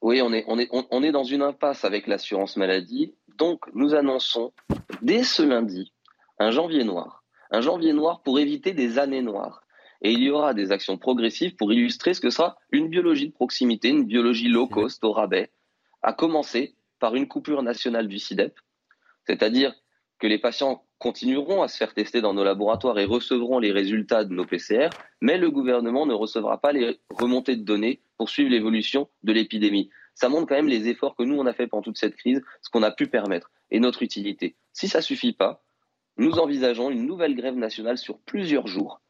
[0.00, 3.14] Oui, on est, on, est, on est dans une impasse avec l'assurance maladie.
[3.36, 4.52] Donc, nous annonçons
[5.02, 5.92] dès ce lundi
[6.38, 7.17] un janvier noir.
[7.50, 9.62] Un janvier noir pour éviter des années noires.
[10.02, 13.32] Et il y aura des actions progressives pour illustrer ce que sera une biologie de
[13.32, 15.50] proximité, une biologie low cost au rabais,
[16.02, 18.58] à commencer par une coupure nationale du CIDEP,
[19.26, 19.74] c'est-à-dire
[20.18, 24.24] que les patients continueront à se faire tester dans nos laboratoires et recevront les résultats
[24.24, 24.88] de nos PCR,
[25.20, 29.90] mais le gouvernement ne recevra pas les remontées de données pour suivre l'évolution de l'épidémie.
[30.14, 32.42] Ça montre quand même les efforts que nous, on a fait pendant toute cette crise,
[32.62, 34.56] ce qu'on a pu permettre et notre utilité.
[34.72, 35.62] Si ça suffit pas,
[36.18, 39.00] nous envisageons une nouvelle grève nationale sur plusieurs jours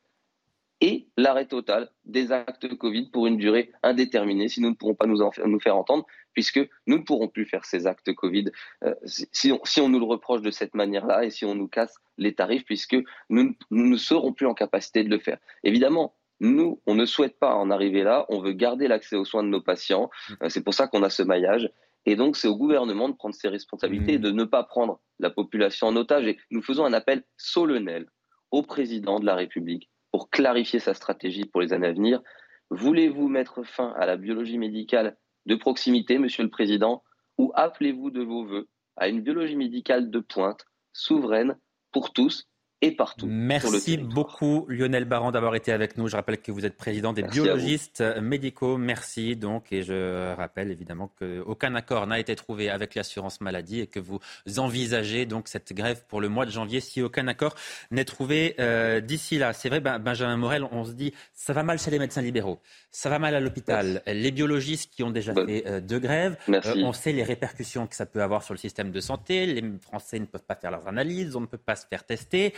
[0.80, 5.06] et l'arrêt total des actes Covid pour une durée indéterminée si nous ne pourrons pas
[5.06, 8.46] nous, faire entendre, puisque nous ne pourrons plus faire ces actes Covid
[8.84, 12.34] euh, si, on, nous le reproche de cette manière-là et si on nous casse les
[12.34, 12.96] tarifs, puisque
[13.28, 15.38] nous, ne serons plus en capacité de le faire.
[15.64, 19.42] Évidemment, nous, on ne souhaite pas en arriver là, on veut garder l'accès aux soins
[19.42, 20.10] de nos patients,
[20.42, 21.70] euh, c'est pour ça qu'on a ce maillage.
[22.08, 24.22] Et donc, c'est au gouvernement de prendre ses responsabilités et mmh.
[24.22, 26.26] de ne pas prendre la population en otage.
[26.26, 28.06] Et nous faisons un appel solennel
[28.50, 32.22] au président de la République pour clarifier sa stratégie pour les années à venir.
[32.70, 37.02] Voulez-vous mettre fin à la biologie médicale de proximité, Monsieur le Président,
[37.36, 40.64] ou appelez-vous de vos voeux à une biologie médicale de pointe,
[40.94, 41.58] souveraine,
[41.92, 42.47] pour tous
[42.80, 43.26] et partout.
[43.28, 46.06] Merci beaucoup Lionel Baran d'avoir été avec nous.
[46.06, 48.76] Je rappelle que vous êtes président des biologistes médicaux.
[48.76, 53.86] Merci donc et je rappelle évidemment qu'aucun accord n'a été trouvé avec l'assurance maladie et
[53.88, 54.20] que vous
[54.58, 57.54] envisagez donc cette grève pour le mois de janvier si aucun accord
[57.90, 59.52] n'est trouvé euh, d'ici là.
[59.52, 62.60] C'est vrai ben, Benjamin Morel, on se dit ça va mal chez les médecins libéraux,
[62.92, 64.02] ça va mal à l'hôpital.
[64.06, 67.96] Les biologistes qui ont déjà fait euh, deux grèves, euh, on sait les répercussions que
[67.96, 69.46] ça peut avoir sur le système de santé.
[69.46, 72.54] Les Français ne peuvent pas faire leurs analyses, on ne peut pas se faire tester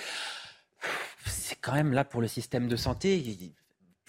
[1.26, 3.52] c'est quand même là pour le système de santé.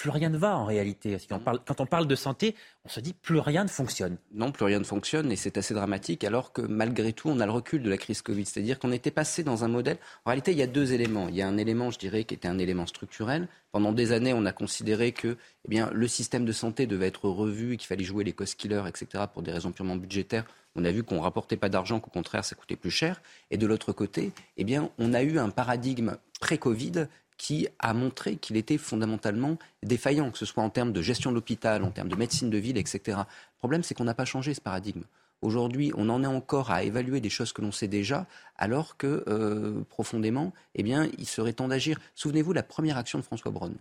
[0.02, 1.16] Plus rien ne va en réalité.
[1.30, 2.56] Quand on parle, quand on parle de santé,
[2.86, 4.18] on se dit plus rien ne fonctionne.
[4.34, 7.46] Non, plus rien ne fonctionne et c'est assez dramatique alors que malgré tout, on a
[7.46, 8.46] le recul de la crise Covid.
[8.46, 9.98] C'est-à-dire qu'on était passé dans un modèle.
[10.26, 11.28] En réalité, il y a deux éléments.
[11.30, 13.48] Il y a un élément, je dirais, qui était un élément structurel.
[13.72, 17.30] Pendant des années, on a considéré que eh bien, le système de santé devait être
[17.30, 20.46] revu, qu'il fallait jouer les cost killers, etc., pour des raisons purement budgétaires.
[20.74, 23.22] On a vu qu'on rapportait pas d'argent, qu'au contraire, ça coûtait plus cher.
[23.52, 27.08] Et de l'autre côté, eh bien, on a eu un paradigme pré-Covid
[27.42, 31.36] qui a montré qu'il était fondamentalement défaillant, que ce soit en termes de gestion de
[31.36, 33.18] l'hôpital, en termes de médecine de ville, etc.
[33.18, 35.02] Le problème, c'est qu'on n'a pas changé ce paradigme.
[35.42, 38.28] Aujourd'hui, on en est encore à évaluer des choses que l'on sait déjà,
[38.58, 41.98] alors que euh, profondément, eh bien, il serait temps d'agir.
[42.14, 43.74] Souvenez-vous, la première action de François Braun,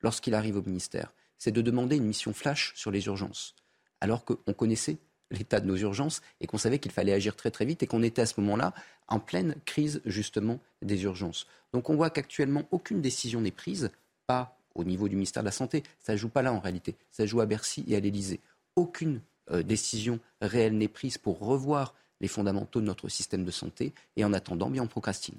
[0.00, 3.54] lorsqu'il arrive au ministère, c'est de demander une mission flash sur les urgences,
[4.00, 4.98] alors qu'on connaissait
[5.30, 8.02] l'état de nos urgences et qu'on savait qu'il fallait agir très très vite et qu'on
[8.02, 8.74] était à ce moment-là
[9.08, 11.46] en pleine crise justement des urgences.
[11.72, 13.90] Donc on voit qu'actuellement aucune décision n'est prise,
[14.26, 16.96] pas au niveau du ministère de la Santé, ça ne joue pas là en réalité,
[17.10, 18.40] ça joue à Bercy et à l'Élysée.
[18.76, 19.20] Aucune
[19.50, 24.24] euh, décision réelle n'est prise pour revoir les fondamentaux de notre système de santé et
[24.24, 25.38] en attendant, bien on procrastine.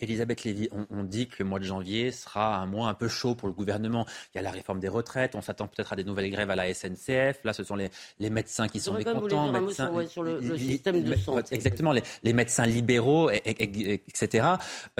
[0.00, 3.34] Elisabeth Lévy, on, dit que le mois de janvier sera un mois un peu chaud
[3.34, 4.06] pour le gouvernement.
[4.32, 6.56] Il y a la réforme des retraites, on s'attend peut-être à des nouvelles grèves à
[6.56, 7.40] la SNCF.
[7.42, 7.90] Là, ce sont les,
[8.30, 9.50] médecins qui sont mécontents.
[9.50, 11.54] Médecins, sur, le, système de santé.
[11.54, 14.46] Exactement, les, médecins libéraux, etc.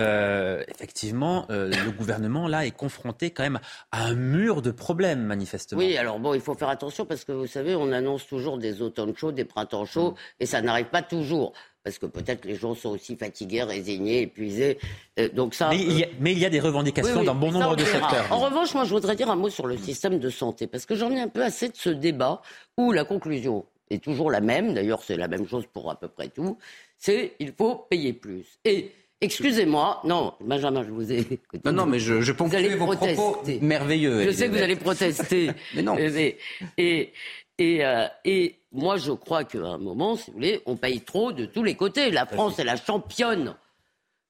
[0.01, 3.61] Euh, effectivement, euh, le gouvernement, là, est confronté quand même
[3.93, 5.79] à un mur de problèmes, manifestement.
[5.79, 8.83] Oui, alors bon, il faut faire attention parce que vous savez, on annonce toujours des
[8.83, 10.17] automnes chauds, des printemps chauds, mm.
[10.41, 11.53] et ça n'arrive pas toujours
[11.85, 14.79] parce que peut-être les gens sont aussi fatigués, résignés, épuisés.
[15.19, 18.27] Euh, donc ça, mais, il y a, des revendications dans bon nombre de secteurs.
[18.31, 20.95] En revanche, moi, je voudrais dire un mot sur le système de santé, parce que
[20.95, 22.43] j'en ai un peu assez de ce débat
[22.77, 24.75] où la conclusion est toujours la même.
[24.75, 26.59] D'ailleurs, c'est la même chose pour à peu près tout.
[26.99, 28.45] C'est il faut payer plus.
[28.65, 31.27] Et Excusez-moi, non, Benjamin, je vous ai.
[31.65, 33.59] Non, non, mais je, je vous allez vos protester.
[33.61, 34.23] merveilleux.
[34.23, 35.51] Je sais que vous allez protester.
[35.75, 35.97] mais non.
[35.99, 37.13] et,
[37.59, 41.33] et, euh, et moi, je crois qu'à un moment, si vous voulez, on paye trop
[41.33, 42.11] de tous les côtés.
[42.11, 43.55] La France est la championne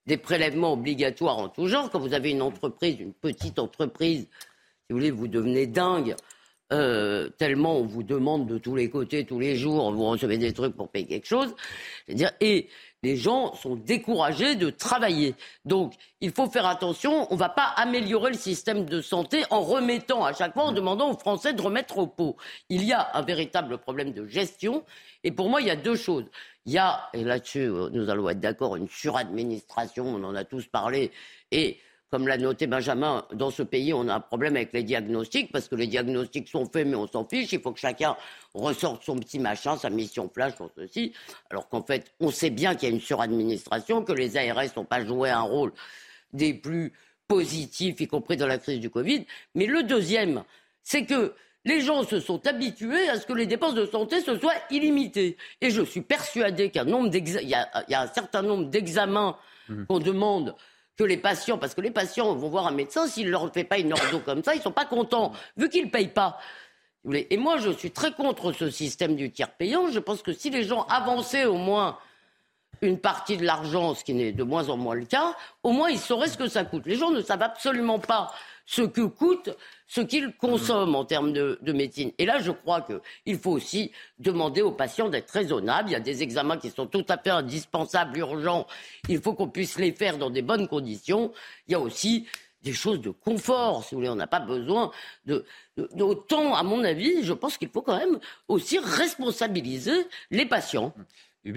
[0.06, 1.90] des prélèvements obligatoires en tout genre.
[1.90, 6.16] Quand vous avez une entreprise, une petite entreprise, si vous voulez, vous devenez dingue.
[6.70, 10.52] Euh, tellement on vous demande de tous les côtés, tous les jours, vous recevez des
[10.52, 11.54] trucs pour payer quelque chose.
[12.08, 12.68] dire et
[13.02, 15.34] les gens sont découragés de travailler.
[15.64, 17.28] Donc, il faut faire attention.
[17.30, 20.72] On ne va pas améliorer le système de santé en remettant à chaque fois, en
[20.72, 22.36] demandant aux Français de remettre au pot.
[22.68, 24.84] Il y a un véritable problème de gestion.
[25.22, 26.24] Et pour moi, il y a deux choses.
[26.66, 30.04] Il y a, et là-dessus, euh, nous allons être d'accord, une suradministration.
[30.06, 31.12] On en a tous parlé.
[31.50, 31.78] Et
[32.10, 35.68] comme l'a noté Benjamin, dans ce pays, on a un problème avec les diagnostics, parce
[35.68, 37.52] que les diagnostics sont faits, mais on s'en fiche.
[37.52, 38.16] Il faut que chacun
[38.54, 41.12] ressorte son petit machin, sa mission flash, sur ceci.
[41.50, 44.86] Alors qu'en fait, on sait bien qu'il y a une suradministration, que les ARS n'ont
[44.86, 45.72] pas joué un rôle
[46.32, 46.92] des plus
[47.26, 49.26] positifs, y compris dans la crise du Covid.
[49.54, 50.44] Mais le deuxième,
[50.82, 51.34] c'est que
[51.66, 55.36] les gens se sont habitués à ce que les dépenses de santé se soient illimitées.
[55.60, 59.36] Et je suis persuadé qu'il y, a un certain nombre d'examens
[59.68, 59.84] mmh.
[59.84, 60.54] qu'on demande
[60.98, 63.64] que les patients, parce que les patients vont voir un médecin, s'il ne leur fait
[63.64, 66.38] pas une ordo comme ça, ils ne sont pas contents, vu qu'ils ne payent pas.
[67.14, 69.90] Et moi, je suis très contre ce système du tiers payant.
[69.90, 71.98] Je pense que si les gens avançaient au moins
[72.82, 75.88] une partie de l'argent, ce qui n'est de moins en moins le cas, au moins
[75.88, 76.86] ils sauraient ce que ça coûte.
[76.86, 78.32] Les gens ne savent absolument pas
[78.68, 79.48] ce que coûte
[79.86, 82.12] ce qu'ils consomment en termes de, médecine.
[82.18, 85.88] Et là, je crois qu'il faut aussi demander aux patients d'être raisonnables.
[85.88, 88.66] Il y a des examens qui sont tout à fait indispensables, urgents.
[89.08, 91.32] Il faut qu'on puisse les faire dans des bonnes conditions.
[91.66, 92.26] Il y a aussi
[92.62, 94.10] des choses de confort, si vous voulez.
[94.10, 94.90] On n'a pas besoin
[95.24, 95.46] de,
[95.94, 100.92] d'autant, à mon avis, je pense qu'il faut quand même aussi responsabiliser les patients.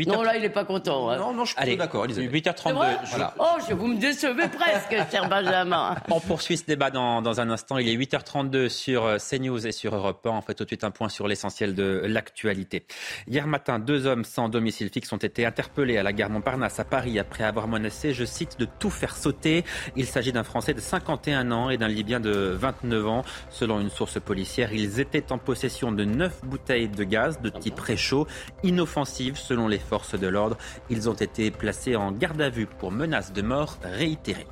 [0.08, 1.10] Non, là, il n'est pas content.
[1.10, 1.18] Hein.
[1.18, 3.32] Non, non, je suis d'accord, 8h32.
[3.40, 5.96] Oh, je, vous me décevez presque, cher Benjamin.
[6.10, 7.78] On poursuit ce débat dans, dans, un instant.
[7.78, 10.30] Il est 8h32 sur euh, CNews et sur Europe 1.
[10.30, 12.86] On fait tout de suite un point sur l'essentiel de l'actualité.
[13.28, 16.86] Hier matin, deux hommes sans domicile fixe ont été interpellés à la gare Montparnasse à
[16.86, 19.64] Paris après avoir menacé, je cite, de tout faire sauter.
[19.96, 23.24] Il s'agit d'un Français de 51 ans et d'un Libyen de 29 ans.
[23.50, 27.80] Selon une source policière, ils étaient en possession de neuf bouteilles de gaz de type
[27.80, 28.28] réchaud,
[28.64, 30.58] inoffensives selon les forces de l'ordre.
[30.90, 34.48] Ils ont été placés en garde à vue pour menaces de mort réitérées.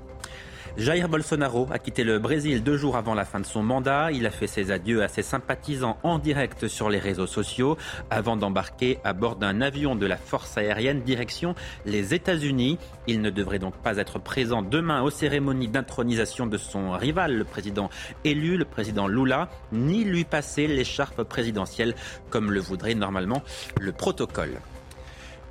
[0.78, 4.12] Jair Bolsonaro a quitté le Brésil deux jours avant la fin de son mandat.
[4.12, 7.78] Il a fait ses adieux à ses sympathisants en direct sur les réseaux sociaux
[8.10, 12.78] avant d'embarquer à bord d'un avion de la force aérienne direction les États-Unis.
[13.08, 17.44] Il ne devrait donc pas être présent demain aux cérémonies d'intronisation de son rival, le
[17.44, 17.90] président
[18.24, 21.94] élu, le président Lula, ni lui passer l'écharpe présidentielle
[22.30, 23.44] comme le voudrait normalement
[23.82, 24.60] le protocole.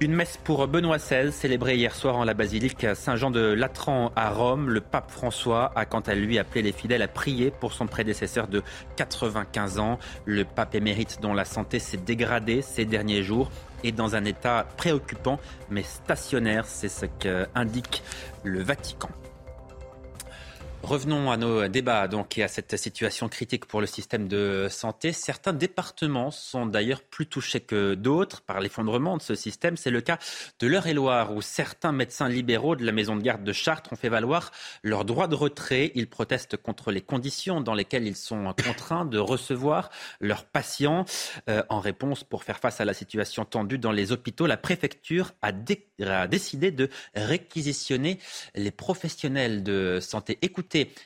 [0.01, 4.31] Une messe pour Benoît XVI, célébrée hier soir en la basilique Saint-Jean de Latran à
[4.31, 4.71] Rome.
[4.71, 8.47] Le pape François a quant à lui appelé les fidèles à prier pour son prédécesseur
[8.47, 8.63] de
[8.95, 9.99] 95 ans.
[10.25, 13.51] Le pape émérite dont la santé s'est dégradée ces derniers jours
[13.83, 18.05] et dans un état préoccupant mais stationnaire, c'est ce qu'indique
[18.45, 19.09] le Vatican.
[20.85, 25.13] Revenons à nos débats donc et à cette situation critique pour le système de santé.
[25.13, 29.77] Certains départements sont d'ailleurs plus touchés que d'autres par l'effondrement de ce système.
[29.77, 30.19] C'est le cas
[30.61, 34.09] de l'Eure-et-Loire où certains médecins libéraux de la maison de garde de Chartres ont fait
[34.09, 34.53] valoir
[34.85, 35.91] leur droit de retrait.
[35.97, 39.91] Ils protestent contre les conditions dans lesquelles ils sont contraints de recevoir
[40.21, 41.05] leurs patients.
[41.51, 45.33] Euh, en réponse, pour faire face à la situation tendue dans les hôpitaux, la préfecture
[45.43, 48.21] a, décidé de réquisitionner
[48.55, 50.39] les professionnels de santé.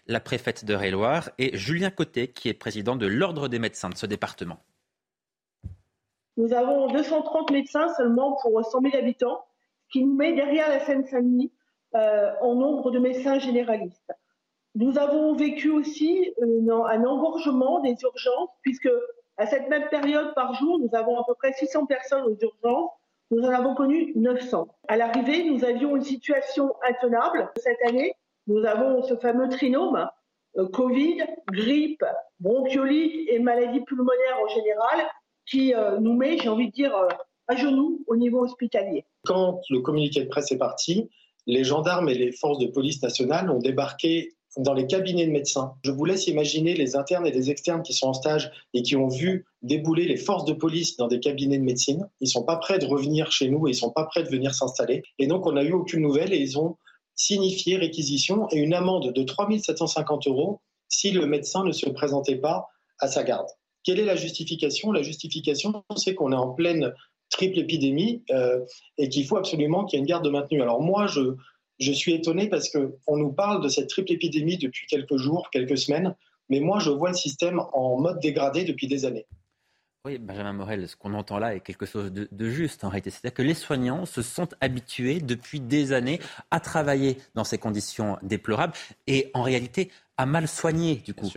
[0.07, 3.97] La préfète de Réloire et Julien Côté, qui est président de l'Ordre des médecins de
[3.97, 4.59] ce département.
[6.37, 9.45] Nous avons 230 médecins seulement pour 100 000 habitants,
[9.85, 11.53] ce qui nous met derrière la Seine-Saint-Denis
[11.95, 14.13] euh, en nombre de médecins généralistes.
[14.75, 18.89] Nous avons vécu aussi un engorgement des urgences, puisque
[19.37, 22.91] à cette même période par jour, nous avons à peu près 600 personnes aux urgences.
[23.31, 24.69] Nous en avons connu 900.
[24.89, 28.15] À l'arrivée, nous avions une situation intenable cette année
[28.47, 30.09] nous avons ce fameux trinôme
[30.59, 31.19] euh, Covid,
[31.51, 32.05] grippe,
[32.41, 35.07] bronchiolite et maladie pulmonaire en général
[35.47, 37.09] qui euh, nous met, j'ai envie de dire, euh,
[37.49, 39.05] à genoux au niveau hospitalier.
[39.25, 41.09] Quand le communiqué de presse est parti,
[41.47, 45.75] les gendarmes et les forces de police nationales ont débarqué dans les cabinets de médecins.
[45.83, 48.97] Je vous laisse imaginer les internes et les externes qui sont en stage et qui
[48.97, 52.07] ont vu débouler les forces de police dans des cabinets de médecine.
[52.21, 54.55] Ils sont pas prêts de revenir chez nous et ils sont pas prêts de venir
[54.55, 55.03] s'installer.
[55.19, 56.77] Et donc, on n'a eu aucune nouvelle et ils ont
[57.15, 62.37] signifier réquisition et une amende de 3 750 euros si le médecin ne se présentait
[62.37, 62.69] pas
[62.99, 63.49] à sa garde.
[63.85, 64.93] Quelle est la justification?
[64.93, 66.93] La justification, c'est qu'on est en pleine
[67.31, 68.61] triple épidémie euh,
[68.99, 70.63] et qu'il faut absolument qu'il y ait une garde maintenue.
[70.63, 71.35] Alors moi, je,
[71.79, 75.79] je suis étonné parce qu'on nous parle de cette triple épidémie depuis quelques jours, quelques
[75.79, 76.15] semaines,
[76.49, 79.27] mais moi, je vois le système en mode dégradé depuis des années.
[80.05, 83.11] Oui, Benjamin Morel, ce qu'on entend là est quelque chose de, juste en réalité.
[83.11, 86.19] C'est-à-dire que les soignants se sont habitués depuis des années
[86.51, 88.73] à travailler dans ces conditions déplorables
[89.07, 91.31] et en réalité à mal soigner du coup.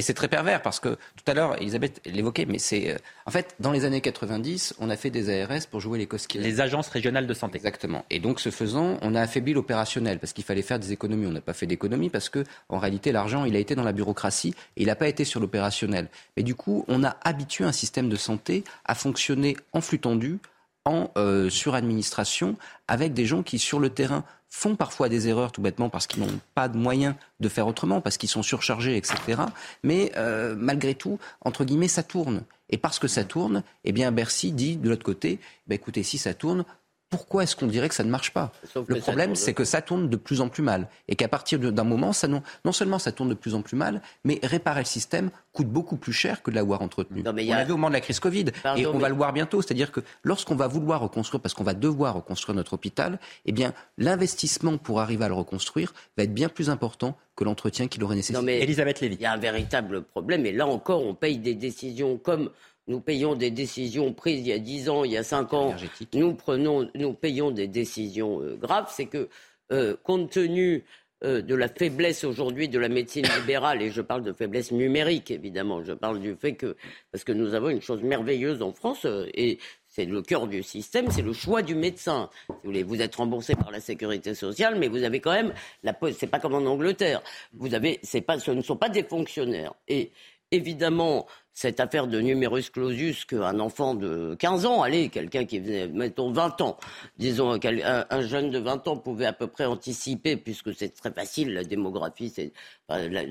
[0.00, 2.92] Et c'est très pervers parce que tout à l'heure, Elisabeth l'évoquait, mais c'est.
[2.92, 2.96] Euh,
[3.26, 6.40] en fait, dans les années 90, on a fait des ARS pour jouer les cosquilles.
[6.40, 7.58] Les agences régionales de santé.
[7.58, 8.06] Exactement.
[8.08, 11.26] Et donc, ce faisant, on a affaibli l'opérationnel parce qu'il fallait faire des économies.
[11.26, 13.92] On n'a pas fait d'économies parce que, en réalité, l'argent, il a été dans la
[13.92, 16.08] bureaucratie et il n'a pas été sur l'opérationnel.
[16.38, 20.38] Mais du coup, on a habitué un système de santé à fonctionner en flux tendu,
[20.86, 22.56] en euh, suradministration,
[22.88, 26.20] avec des gens qui, sur le terrain, font parfois des erreurs tout bêtement parce qu'ils
[26.20, 29.42] n'ont pas de moyens de faire autrement, parce qu'ils sont surchargés, etc.
[29.84, 32.42] Mais euh, malgré tout, entre guillemets, ça tourne.
[32.68, 36.18] Et parce que ça tourne, eh bien Bercy dit de l'autre côté, bah, écoutez, si
[36.18, 36.64] ça tourne,
[37.10, 38.52] pourquoi est-ce qu'on dirait que ça ne marche pas
[38.86, 40.88] Le problème, c'est que ça tourne de plus en plus mal.
[41.08, 43.76] Et qu'à partir d'un moment, ça non, non, seulement ça tourne de plus en plus
[43.76, 47.24] mal, mais réparer le système coûte beaucoup plus cher que de l'avoir entretenu.
[47.26, 48.46] on l'a vu au moment de la crise Covid.
[48.76, 49.60] et on va le voir bientôt.
[49.60, 53.74] C'est-à-dire que lorsqu'on va vouloir reconstruire, parce qu'on va devoir reconstruire notre hôpital, eh bien,
[53.98, 58.16] l'investissement pour arriver à le reconstruire va être bien plus important que l'entretien qu'il aurait
[58.16, 58.46] nécessaire.
[58.46, 59.16] Elisabeth Lévy.
[59.16, 60.46] Il y a un véritable problème.
[60.46, 62.50] Et là encore, on paye des décisions comme
[62.90, 65.76] nous payons des décisions prises il y a 10 ans, il y a 5 ans.
[66.12, 68.88] Nous, prenons, nous payons des décisions euh, graves.
[68.90, 69.28] C'est que,
[69.70, 70.84] euh, compte tenu
[71.22, 75.30] euh, de la faiblesse aujourd'hui de la médecine libérale, et je parle de faiblesse numérique
[75.30, 76.76] évidemment, je parle du fait que,
[77.12, 81.12] parce que nous avons une chose merveilleuse en France, et c'est le cœur du système,
[81.12, 82.28] c'est le choix du médecin.
[82.48, 85.52] vous voulez, vous êtes remboursé par la sécurité sociale, mais vous avez quand même
[85.84, 87.22] la c'est pas comme en Angleterre.
[87.52, 89.74] Vous avez, c'est pas, ce ne sont pas des fonctionnaires.
[89.86, 90.10] Et
[90.50, 91.26] évidemment,
[91.60, 96.32] cette affaire de numerus clausus qu'un enfant de 15 ans, allez, quelqu'un qui venait, mettons
[96.32, 96.78] 20 ans,
[97.18, 101.52] disons un, jeune de 20 ans pouvait à peu près anticiper, puisque c'est très facile,
[101.52, 102.54] la démographie, c'est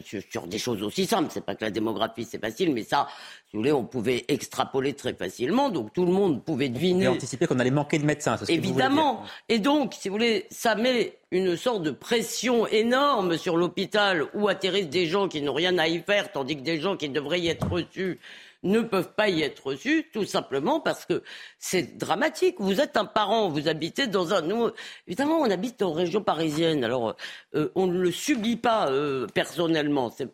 [0.03, 3.07] sur, des choses aussi simples, c'est pas que la démographie c'est facile, mais ça,
[3.49, 7.05] si vous voulez, on pouvait extrapoler très facilement, donc tout le monde pouvait deviner.
[7.05, 9.23] Et anticiper qu'on allait manquer de médecins, ce Évidemment.
[9.47, 14.25] Que Et donc, si vous voulez, ça met une sorte de pression énorme sur l'hôpital
[14.33, 17.09] où atterrissent des gens qui n'ont rien à y faire, tandis que des gens qui
[17.09, 18.18] devraient y être reçus
[18.63, 21.23] ne peuvent pas y être reçus, tout simplement parce que
[21.57, 22.55] c'est dramatique.
[22.59, 24.41] Vous êtes un parent, vous habitez dans un...
[24.41, 24.69] Nous,
[25.07, 27.15] évidemment, on habite en région parisienne, alors
[27.55, 30.09] euh, on ne le subit pas euh, personnellement.
[30.09, 30.29] C'est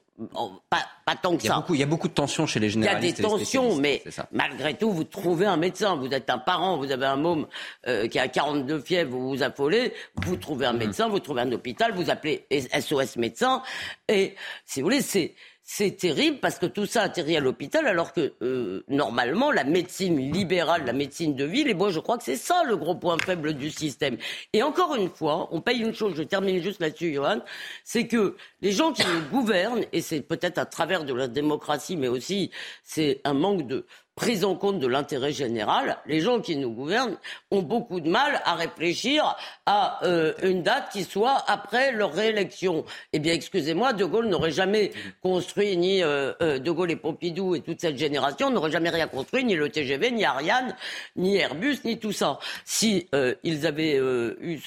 [0.69, 1.55] pas, pas, tant que il ça.
[1.55, 3.19] Beaucoup, il y a beaucoup de tensions chez les généralistes.
[3.19, 4.01] Il y a des tensions, mais
[4.31, 5.95] malgré tout, vous trouvez un médecin.
[5.95, 7.47] Vous êtes un parent, vous avez un môme
[7.87, 9.93] euh, qui a 42 fièvres, vous vous affolez,
[10.23, 10.77] vous trouvez un mm-hmm.
[10.77, 13.61] médecin, vous trouvez un hôpital, vous appelez SOS médecin.
[14.07, 14.35] Et
[14.65, 15.35] si vous voulez, c'est
[15.67, 20.31] c'est terrible parce que tout ça atterrit à l'hôpital alors que euh, normalement la médecine
[20.31, 23.17] libérale, la médecine de ville, et moi je crois que c'est ça le gros point
[23.17, 24.17] faible du système.
[24.53, 27.39] Et encore une fois, on paye une chose, je termine juste là-dessus Johan,
[27.83, 31.97] c'est que les gens qui nous gouvernent, et c'est peut-être à travers de la démocratie,
[31.97, 32.51] mais aussi
[32.83, 37.17] c'est un manque de prise en compte de l'intérêt général, les gens qui nous gouvernent
[37.51, 39.35] ont beaucoup de mal à réfléchir
[39.65, 42.85] à euh, une date qui soit après leur réélection.
[43.11, 47.55] Eh bien, excusez-moi, De Gaulle n'aurait jamais construit, ni euh, euh, De Gaulle et Pompidou
[47.55, 50.75] et toute cette génération n'aurait jamais rien construit, ni le TGV, ni Ariane,
[51.17, 53.09] ni Airbus, ni tout ça, si
[53.43, 53.97] ils avaient
[54.39, 54.59] eu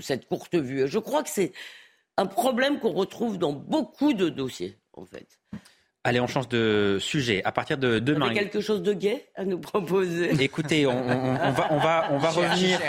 [0.00, 0.88] cette courte vue.
[0.88, 1.52] je crois que c'est
[2.16, 5.38] un problème qu'on retrouve dans beaucoup de dossiers, en fait.
[6.06, 7.42] Allez, on change de sujet.
[7.44, 8.26] À partir de demain.
[8.26, 10.92] Vous avez quelque chose de gai à nous proposer Écoutez, on,
[11.52, 12.80] va, on va, on va revenir,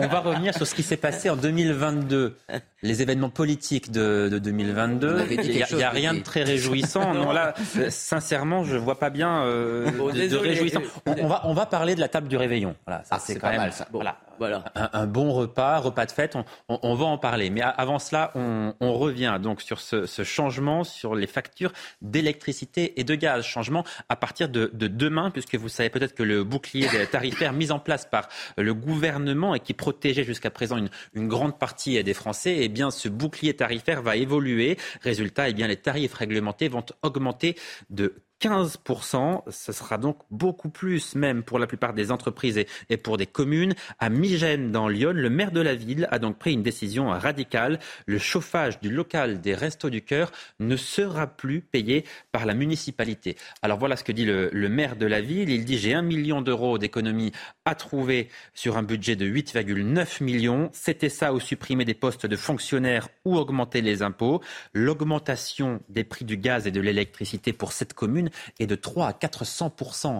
[0.00, 2.36] on, va revenir sur ce qui s'est passé en 2022.
[2.82, 5.26] Les événements politiques de, de 2022.
[5.30, 7.14] Il n'y a, rien de très réjouissant.
[7.14, 7.54] non, là,
[7.88, 10.82] sincèrement, je vois pas bien euh, de, réjouissant.
[11.06, 12.74] On, va, on va parler de la table du réveillon.
[12.84, 13.58] Voilà, ah, c'est quand même.
[13.58, 13.86] Mal, ça.
[13.92, 14.16] Voilà.
[14.38, 14.64] Voilà.
[14.74, 16.36] Un, bon repas, repas de fête,
[16.68, 17.50] on, va en parler.
[17.50, 21.72] Mais avant cela, on, revient donc sur ce, changement sur les factures
[22.02, 23.44] d'électricité et de gaz.
[23.44, 27.78] Changement à partir de, demain, puisque vous savez peut-être que le bouclier tarifaire mis en
[27.78, 32.56] place par le gouvernement et qui protégeait jusqu'à présent une, une, grande partie des Français,
[32.60, 34.78] eh bien ce bouclier tarifaire va évoluer.
[35.02, 37.56] Résultat, eh bien les tarifs réglementés vont augmenter
[37.90, 39.42] de 15%.
[39.50, 43.74] Ce sera donc beaucoup plus, même pour la plupart des entreprises et, pour des communes.
[43.98, 47.78] À Migène, dans Lyon, le maire de la ville a donc pris une décision radicale.
[48.06, 53.36] Le chauffage du local des Restos du Cœur ne sera plus payé par la municipalité.
[53.62, 55.48] Alors voilà ce que dit le, maire de la ville.
[55.48, 57.32] Il dit j'ai un million d'euros d'économies
[57.64, 60.70] à trouver sur un budget de 8,9 millions.
[60.72, 64.42] C'était ça ou supprimer des postes de fonctionnaires ou augmenter les impôts.
[64.74, 68.25] L'augmentation des prix du gaz et de l'électricité pour cette commune
[68.58, 69.72] est de 3 à 400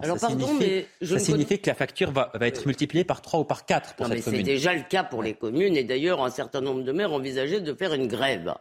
[0.03, 3.43] Alors, ça signifie, ça signifie que la facture va, va, être multipliée par 3 ou
[3.43, 4.39] par 4 pour cette commune.
[4.39, 7.61] C'est déjà le cas pour les communes et d'ailleurs un certain nombre de maires envisageaient
[7.61, 8.53] de faire une grève.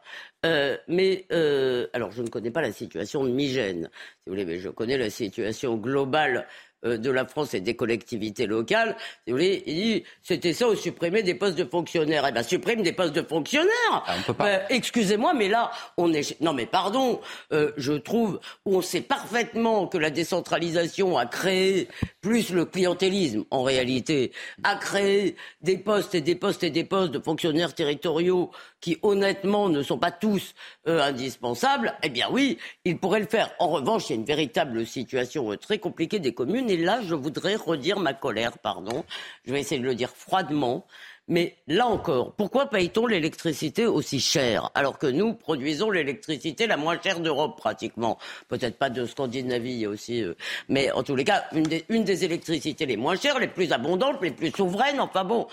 [0.44, 4.44] Euh, mais euh, alors je ne connais pas la situation de Migène, si vous voulez,
[4.44, 6.46] mais je connais la situation globale
[6.82, 10.74] de la France et des collectivités locales, si vous voulez, il dit c'était ça ou
[10.74, 12.24] supprimer des postes de fonctionnaires.
[12.28, 13.72] Eh bien, supprime des postes de fonctionnaires.
[13.92, 16.40] Ah, euh, excusez-moi, mais là, on est.
[16.40, 17.20] Non, mais pardon,
[17.52, 21.88] euh, je trouve on sait parfaitement que la décentralisation a créé
[22.20, 24.32] plus le clientélisme en réalité,
[24.62, 28.50] a créé des postes et des postes et des postes de fonctionnaires territoriaux
[28.80, 30.54] qui honnêtement ne sont pas tous
[30.86, 31.94] indispensables.
[32.02, 33.50] Eh bien oui, il pourrait le faire.
[33.58, 37.14] En revanche, il y a une véritable situation très compliquée des communes et là, je
[37.14, 39.04] voudrais redire ma colère, pardon.
[39.44, 40.86] Je vais essayer de le dire froidement.
[41.28, 47.00] Mais là encore, pourquoi paye-t-on l'électricité aussi cher alors que nous produisons l'électricité la moins
[47.02, 48.16] chère d'Europe pratiquement?
[48.48, 50.36] Peut-être pas de Scandinavie aussi, euh,
[50.68, 53.72] mais en tous les cas, une des, une des, électricités les moins chères, les plus
[53.72, 55.00] abondantes, les plus souveraines.
[55.00, 55.48] Enfin bon,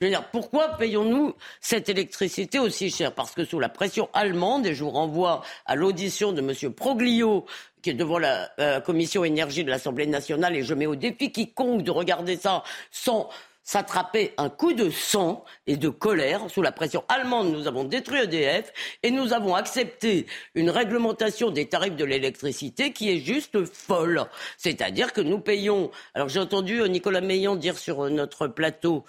[0.00, 3.12] je veux dire, pourquoi payons-nous cette électricité aussi chère?
[3.12, 6.72] Parce que sous la pression allemande, et je vous renvoie à l'audition de M.
[6.72, 7.44] Proglio
[7.82, 11.30] qui est devant la euh, commission énergie de l'Assemblée nationale et je mets au défi
[11.30, 13.28] quiconque de regarder ça sans
[13.68, 16.48] s'attraper un coup de sang et de colère.
[16.48, 18.72] Sous la pression allemande, nous avons détruit EDF
[19.02, 20.24] et nous avons accepté
[20.54, 24.24] une réglementation des tarifs de l'électricité qui est juste folle.
[24.56, 25.90] C'est-à-dire que nous payons.
[26.14, 29.04] Alors j'ai entendu euh, Nicolas Meillan dire sur euh, notre plateau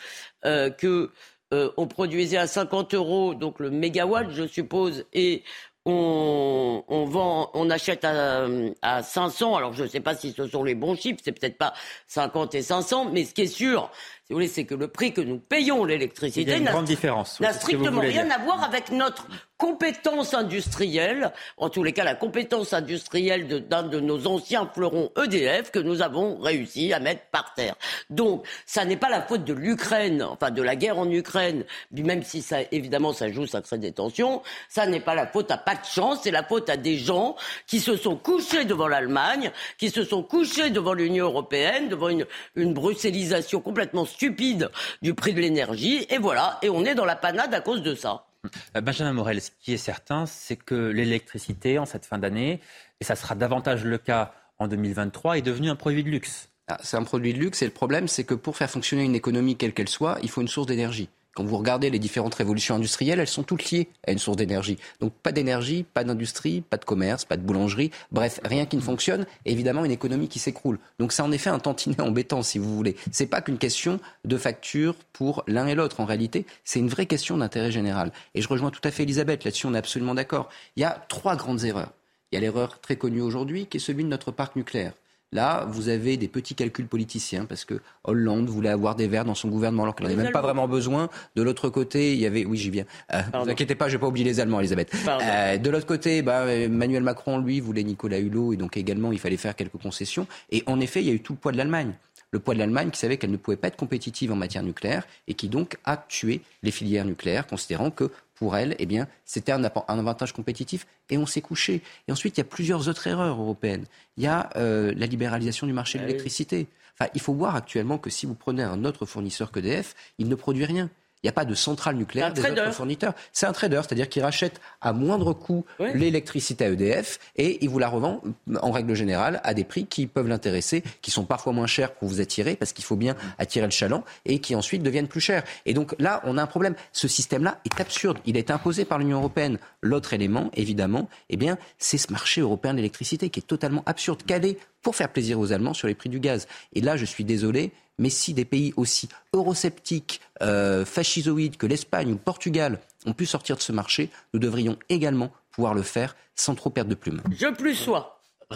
[0.45, 1.11] euh, que
[1.51, 5.41] on produisait à 50 euros, donc le mégawatt, je suppose, et
[5.83, 8.45] on, on, vend, on achète à,
[8.83, 9.55] à 500.
[9.55, 11.73] Alors je ne sais pas si ce sont les bons chiffres, c'est peut-être pas
[12.05, 13.89] 50 et 500, mais ce qui est sûr,
[14.29, 18.37] si vous voulez, c'est que le prix que nous payons l'électricité n'a strictement rien à
[18.37, 19.27] voir avec notre
[19.59, 25.69] compétence industrielle, en tous les cas la compétence industrielle d'un de, nos anciens fleurons EDF
[25.69, 27.75] que nous avons réussi à mettre par terre.
[28.09, 32.23] Donc, ça n'est pas la faute de l'Ukraine, enfin de la guerre en Ukraine, même
[32.23, 34.41] si ça, évidemment, ça joue, ça crée des tensions.
[34.69, 37.35] Ça n'est pas la faute à pas de chance, c'est la faute à des gens
[37.67, 42.25] qui se sont couchés devant l'Allemagne, qui se sont couchés devant l'Union européenne, devant une,
[42.55, 44.71] une bruxellisation complètement stupide
[45.01, 47.93] du prix de l'énergie, et voilà, et on est dans la panade à cause de
[47.93, 48.28] ça.
[48.75, 52.61] Euh, Benjamin Morel, ce qui est certain, c'est que l'électricité, en cette fin d'année,
[52.99, 56.49] et ça sera davantage le cas en 2023, est devenue un produit de luxe.
[56.67, 59.15] Ah, c'est un produit de luxe et le problème, c'est que pour faire fonctionner une
[59.15, 61.09] économie quelle qu'elle soit, il faut une source d'énergie.
[61.39, 64.77] Quand vous regardez les différentes révolutions industrielles, elles sont toutes liées à une source d'énergie.
[64.99, 68.81] Donc pas d'énergie, pas d'industrie, pas de commerce, pas de boulangerie, bref, rien qui ne
[68.81, 70.79] fonctionne, évidemment une économie qui s'écroule.
[70.99, 72.97] Donc c'est en effet un tantinet embêtant, si vous voulez.
[73.13, 76.01] C'est pas qu'une question de facture pour l'un et l'autre.
[76.01, 78.11] En réalité, c'est une vraie question d'intérêt général.
[78.35, 80.49] Et je rejoins tout à fait Elisabeth, là-dessus on est absolument d'accord.
[80.75, 81.93] Il y a trois grandes erreurs.
[82.33, 84.91] Il y a l'erreur très connue aujourd'hui qui est celui de notre parc nucléaire.
[85.31, 89.35] Là, vous avez des petits calculs politiciens parce que Hollande voulait avoir des verts dans
[89.35, 91.09] son gouvernement alors qu'il n'en avait même pas vraiment besoin.
[91.35, 92.85] De l'autre côté, il y avait, oui, j'y viens.
[93.13, 94.91] Euh, ne vous inquiétez pas, je vais pas oublier les Allemands, Elisabeth.
[95.07, 99.19] Euh, de l'autre côté, bah, Emmanuel Macron, lui, voulait Nicolas Hulot et donc également, il
[99.19, 100.25] fallait faire quelques concessions.
[100.51, 101.93] Et en effet, il y a eu tout le poids de l'Allemagne
[102.31, 105.03] le poids de l'Allemagne qui savait qu'elle ne pouvait pas être compétitive en matière nucléaire
[105.27, 109.51] et qui donc a tué les filières nucléaires, considérant que pour elle, eh bien, c'était
[109.51, 111.83] un, avantage compétitif et on s'est couché.
[112.07, 113.83] Et ensuite, il y a plusieurs autres erreurs européennes.
[114.15, 116.69] Il y a euh, la libéralisation du marché de ah l'électricité.
[116.97, 120.35] Enfin, il faut voir actuellement que si vous prenez un autre fournisseur qu'EDF, il ne
[120.35, 120.89] produit rien.
[121.23, 123.13] Il n'y a pas de centrale nucléaire des autres fournisseurs.
[123.33, 127.79] C'est un trader, c'est-à-dire qu'il rachète à moindre coût l'électricité à EDF et il vous
[127.79, 128.21] la revend
[128.61, 132.07] en règle générale à des prix qui peuvent l'intéresser, qui sont parfois moins chers pour
[132.07, 135.43] vous attirer parce qu'il faut bien attirer le chaland et qui ensuite deviennent plus chers.
[135.65, 136.75] Et donc là, on a un problème.
[136.93, 138.19] Ce système-là est absurde.
[138.25, 139.57] Il est imposé par l'Union européenne.
[139.81, 144.23] L'autre élément, évidemment, eh bien, c'est ce marché européen de l'électricité qui est totalement absurde,
[144.25, 146.47] calé pour faire plaisir aux Allemands sur les prix du gaz.
[146.73, 152.07] Et là, je suis désolé, mais si des pays aussi eurosceptiques, euh, fascisoïdes que l'Espagne
[152.07, 156.15] ou le Portugal ont pu sortir de ce marché, nous devrions également pouvoir le faire
[156.35, 157.21] sans trop perdre de plumes.
[157.37, 158.15] Je plus sois.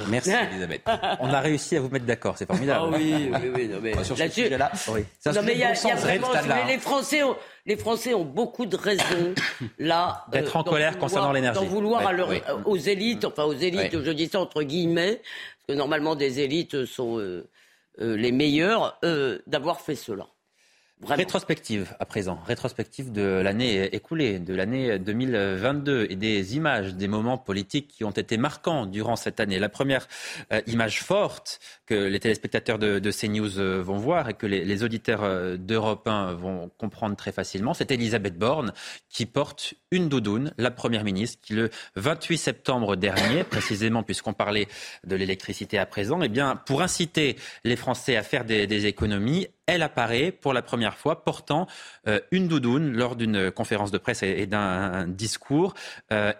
[0.09, 0.81] Merci Elisabeth.
[1.19, 2.91] On a réussi à vous mettre d'accord, c'est formidable.
[2.93, 3.67] Ah oui, oui, oui.
[3.67, 5.05] Non, mais sur ce sujet-là, oui.
[5.27, 6.29] Non, mais il y a, y a vraiment,
[6.67, 7.35] les Français, ont,
[7.67, 9.35] les Français ont beaucoup de raisons
[9.77, 12.29] là d'être en euh, colère concernant l'énergie, d'en vouloir à leur,
[12.65, 16.85] aux élites, enfin aux élites, je dis ça entre guillemets, parce que normalement des élites
[16.85, 17.47] sont euh,
[17.97, 20.27] les meilleurs euh, d'avoir fait cela.
[21.05, 27.37] Rétrospective à présent, rétrospective de l'année écoulée, de l'année 2022 et des images, des moments
[27.37, 29.59] politiques qui ont été marquants durant cette année.
[29.59, 30.07] La première
[30.53, 35.23] euh, image forte que les téléspectateurs de, CNews euh, vont voir et que les, auditeurs
[35.23, 38.73] euh, d'Europe 1 vont comprendre très facilement, c'est Elisabeth Borne
[39.09, 44.67] qui porte une doudoune, la première ministre, qui le 28 septembre dernier, précisément puisqu'on parlait
[45.05, 49.47] de l'électricité à présent, eh bien, pour inciter les Français à faire des, des économies,
[49.65, 51.67] elle apparaît pour la première fois portant
[52.07, 55.73] euh, une doudoune lors d'une conférence de presse et, d'un discours.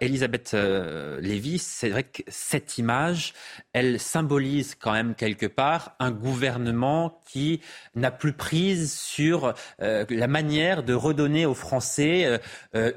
[0.01, 3.33] Elisabeth euh, Lévy, c'est vrai que cette image,
[3.71, 7.61] elle symbolise quand même quelque part un gouvernement qui
[7.95, 12.39] n'a plus prise sur la manière de redonner aux Français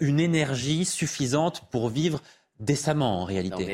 [0.00, 2.20] une énergie suffisante pour vivre
[2.58, 3.66] décemment en réalité.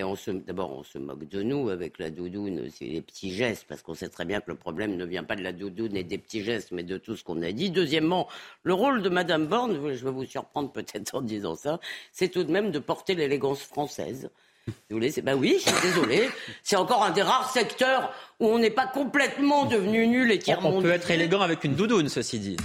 [0.46, 3.94] D'abord, on se moque de nous avec la doudoune, c'est les petits gestes, parce qu'on
[3.94, 6.42] sait très bien que le problème ne vient pas de la doudoune et des petits
[6.42, 7.70] gestes, mais de tout ce qu'on a dit.
[7.70, 8.26] Deuxièmement,
[8.64, 11.78] le rôle de Madame Borne, je vais vous surprendre peut-être en disant ça,
[12.10, 14.30] c'est tout de même de porter l'élégance française.
[14.66, 16.28] Vous voulez, bah oui, je suis désolé.
[16.62, 20.52] C'est encore un des rares secteurs où on n'est pas complètement devenu nul et qui
[20.54, 22.56] On peut être élégant avec une doudoune, ceci dit.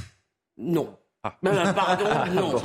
[0.57, 0.95] Non.
[1.27, 1.37] Ah.
[1.43, 2.57] Ben, pardon, non.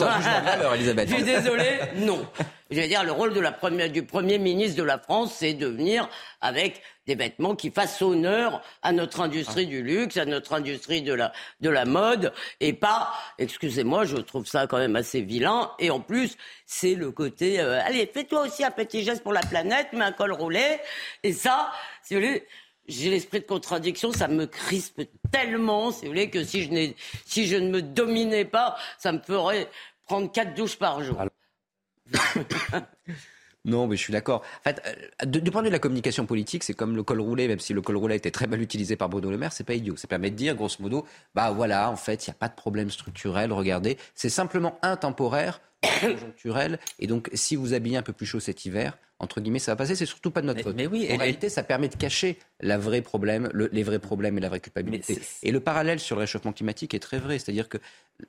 [0.75, 1.09] Elisabeth.
[1.09, 2.27] Je suis désolé, non.
[2.71, 5.53] Je veux dire, le rôle de la première, du Premier ministre de la France, c'est
[5.53, 6.09] de venir
[6.41, 11.13] avec des vêtements qui fassent honneur à notre industrie du luxe, à notre industrie de
[11.13, 15.73] la, de la mode, et pas, excusez-moi, je trouve ça quand même assez vilain.
[15.81, 19.43] Et en plus, c'est le côté, euh, allez, fais-toi aussi un petit geste pour la
[19.43, 20.79] planète, mets un col roulé.
[21.25, 21.73] Et ça,
[22.03, 22.47] si vous voulez,
[22.89, 26.93] j'ai l'esprit de contradiction, ça me crispe tellement, si vous voulez, que si je,
[27.25, 29.69] si je ne me dominais pas, ça me ferait
[30.05, 31.17] prendre quatre douches par jour.
[33.65, 34.43] Non, mais je suis d'accord.
[34.61, 34.83] En fait,
[35.23, 37.61] euh, du point de vue de la communication politique, c'est comme le col roulé, même
[37.61, 39.75] si le col roulé a été très mal utilisé par Bruno Le Maire, c'est pas
[39.75, 39.97] idiot.
[39.97, 42.55] Ça permet de dire, grosso modo, bah voilà, en fait, il n'y a pas de
[42.55, 45.61] problème structurel, regardez, c'est simplement intemporaire,
[46.01, 49.71] conjoncturel, et donc si vous habillez un peu plus chaud cet hiver, entre guillemets, ça
[49.73, 49.95] va passer.
[49.95, 50.75] C'est surtout pas de notre faute.
[50.75, 54.41] Mais oui, en réalité, ça permet de cacher la vraie problème, les vrais problèmes et
[54.41, 55.21] la vraie culpabilité.
[55.45, 57.39] Et le parallèle sur le réchauffement climatique est très vrai.
[57.39, 57.79] C'est-à-dire que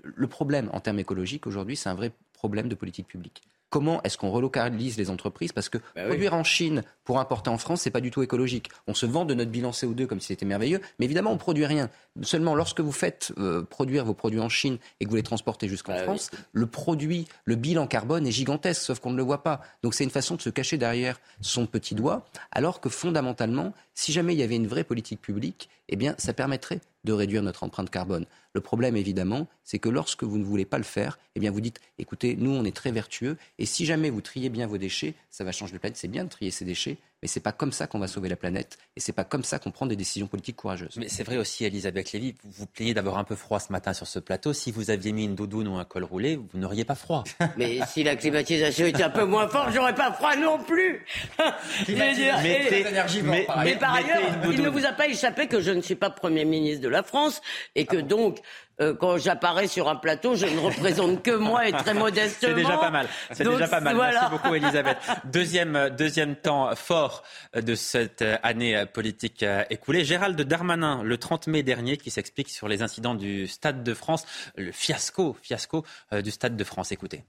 [0.04, 3.42] le problème en termes écologiques aujourd'hui, c'est un vrai problème de politique publique
[3.74, 7.58] comment est-ce qu'on relocalise les entreprises Parce que bah produire en Chine pour importer en
[7.58, 8.70] France, c'est pas du tout écologique.
[8.86, 11.66] On se vend de notre bilan CO2 comme si c'était merveilleux, mais évidemment, on produit
[11.66, 11.90] rien.
[12.22, 15.68] Seulement, lorsque vous faites euh, produire vos produits en Chine et que vous les transportez
[15.68, 19.41] jusqu'en bah France, le produit, le bilan carbone est gigantesque, sauf qu'on ne le voit
[19.41, 19.62] pas.
[19.82, 24.11] Donc, c'est une façon de se cacher derrière son petit doigt, alors que fondamentalement, si
[24.11, 27.64] jamais il y avait une vraie politique publique, eh bien, ça permettrait de réduire notre
[27.64, 28.26] empreinte carbone.
[28.53, 31.61] Le problème, évidemment, c'est que lorsque vous ne voulez pas le faire, eh bien, vous
[31.61, 35.14] dites, écoutez, nous, on est très vertueux, et si jamais vous triez bien vos déchets,
[35.30, 35.98] ça va changer la planète.
[35.98, 38.36] C'est bien de trier ses déchets, mais c'est pas comme ça qu'on va sauver la
[38.36, 40.98] planète et c'est pas comme ça qu'on prend des décisions politiques courageuses.
[40.98, 43.94] Mais c'est vrai aussi, Elisabeth Lévy, vous vous plaignez d'avoir un peu froid ce matin
[43.94, 44.52] sur ce plateau.
[44.52, 47.24] Si vous aviez mis une doudoune ou un col roulé, vous n'auriez pas froid.
[47.58, 51.06] Mais si la climatisation était un peu moins forte, j'aurais pas froid non plus.
[51.88, 54.20] mais, par ailleurs,
[54.52, 57.04] il ne vous a pas échappé que je ne suis pas Premier ministre de la
[57.04, 57.41] France
[57.76, 58.40] et que donc
[58.82, 62.34] euh, quand j'apparais sur un plateau, je ne représente que moi et très modestement.
[62.41, 63.08] C'est déjà pas mal.
[63.32, 63.95] C'est déjà pas mal.
[63.98, 64.98] Merci beaucoup, Elisabeth.
[65.26, 67.24] Deuxième, deuxième temps fort
[67.56, 70.04] de cette année politique écoulée.
[70.04, 74.26] Gérald Darmanin, le 30 mai dernier, qui s'explique sur les incidents du Stade de France,
[74.56, 76.91] le fiasco, fiasco du Stade de France.
[76.91, 77.24] Écoutez.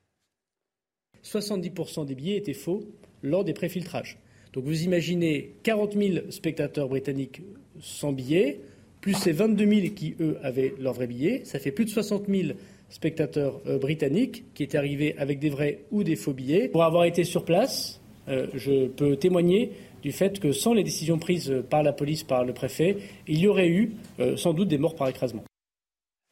[1.24, 2.84] 70% des billets étaient faux
[3.22, 4.18] lors des préfiltrages.
[4.52, 7.42] Donc vous imaginez 40 000 spectateurs britanniques
[7.80, 8.60] sans billets,
[9.04, 11.42] plus ces 22 000 qui, eux, avaient leur vrai billet.
[11.44, 12.54] Ça fait plus de 60 000
[12.88, 16.68] spectateurs euh, britanniques qui étaient arrivés avec des vrais ou des faux billets.
[16.68, 19.72] Pour avoir été sur place, euh, je peux témoigner
[20.02, 22.96] du fait que sans les décisions prises par la police, par le préfet,
[23.28, 25.44] il y aurait eu euh, sans doute des morts par écrasement.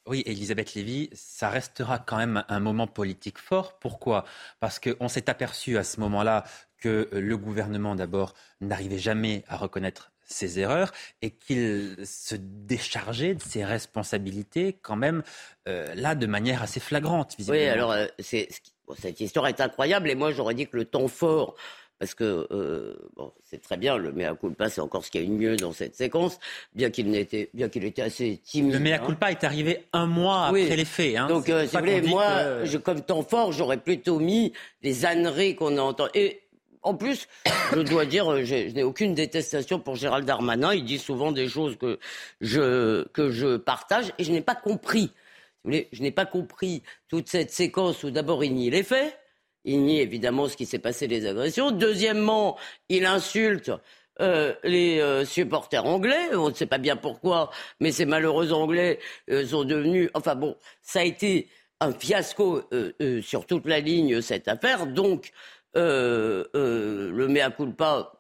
[0.09, 3.78] Oui, Elisabeth Lévy, ça restera quand même un moment politique fort.
[3.81, 4.24] Pourquoi?
[4.61, 6.44] Parce qu'on s'est aperçu à ce moment-là
[6.78, 8.32] que le gouvernement, d'abord,
[8.62, 15.22] n'arrivait jamais à reconnaître ses erreurs et qu'il se déchargeait de ses responsabilités quand même
[15.68, 17.34] euh, là de manière assez flagrante.
[17.38, 17.62] Visiblement.
[17.62, 21.54] Oui, alors euh, cette histoire est incroyable et moi j'aurais dit que le temps fort
[22.02, 25.24] parce que euh, bon, c'est très bien, le mea culpa, c'est encore ce qu'il y
[25.24, 26.40] a eu de mieux dans cette séquence,
[26.74, 28.72] bien qu'il n'était, bien qu'il était assez timide.
[28.72, 29.06] Le mea hein.
[29.06, 31.14] culpa est arrivé un mois après les faits.
[31.16, 31.28] Hein.
[31.28, 34.52] Donc, euh, si vous voulez, moi, je, comme temps fort, j'aurais plutôt mis
[34.82, 36.10] les âneries qu'on a entendues.
[36.16, 36.41] Et
[36.82, 37.28] en plus,
[37.72, 40.74] je dois dire, euh, je, n'ai aucune détestation pour Gérald Darmanin.
[40.74, 41.98] Il dit souvent des choses que
[42.40, 45.12] je, que je partage et je n'ai pas compris.
[45.64, 49.18] Je n'ai pas compris toute cette séquence où d'abord il nie les faits
[49.64, 51.70] il nie évidemment ce qui s'est passé, les agressions.
[51.70, 53.70] Deuxièmement, il insulte
[54.20, 56.34] euh, les euh, supporters anglais.
[56.34, 57.48] On ne sait pas bien pourquoi,
[57.78, 58.98] mais ces malheureux anglais
[59.46, 60.10] sont devenus.
[60.14, 61.48] Enfin bon, ça a été
[61.78, 62.62] un fiasco
[63.22, 64.88] sur toute la ligne cette affaire.
[64.88, 65.30] Donc
[65.74, 68.12] le mea culpa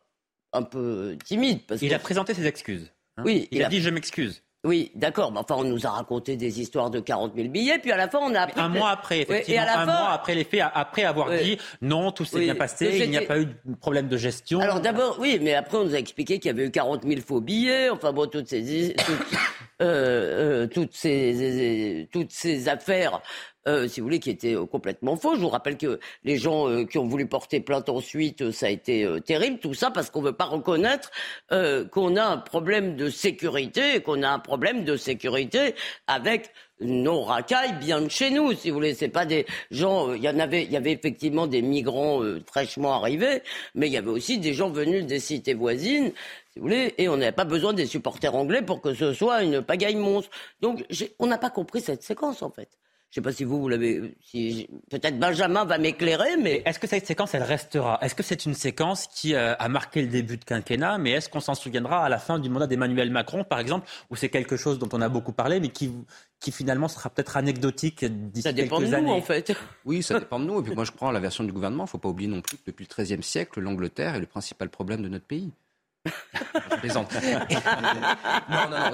[0.52, 1.60] un peu timide.
[1.66, 2.92] Parce il a présenté ses excuses.
[3.16, 3.22] Hein.
[3.24, 4.42] oui, il, a dit je m'excuse.
[4.64, 5.32] Oui, d'accord.
[5.32, 8.08] Mais enfin, on nous a raconté des histoires de 40 000 billets, puis à la
[8.08, 8.60] fin, on a appris.
[8.60, 9.62] Un mois après, effectivement.
[9.68, 13.16] un mois après les faits, après avoir dit non, tout s'est bien passé, il n'y
[13.16, 14.60] a pas eu de problème de gestion.
[14.60, 17.20] Alors d'abord, oui, mais après, on nous a expliqué qu'il y avait eu 40 000
[17.26, 17.90] faux billets.
[17.90, 19.38] Enfin bon, toutes ces, toutes,
[19.82, 23.20] euh, euh, toutes ces, toutes ces affaires
[23.68, 25.34] euh, si vous voulez, qui était euh, complètement faux.
[25.36, 28.70] Je vous rappelle que les gens euh, qui ont voulu porter plainte ensuite, ça a
[28.70, 31.10] été terrible, tout ça parce qu'on ne veut pas reconnaître
[31.90, 35.74] qu'on a un problème de sécurité, qu'on a un problème de sécurité
[36.06, 38.94] avec nos racailles bien de chez nous, si vous voulez.
[38.94, 40.12] C'est pas des gens.
[40.14, 43.42] Il y en avait, il y avait effectivement des migrants fraîchement arrivés,
[43.74, 46.12] mais il y avait aussi des gens venus des cités voisines
[46.52, 49.42] si vous voulez, et on n'avait pas besoin des supporters anglais pour que ce soit
[49.42, 50.30] une pagaille monstre.
[50.60, 50.84] Donc,
[51.18, 52.68] on n'a pas compris cette séquence, en fait.
[53.12, 54.14] Je ne sais pas si vous, vous l'avez.
[54.22, 56.62] Si, Peut-être Benjamin va m'éclairer, mais.
[56.64, 57.98] Est-ce que cette séquence, elle restera?
[58.00, 61.28] Est-ce que c'est une séquence qui euh, a marqué le début de quinquennat, mais est-ce
[61.28, 64.56] qu'on s'en souviendra à la fin du mandat d'Emmanuel Macron, par exemple, où c'est quelque
[64.56, 65.92] chose dont on a beaucoup parlé, mais qui,
[66.40, 69.54] qui finalement sera peut-être anecdotique d'ici quelques années Ça dépend de nous, en fait.
[69.84, 70.60] Oui, ça dépend de nous.
[70.60, 71.82] Et puis moi, je prends la version du gouvernement.
[71.82, 74.26] Il ne faut pas oublier non plus que depuis le XIIIe siècle, l'Angleterre est le
[74.26, 75.52] principal problème de notre pays.
[76.04, 77.12] Je plaisante.
[78.50, 78.92] non, non, non.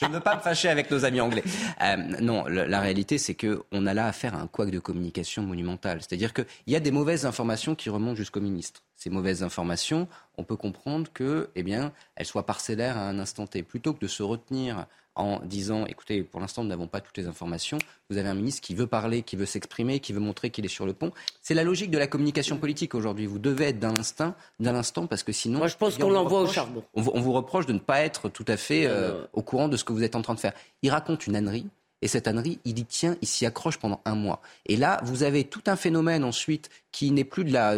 [0.00, 1.42] je ne veux pas me fâcher avec nos amis anglais.
[1.82, 5.98] Euh, non, la réalité, c'est qu'on a là affaire à un couac de communication monumental.
[6.00, 8.82] C'est-à-dire qu'il y a des mauvaises informations qui remontent jusqu'au ministre.
[8.96, 10.08] Ces mauvaises informations,
[10.38, 13.62] on peut comprendre que, eh bien, elles soient parcellaires à un instant T.
[13.62, 17.26] Plutôt que de se retenir en disant écoutez, pour l'instant, nous n'avons pas toutes les
[17.26, 17.78] informations.
[18.10, 20.68] Vous avez un ministre qui veut parler, qui veut s'exprimer, qui veut montrer qu'il est
[20.68, 21.12] sur le pont.
[21.42, 23.26] C'est la logique de la communication politique aujourd'hui.
[23.26, 25.58] Vous devez être d'un instinct, d'un instant, parce que sinon.
[25.58, 26.82] Moi, je pense qu'on l'envoie au charbon.
[26.94, 29.84] On vous, reproche de ne pas être tout à fait euh, au courant de ce
[29.84, 30.52] que vous êtes en train de faire.
[30.82, 31.66] Il raconte une ânerie.
[32.02, 34.42] Et cette ânerie, il y tient, il s'y accroche pendant un mois.
[34.66, 37.76] Et là, vous avez tout un phénomène ensuite qui n'est plus de la,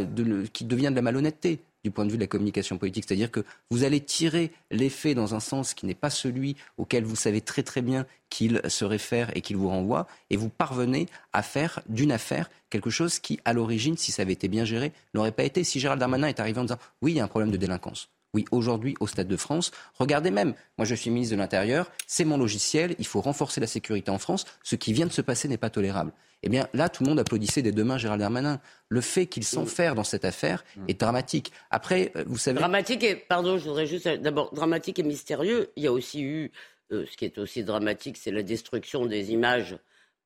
[0.52, 3.04] qui devient de la malhonnêteté du point de vue de la communication politique.
[3.06, 7.04] C'est-à-dire que vous allez tirer les faits dans un sens qui n'est pas celui auquel
[7.04, 11.06] vous savez très très bien qu'il se réfère et qu'il vous renvoie, et vous parvenez
[11.32, 14.92] à faire d'une affaire quelque chose qui, à l'origine, si ça avait été bien géré,
[15.12, 15.62] n'aurait pas été.
[15.62, 18.08] Si Gérald Darmanin est arrivé en disant oui, il y a un problème de délinquance.
[18.34, 22.24] Oui, aujourd'hui, au Stade de France, regardez même, moi je suis ministre de l'Intérieur, c'est
[22.24, 25.48] mon logiciel, il faut renforcer la sécurité en France, ce qui vient de se passer
[25.48, 26.12] n'est pas tolérable.
[26.46, 28.60] Eh bien, là, tout le monde applaudissait des deux mains Gérald Darmanin.
[28.90, 31.52] Le fait qu'il s'enferme dans cette affaire est dramatique.
[31.70, 32.58] Après, euh, vous savez.
[32.58, 34.06] Dramatique et, pardon, je voudrais juste.
[34.06, 35.70] D'abord, dramatique et mystérieux.
[35.76, 36.52] Il y a aussi eu.
[36.92, 39.78] Euh, ce qui est aussi dramatique, c'est la destruction des images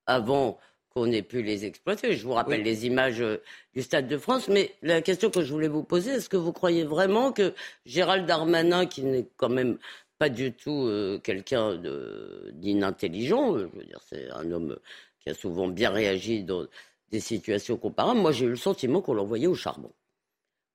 [0.07, 0.59] avant
[0.99, 2.15] qu'on ait pu les exploiter.
[2.15, 3.43] Je vous rappelle les images euh,
[3.75, 4.49] du Stade de France.
[4.49, 7.55] Mais la question que je voulais vous poser, est-ce que vous croyez vraiment que
[7.87, 9.79] Gérald Darmanin, qui n'est quand même
[10.19, 10.91] pas du tout
[11.23, 11.81] quelqu'un
[12.53, 14.77] d'inintelligent, je veux dire, c'est un homme
[15.21, 16.67] qui a souvent bien réagi dans
[17.11, 19.93] des situations comparables, moi j'ai eu le sentiment qu'on l'envoyait au charbon.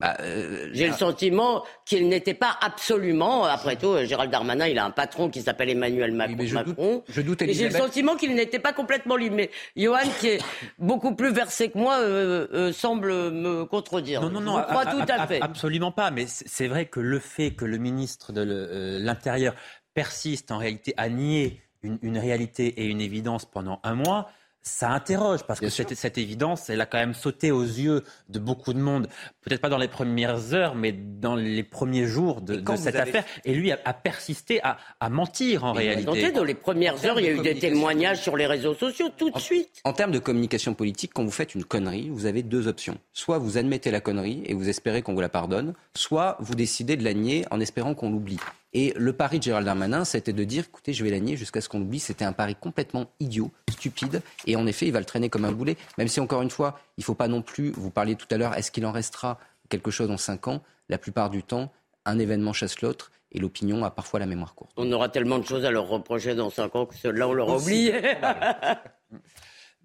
[0.04, 4.84] Bah, euh, J'ai le sentiment qu'il n'était pas absolument, après tout, Gérald Darmanin, il a
[4.84, 6.36] un patron qui s'appelle Emmanuel Macron.
[6.40, 9.38] je, doute, je doute, J'ai le sentiment qu'il n'était pas complètement libre.
[9.38, 10.42] Mais Johan, qui est
[10.78, 14.22] beaucoup plus versé que moi, euh, euh, semble me contredire.
[14.22, 15.42] Non, non, non, je crois tout à fait.
[15.42, 16.12] Absolument pas.
[16.12, 19.56] Mais c'est vrai que le fait que le ministre de l'Intérieur
[19.94, 24.30] persiste en réalité à nier une, une réalité et une évidence pendant un mois,
[24.64, 28.40] ça interroge parce que cette, cette, évidence, elle a quand même sauté aux yeux de
[28.40, 29.10] beaucoup de monde.
[29.42, 33.26] Peut-être pas dans les premières heures, mais dans les premiers jours de, de cette affaire.
[33.44, 36.32] Et lui a, a persisté à, à, mentir en réalité.
[36.32, 39.30] dans les premières heures, il y a eu des témoignages sur les réseaux sociaux tout
[39.30, 39.82] de suite.
[39.84, 42.98] En termes de communication politique, quand vous faites une connerie, vous avez deux options.
[43.12, 46.96] Soit vous admettez la connerie et vous espérez qu'on vous la pardonne, soit vous décidez
[46.96, 48.40] de la nier en espérant qu'on l'oublie.
[48.74, 51.62] Et le pari de Gérald Darmanin, c'était de dire, écoutez, je vais la nier jusqu'à
[51.62, 52.00] ce qu'on oublie.
[52.00, 54.22] C'était un pari complètement idiot, stupide.
[54.48, 55.78] Et en effet, il va le traîner comme un boulet.
[55.98, 58.38] Même si, encore une fois, il ne faut pas non plus, vous parliez tout à
[58.38, 59.40] l'heure, est-ce qu'il en restera
[59.70, 60.64] quelque chose en cinq ans?
[60.90, 61.72] La plupart du temps,
[62.06, 63.12] un événement chasse l'autre.
[63.32, 64.72] Et l'opinion a parfois la mémoire courte.
[64.78, 67.50] On aura tellement de choses à leur reprocher dans cinq ans que ceux-là, on leur
[67.50, 67.92] oublie.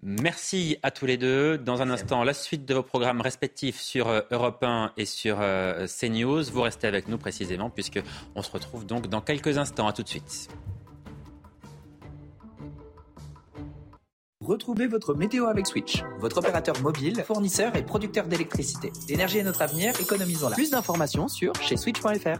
[0.01, 1.57] Merci à tous les deux.
[1.57, 5.37] Dans un instant, la suite de vos programmes respectifs sur euh, Europe 1 et sur
[5.41, 6.43] euh, CNews.
[6.43, 8.01] Vous restez avec nous précisément puisque
[8.35, 9.87] on se retrouve donc dans quelques instants.
[9.87, 10.47] À tout de suite.
[14.41, 18.91] Retrouvez votre météo avec Switch, votre opérateur mobile, fournisseur et producteur d'électricité.
[19.09, 20.55] L'énergie est notre avenir, économisons-la.
[20.55, 22.39] Plus d'informations sur chez switch.fr.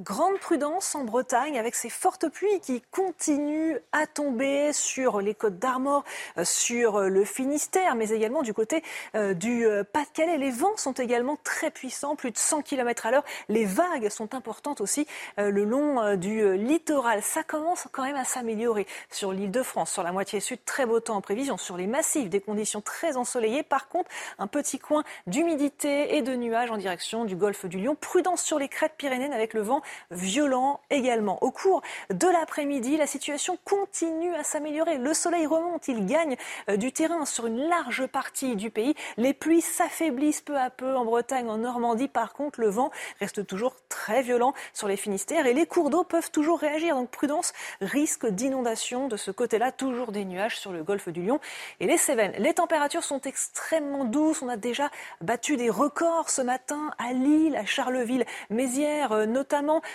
[0.00, 5.60] Grande prudence en Bretagne avec ces fortes pluies qui continuent à tomber sur les côtes
[5.60, 6.02] d'Armor,
[6.36, 8.82] euh, sur le Finistère, mais également du côté
[9.14, 10.36] euh, du euh, Pas-de-Calais.
[10.36, 13.24] Les vents sont également très puissants, plus de 100 km à l'heure.
[13.48, 15.06] Les vagues sont importantes aussi
[15.38, 17.22] le long du littoral.
[17.22, 20.58] Ça commence quand même à s'améliorer sur l'île de France, sur la moitié sud.
[20.64, 21.56] Très beau temps en prévision.
[21.56, 23.62] Sur les massifs, des conditions très ensoleillées.
[23.62, 24.10] Par contre,
[24.40, 27.94] un petit coin d'humidité et de nuages en direction du golfe du Lion.
[27.94, 31.42] Prudence sur les crêtes pyrénéennes avec le vent violent également.
[31.42, 34.98] Au cours de l'après-midi, la situation continue à s'améliorer.
[34.98, 36.36] Le soleil remonte, il gagne
[36.68, 38.94] euh, du terrain sur une large partie du pays.
[39.16, 42.08] Les pluies s'affaiblissent peu à peu en Bretagne, en Normandie.
[42.08, 42.90] Par contre, le vent
[43.20, 46.94] reste toujours très violent sur les Finistères et les cours d'eau peuvent toujours réagir.
[46.94, 49.72] Donc prudence, risque d'inondation de ce côté-là.
[49.72, 51.40] Toujours des nuages sur le golfe du Lion
[51.80, 52.34] et les Cévennes.
[52.38, 54.42] Les températures sont extrêmement douces.
[54.42, 54.90] On a déjà
[55.20, 59.26] battu des records ce matin à Lille, à Charleville, Mézières euh,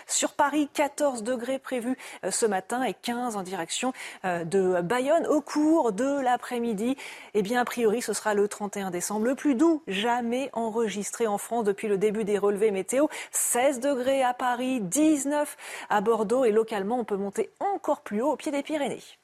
[0.07, 3.93] Sur Paris, 14 degrés prévus euh, ce matin et 15 en direction
[4.26, 5.27] euh, de Bayonne.
[5.27, 6.97] Au cours de l'après-midi,
[7.34, 11.38] eh bien, a priori, ce sera le 31 décembre, le plus doux jamais enregistré en
[11.38, 13.07] France depuis le début des relevés météo.
[13.31, 15.57] 16 degrés à Paris, 19
[15.89, 19.18] à Bordeaux et localement, on peut monter encore plus haut au pied des Pyrénées.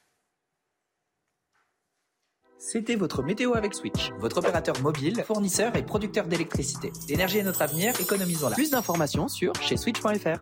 [2.57, 6.91] C'était votre météo avec Switch, votre opérateur mobile, fournisseur et producteur d'électricité.
[7.09, 8.55] L'énergie est notre avenir, économisons-la.
[8.55, 10.39] Plus d'informations sur chez switch.fr.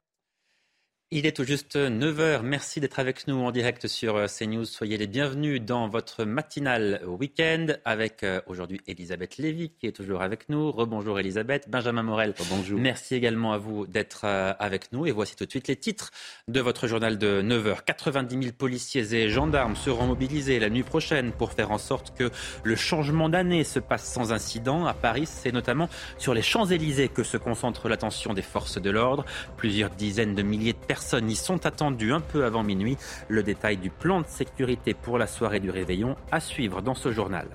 [1.16, 2.42] Il est tout juste 9h.
[2.42, 4.66] Merci d'être avec nous en direct sur euh, CNews.
[4.66, 10.24] Soyez les bienvenus dans votre matinale week-end avec euh, aujourd'hui Elisabeth Lévy qui est toujours
[10.24, 10.72] avec nous.
[10.72, 11.70] Rebonjour Elisabeth.
[11.70, 12.34] Benjamin Morel.
[12.50, 12.80] Bonjour.
[12.80, 15.06] Merci également à vous d'être euh, avec nous.
[15.06, 16.10] Et voici tout de suite les titres
[16.48, 17.84] de votre journal de 9h.
[17.86, 22.32] 90 000 policiers et gendarmes seront mobilisés la nuit prochaine pour faire en sorte que
[22.64, 24.88] le changement d'année se passe sans incident.
[24.88, 29.26] À Paris, c'est notamment sur les Champs-Élysées que se concentre l'attention des forces de l'ordre.
[29.58, 32.98] Plusieurs dizaines de milliers de personnes personnes y sont attendues un peu avant minuit.
[33.28, 37.12] Le détail du plan de sécurité pour la soirée du réveillon à suivre dans ce
[37.12, 37.46] journal.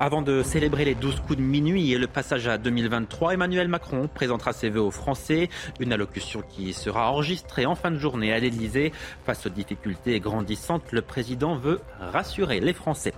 [0.00, 4.06] Avant de célébrer les 12 coups de minuit et le passage à 2023, Emmanuel Macron
[4.06, 5.48] présentera ses vœux aux Français.
[5.80, 8.92] Une allocution qui sera enregistrée en fin de journée à l'Elysée.
[9.26, 13.12] Face aux difficultés grandissantes, le président veut rassurer les Français.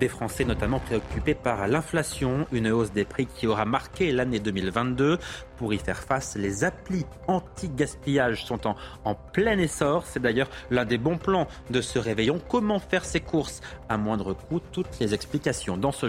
[0.00, 5.18] Des Français notamment préoccupés par l'inflation, une hausse des prix qui aura marqué l'année 2022.
[5.56, 10.04] Pour y faire face, les applis anti-gaspillage sont en, en plein essor.
[10.06, 12.40] C'est d'ailleurs l'un des bons plans de ce réveillon.
[12.48, 13.60] Comment faire ses courses?
[13.88, 16.08] À moindre coût Toutes les explications dans ce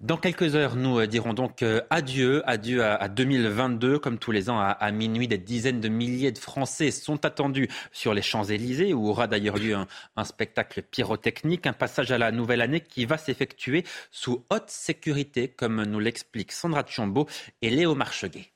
[0.00, 3.98] Dans quelques heures, nous euh, dirons donc euh, adieu, adieu à, 2022.
[3.98, 8.12] Comme tous les ans, à, minuit, des dizaines de milliers de Français sont attendus sur
[8.12, 12.80] les Champs-Élysées, où aura d'ailleurs lieu un, spectacle pyrotechnique, un passage à la nouvelle année
[12.80, 17.28] qui va s'effectuer sous haute sécurité, comme nous l'expliquent Sandra Tchombo
[17.62, 18.46] et Léo Marcheguet.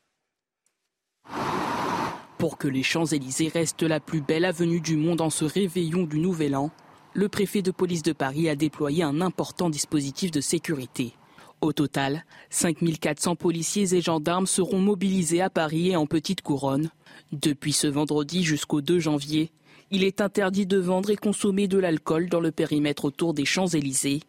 [2.38, 6.18] Pour que les Champs-Élysées restent la plus belle avenue du monde en ce réveillon du
[6.18, 6.72] Nouvel An,
[7.14, 11.14] le préfet de police de Paris a déployé un important dispositif de sécurité.
[11.60, 16.90] Au total, 5400 policiers et gendarmes seront mobilisés à Paris et en Petite Couronne.
[17.32, 19.52] Depuis ce vendredi jusqu'au 2 janvier,
[19.92, 24.20] il est interdit de vendre et consommer de l'alcool dans le périmètre autour des Champs-Élysées.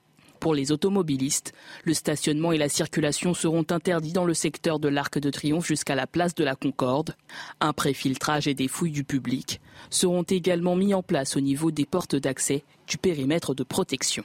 [0.46, 1.54] Pour les automobilistes,
[1.86, 5.96] le stationnement et la circulation seront interdits dans le secteur de l'Arc de Triomphe jusqu'à
[5.96, 7.16] la place de la Concorde.
[7.62, 9.60] Un préfiltrage et des fouilles du public
[9.90, 14.24] seront également mis en place au niveau des portes d'accès du périmètre de protection.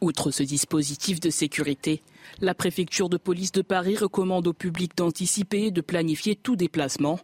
[0.00, 2.04] Outre ce dispositif de sécurité,
[2.40, 7.18] la préfecture de police de Paris recommande au public d'anticiper et de planifier tout déplacement.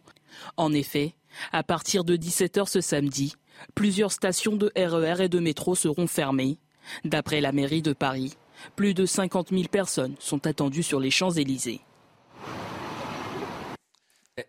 [0.57, 1.15] En effet,
[1.53, 3.35] à partir de 17h ce samedi,
[3.75, 6.57] plusieurs stations de RER et de métro seront fermées.
[7.03, 8.35] D'après la mairie de Paris,
[8.75, 11.81] plus de 50 000 personnes sont attendues sur les Champs-Élysées.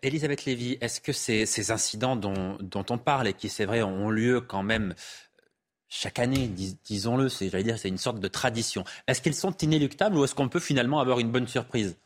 [0.01, 4.41] Elisabeth Lévy, est-ce que ces, incidents dont, on parle et qui, c'est vrai, ont lieu
[4.41, 4.93] quand même
[5.87, 6.51] chaque année,
[6.83, 8.83] disons-le, c'est, dire, c'est une sorte de tradition.
[9.07, 11.97] Est-ce qu'ils sont inéluctables ou est-ce qu'on peut finalement avoir une bonne surprise?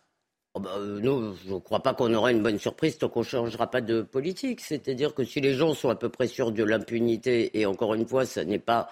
[0.54, 3.26] Oh bah, euh, je ne crois pas qu'on aura une bonne surprise tant qu'on ne
[3.26, 4.60] changera pas de politique.
[4.62, 8.06] C'est-à-dire que si les gens sont à peu près sûrs de l'impunité, et encore une
[8.06, 8.90] fois, ce n'est pas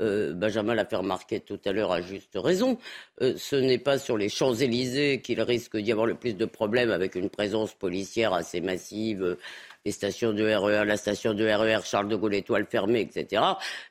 [0.00, 2.78] euh, Benjamin l'a fait remarquer tout à l'heure à juste raison,
[3.22, 6.90] euh, ce n'est pas sur les Champs-Élysées qu'il risque d'y avoir le plus de problèmes
[6.90, 9.36] avec une présence policière assez massive,
[9.84, 13.42] les stations de RER, la station de RER Charles de Gaulle étoile fermée, etc.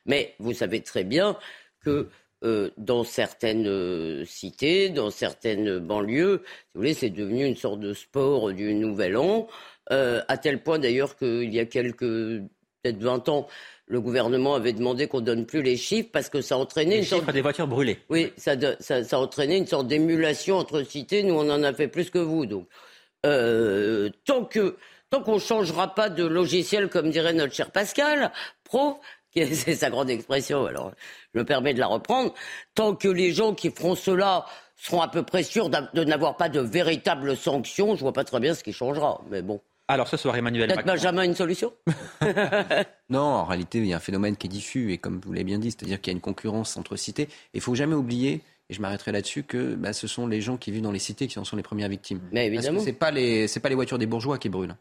[0.06, 1.38] Mais vous savez très bien
[1.84, 2.07] que
[2.44, 7.94] euh, dans certaines cités, dans certaines banlieues, si vous voulez, c'est devenu une sorte de
[7.94, 9.48] sport du Nouvel An,
[9.91, 12.44] à tel point d'ailleurs qu'il y a quelques
[12.81, 13.48] peut-être 20 ans,
[13.89, 17.05] le gouvernement avait demandé qu'on donne plus les chiffres parce que ça entraînait les une
[17.05, 17.97] chiffres des voitures brûlées.
[18.09, 21.23] Oui, ça, ça, entraînait une sorte d'émulation entre cités.
[21.23, 22.45] Nous, on en a fait plus que vous.
[22.45, 22.67] Donc,
[23.25, 24.77] euh, tant que
[25.09, 28.31] tant qu'on changera pas de logiciel, comme dirait notre cher Pascal,
[28.63, 28.99] pro,
[29.35, 30.67] c'est sa grande expression.
[30.67, 30.91] Alors,
[31.33, 32.35] je me permets de la reprendre.
[32.75, 34.45] Tant que les gens qui feront cela
[34.75, 38.39] seront à peu près sûrs de n'avoir pas de véritables sanctions, je vois pas très
[38.39, 39.19] bien ce qui changera.
[39.29, 39.59] Mais bon.
[39.89, 40.83] Alors ce soir, Emmanuel Macron.
[40.85, 41.73] Benjamin une solution
[43.09, 45.43] Non, en réalité, il y a un phénomène qui est diffus, et comme vous l'avez
[45.43, 47.27] bien dit, c'est-à-dire qu'il y a une concurrence entre cités.
[47.55, 50.57] Il ne faut jamais oublier, et je m'arrêterai là-dessus, que bah, ce sont les gens
[50.57, 52.21] qui vivent dans les cités qui en sont les premières victimes.
[52.31, 52.75] Mais évidemment.
[52.75, 54.75] Parce que ce pas, les, pas les voitures des bourgeois qui brûlent.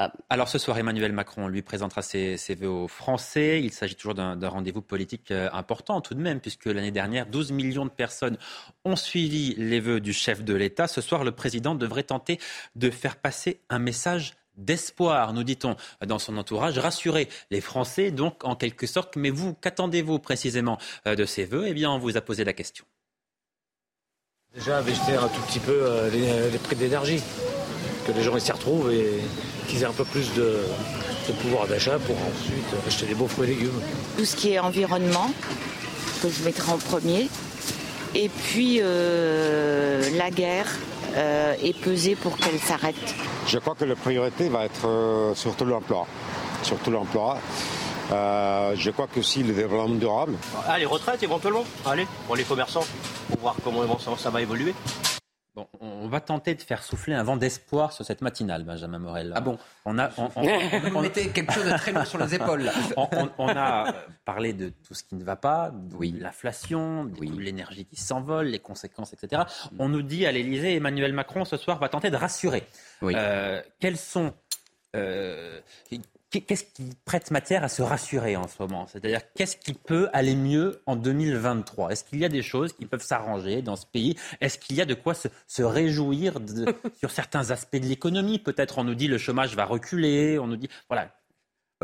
[0.00, 0.12] Ah.
[0.30, 3.60] Alors ce soir, Emmanuel Macron lui présentera ses, ses vœux aux Français.
[3.60, 7.50] Il s'agit toujours d'un rendez-vous politique euh, important tout de même, puisque l'année dernière, 12
[7.50, 8.38] millions de personnes
[8.84, 10.86] ont suivi les vœux du chef de l'État.
[10.86, 12.38] Ce soir, le président devrait tenter
[12.76, 15.74] de faire passer un message d'espoir, nous dit-on
[16.06, 19.16] dans son entourage, rassurer les Français, donc en quelque sorte.
[19.16, 20.78] Mais vous, qu'attendez-vous précisément
[21.08, 21.66] euh, de ces vœux?
[21.66, 22.84] Eh bien, on vous a posé la question.
[24.54, 27.20] Déjà, baisser un tout petit peu euh, les, les prix d'énergie,
[28.08, 29.20] que les gens s'y retrouvent et
[29.68, 30.60] qu'ils aient un peu plus de,
[31.42, 33.80] pouvoir d'achat pour ensuite acheter des beaux fruits et légumes.
[34.16, 35.30] Tout ce qui est environnement,
[36.22, 37.28] que je mettrai en premier.
[38.14, 40.66] Et puis euh, la guerre
[41.14, 42.94] euh, est pesée pour qu'elle s'arrête.
[43.46, 46.06] Je crois que la priorité va être euh, surtout l'emploi.
[46.62, 47.38] Surtout l'emploi.
[48.10, 50.34] je crois que si le développement durable.
[50.66, 52.86] Ah, les retraites éventuellement Allez, pour les commerçants,
[53.30, 53.84] pour voir comment
[54.16, 54.74] ça va évoluer
[55.80, 59.32] on va tenter de faire souffler un vent d'espoir sur cette matinale, Benjamin Morel.
[59.34, 62.70] Ah bon On a, on, mettait quelque chose de très lourd sur les épaules.
[62.96, 63.92] On, a
[64.24, 66.14] parlé de tout ce qui ne va pas, oui.
[66.18, 69.42] l'inflation, l'énergie qui s'envole, les conséquences, etc.
[69.78, 72.66] On nous dit à l'Élysée, Emmanuel Macron ce soir va tenter de rassurer.
[73.02, 74.34] Euh, quels sont
[74.96, 75.60] euh,
[76.30, 78.86] Qu'est-ce qui prête matière à se rassurer en ce moment?
[78.86, 82.84] C'est-à-dire, qu'est-ce qui peut aller mieux en 2023 Est-ce qu'il y a des choses qui
[82.84, 84.14] peuvent s'arranger dans ce pays?
[84.42, 86.34] Est-ce qu'il y a de quoi se, réjouir
[86.98, 88.38] sur certains aspects de l'économie?
[88.38, 90.68] Peut-être on nous dit le chômage va reculer, on nous dit...
[90.90, 91.14] Voilà,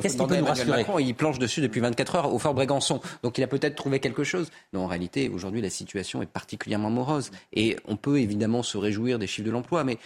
[0.03, 0.79] Qu'est-ce qui peut nous rassurer?
[0.79, 3.01] Macron, il planche dessus depuis 24 heures au Fort Brégançon.
[3.23, 4.51] Donc il a peut-être trouvé quelque chose.
[4.73, 7.31] Non, en réalité, aujourd'hui, la situation est particulièrement morose.
[7.53, 9.99] Et on peut évidemment se réjouir des chiffres de l'emploi, mais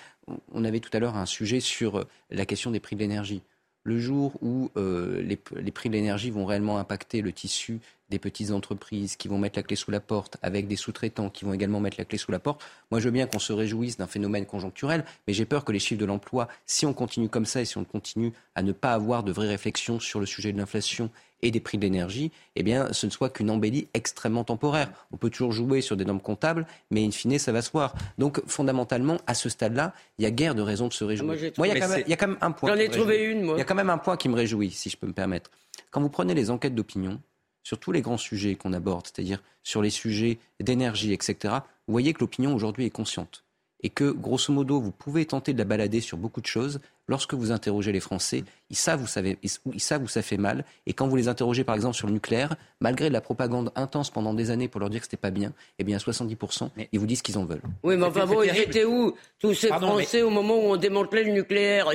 [0.53, 3.43] on avait tout à l'heure un sujet sur la question des prix de l'énergie
[3.89, 8.51] le jour où euh, les, prix de l'énergie vont réellement impacter le tissu des petites
[8.51, 11.81] entreprises qui vont mettre la clé sous la porte, avec des sous-traitants qui vont également
[11.81, 12.63] mettre la clé sous la porte.
[12.91, 15.79] Moi, je veux bien qu'on se réjouisse d'un phénomène conjoncturel, mais j'ai peur que les
[15.79, 18.93] chiffres de l'emploi, si on continue comme ça et si on continue à ne pas
[18.93, 21.11] avoir de vraies réflexions sur le sujet de l'inflation
[21.43, 24.91] et des prix de l'énergie, eh bien, ce ne soit qu'une embellie extrêmement temporaire.
[25.13, 27.95] On peut toujours jouer sur des normes comptables, mais in fine, ça va se voir.
[28.19, 31.27] Donc, fondamentalement, à ce stade-là, il y a guère de raison de se réjouir.
[31.27, 31.37] Moi,
[31.69, 32.71] il, y a quand même, un point.
[32.71, 33.55] J'en ai trouvé une, moi.
[33.57, 35.51] Il y a quand même un point qui me réjouit, si je peux me permettre.
[35.91, 37.21] Quand vous prenez les enquêtes d'opinion,
[37.63, 41.55] sur tous les grands sujets qu'on aborde, c'est-à-dire sur les sujets d'énergie, etc.,
[41.87, 43.45] vous voyez que l'opinion aujourd'hui est consciente.
[43.83, 46.81] Et que, grosso modo, vous pouvez tenter de la balader sur beaucoup de choses.
[47.09, 50.65] Lorsque vous interrogez les Français, ils savent, où ça, ils savent où ça fait mal.
[50.87, 54.11] Et quand vous les interrogez, par exemple, sur le nucléaire, malgré de la propagande intense
[54.11, 57.07] pendant des années pour leur dire que c'était pas bien, eh bien, 70%, ils vous
[57.07, 57.63] disent qu'ils en veulent.
[57.83, 61.25] Oui, mais enfin bon, ils étaient où, tous ces Français, au moment où on démantelait
[61.25, 61.91] le nucléaire?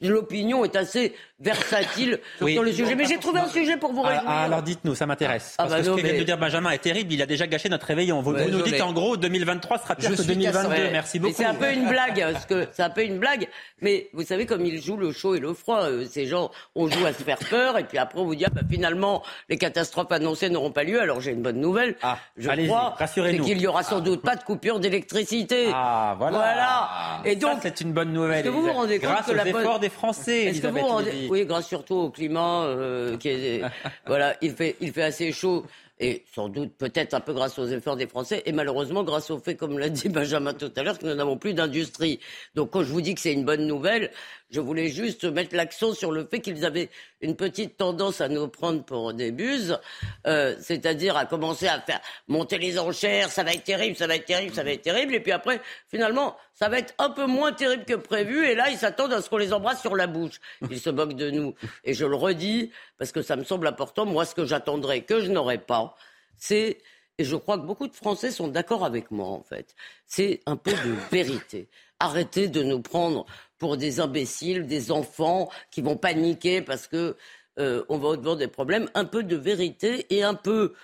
[0.00, 2.94] L'opinion est assez versatile sur le sujet.
[2.94, 4.24] Mais j'ai trouvé un sujet pour vous ah, réjouir.
[4.26, 5.54] Ah, alors dites-nous, ça m'intéresse.
[5.58, 7.12] Ah, parce bah que ce que vient de dire Benjamin est terrible.
[7.12, 8.20] Il a déjà gâché notre réveillon.
[8.20, 10.90] Vous, nous dites en gros 2023 sera pire que 2022.
[10.92, 11.34] Merci beaucoup.
[11.36, 13.48] C'est un peu une blague, parce que c'est un peu une blague.
[13.80, 15.82] Mais vous savez comme ils jouent le chaud et le froid.
[15.82, 18.44] Euh, ces gens, on joue à se faire peur et puis après on vous dit
[18.44, 21.00] ah, bah, finalement les catastrophes annoncées n'auront pas lieu.
[21.00, 21.96] Alors j'ai une bonne nouvelle.
[22.02, 25.68] Ah, je crois, c'est qu'il y aura sans doute pas de coupure d'électricité.
[25.72, 26.38] Ah voilà.
[26.38, 27.22] Voilà.
[27.24, 28.48] Et donc c'est une bonne nouvelle.
[28.48, 30.44] vous vous rendez grâce compte aux efforts des Français.
[30.44, 31.28] Est-ce que vous rendez...
[31.30, 33.62] Oui, grâce surtout au climat euh, qui est
[34.06, 35.64] voilà, il fait il fait assez chaud
[36.02, 39.38] et sans doute peut-être un peu grâce aux efforts des Français, et malheureusement grâce au
[39.38, 42.18] fait, comme l'a dit Benjamin tout à l'heure, que nous n'avons plus d'industrie.
[42.56, 44.10] Donc quand je vous dis que c'est une bonne nouvelle,
[44.52, 46.90] je voulais juste mettre l'accent sur le fait qu'ils avaient
[47.22, 49.78] une petite tendance à nous prendre pour des buses,
[50.26, 54.16] euh, c'est-à-dire à commencer à faire monter les enchères, ça va être terrible, ça va
[54.16, 57.26] être terrible, ça va être terrible, et puis après, finalement, ça va être un peu
[57.26, 60.06] moins terrible que prévu, et là, ils s'attendent à ce qu'on les embrasse sur la
[60.06, 60.38] bouche.
[60.70, 61.54] Ils se moquent de nous.
[61.84, 65.20] Et je le redis, parce que ça me semble important, moi, ce que j'attendrai, que
[65.20, 65.96] je n'aurai pas,
[66.36, 66.78] c'est
[67.18, 69.74] et je crois que beaucoup de Français sont d'accord avec moi, en fait.
[70.06, 71.68] C'est un peu de vérité.
[72.02, 73.26] Arrêtez de nous prendre
[73.58, 77.16] pour des imbéciles, des enfants qui vont paniquer parce que
[77.60, 80.74] euh, on va au-devant des problèmes, un peu de vérité et un peu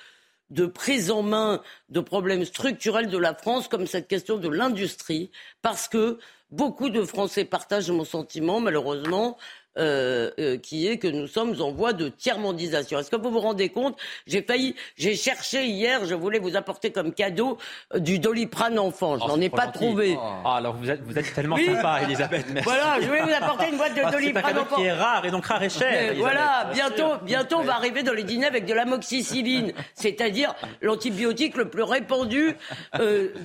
[0.51, 5.33] de prise en main de problèmes structurels de la France, comme cette question de l'industrie,
[5.61, 6.21] parce que
[6.53, 9.39] beaucoup de Français partagent mon sentiment, malheureusement,
[9.79, 12.99] euh, euh, qui est que nous sommes en voie de tiers-mondisation.
[12.99, 13.97] Est-ce que vous vous rendez compte?
[14.27, 17.59] J'ai failli, j'ai cherché hier, je voulais vous apporter comme cadeau
[17.95, 19.19] euh, du doliprane enfant.
[19.19, 20.17] Je oh, n'en ai pas, trouvé.
[20.19, 20.25] Oh.
[20.45, 22.47] Ah, alors vous êtes, vous êtes tellement sympa, Elisabeth.
[22.65, 24.77] Voilà, je voulais vous apporter une boîte de doliprane enfant.
[24.77, 26.15] qui est rare et donc rare et cher.
[26.17, 31.69] voilà, bientôt, bientôt on va arriver dans les dîners avec de l'amoxicilline, c'est-à-dire l'antibiotique le
[31.69, 32.57] plus répandu.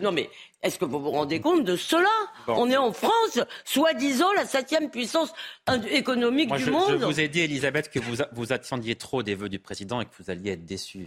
[0.01, 0.29] non mais
[0.63, 2.09] est-ce que vous vous rendez compte de cela
[2.47, 5.33] On est en France, soi-disant la septième puissance
[5.91, 6.97] économique du monde.
[6.99, 10.05] Je vous ai dit, Elisabeth, que vous, vous attendiez trop des vœux du président et
[10.05, 11.05] que vous alliez être déçu.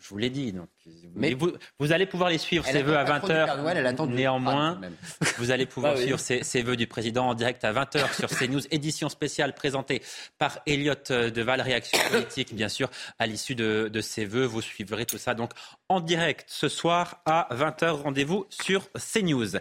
[0.00, 0.52] Je, vous l'ai dit.
[0.52, 0.68] Donc.
[1.14, 4.06] Mais vous, vous, allez pouvoir les suivre, ces vœux à 20h.
[4.08, 4.80] Néanmoins,
[5.38, 8.62] vous allez pouvoir ah suivre ces, vœux du président en direct à 20h sur CNews,
[8.72, 10.02] édition spéciale présentée
[10.38, 14.46] par Elliot Deval, réaction politique, bien sûr, à l'issue de, de ces vœux.
[14.46, 15.52] Vous suivrez tout ça donc
[15.88, 18.02] en direct ce soir à 20h.
[18.02, 19.56] Rendez-vous sur CNews.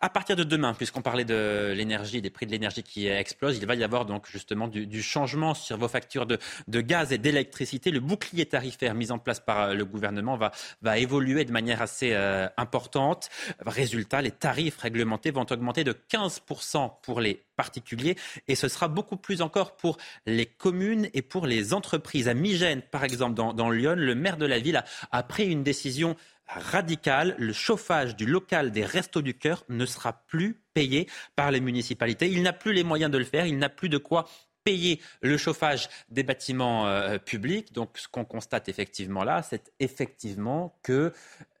[0.00, 3.66] À partir de demain, puisqu'on parlait de l'énergie, des prix de l'énergie qui explosent, il
[3.66, 6.38] va y avoir donc justement du, changement sur vos factures de,
[6.80, 7.90] gaz et d'électricité.
[7.90, 12.46] Le bouclier tarifaire mis en place par le gouvernement va, évoluer de manière assez euh,
[12.56, 13.28] importante.
[13.64, 18.16] Résultat, les tarifs réglementés vont augmenter de 15% pour les particuliers
[18.48, 19.96] et ce sera beaucoup plus encore pour
[20.26, 22.28] les communes et pour les entreprises.
[22.28, 26.16] À Migène, par exemple, dans, Lyon, le maire de la ville a pris une décision
[26.46, 27.34] radicale.
[27.38, 32.28] Le chauffage du local des Restos du Cœur ne sera plus payé par les municipalités.
[32.28, 33.46] Il n'a plus les moyens de le faire.
[33.46, 34.26] Il n'a plus de quoi
[34.64, 37.72] payer le chauffage des bâtiments euh, publics.
[37.72, 41.12] Donc ce qu'on constate effectivement là, c'est effectivement que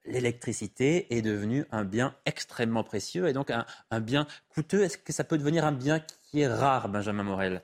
[0.06, 4.82] l'électricité est devenue un bien extrêmement précieux et donc un bien coûteux.
[4.84, 7.62] Est-ce que ça peut devenir un bien qui est rare, Benjamin Morel?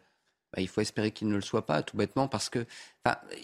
[0.53, 2.67] Bah, il faut espérer qu'il ne le soit pas, tout bêtement, parce que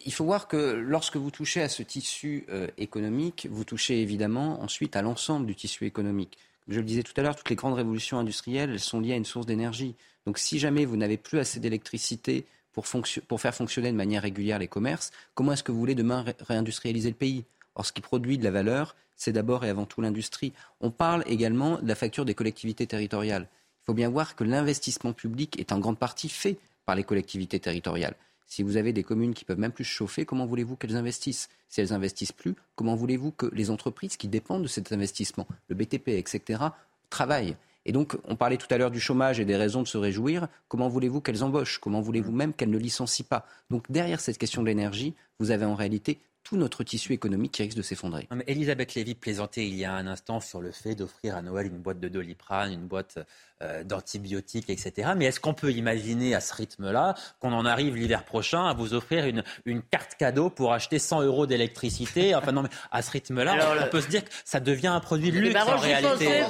[0.04, 4.60] il faut voir que lorsque vous touchez à ce tissu euh, économique, vous touchez évidemment
[4.62, 6.38] ensuite à l'ensemble du tissu économique.
[6.64, 9.12] Comme je le disais tout à l'heure, toutes les grandes révolutions industrielles elles sont liées
[9.12, 9.94] à une source d'énergie.
[10.26, 14.68] Donc si jamais vous n'avez plus assez d'électricité pour, faire fonctionner de manière régulière les
[14.68, 17.44] commerces, comment est-ce que vous voulez demain réindustrialiser le pays?
[17.74, 20.52] Or, ce qui produit de la valeur, c'est d'abord et avant tout l'industrie.
[20.80, 23.48] On parle également de la facture des collectivités territoriales.
[23.82, 27.60] Il faut bien voir que l'investissement public est en grande partie fait par les collectivités
[27.60, 28.14] territoriales.
[28.46, 31.48] Si vous avez des communes qui peuvent même plus chauffer, comment voulez-vous qu'elles investissent?
[31.68, 35.74] Si elles investissent plus, comment voulez-vous que les entreprises qui dépendent de cet investissement, le
[35.74, 36.62] BTP, etc.,
[37.10, 37.56] travaillent?
[37.84, 40.48] Et donc, on parlait tout à l'heure du chômage et des raisons de se réjouir.
[40.68, 41.78] Comment voulez-vous qu'elles embauchent?
[41.78, 43.46] Comment voulez-vous même qu'elles ne licencient pas?
[43.70, 47.64] Donc, derrière cette question de l'énergie, vous avez en réalité tout notre tissu économique qui
[47.64, 48.28] risque de s'effondrer.
[48.46, 51.78] Elisabeth Lévy plaisantait il y a un instant sur le fait d'offrir à Noël une
[51.78, 53.18] boîte de doliprane, une boîte
[53.62, 55.14] euh, d'antibiotiques, etc.
[55.16, 58.94] Mais est-ce qu'on peut imaginer à ce rythme-là qu'on en arrive l'hiver prochain à vous
[58.94, 62.34] offrir une, une carte cadeau pour acheter 100 euros d'électricité?
[62.36, 65.32] Enfin non, mais à ce rythme-là, on peut se dire que ça devient un produit
[65.32, 66.44] de luxe en réalité.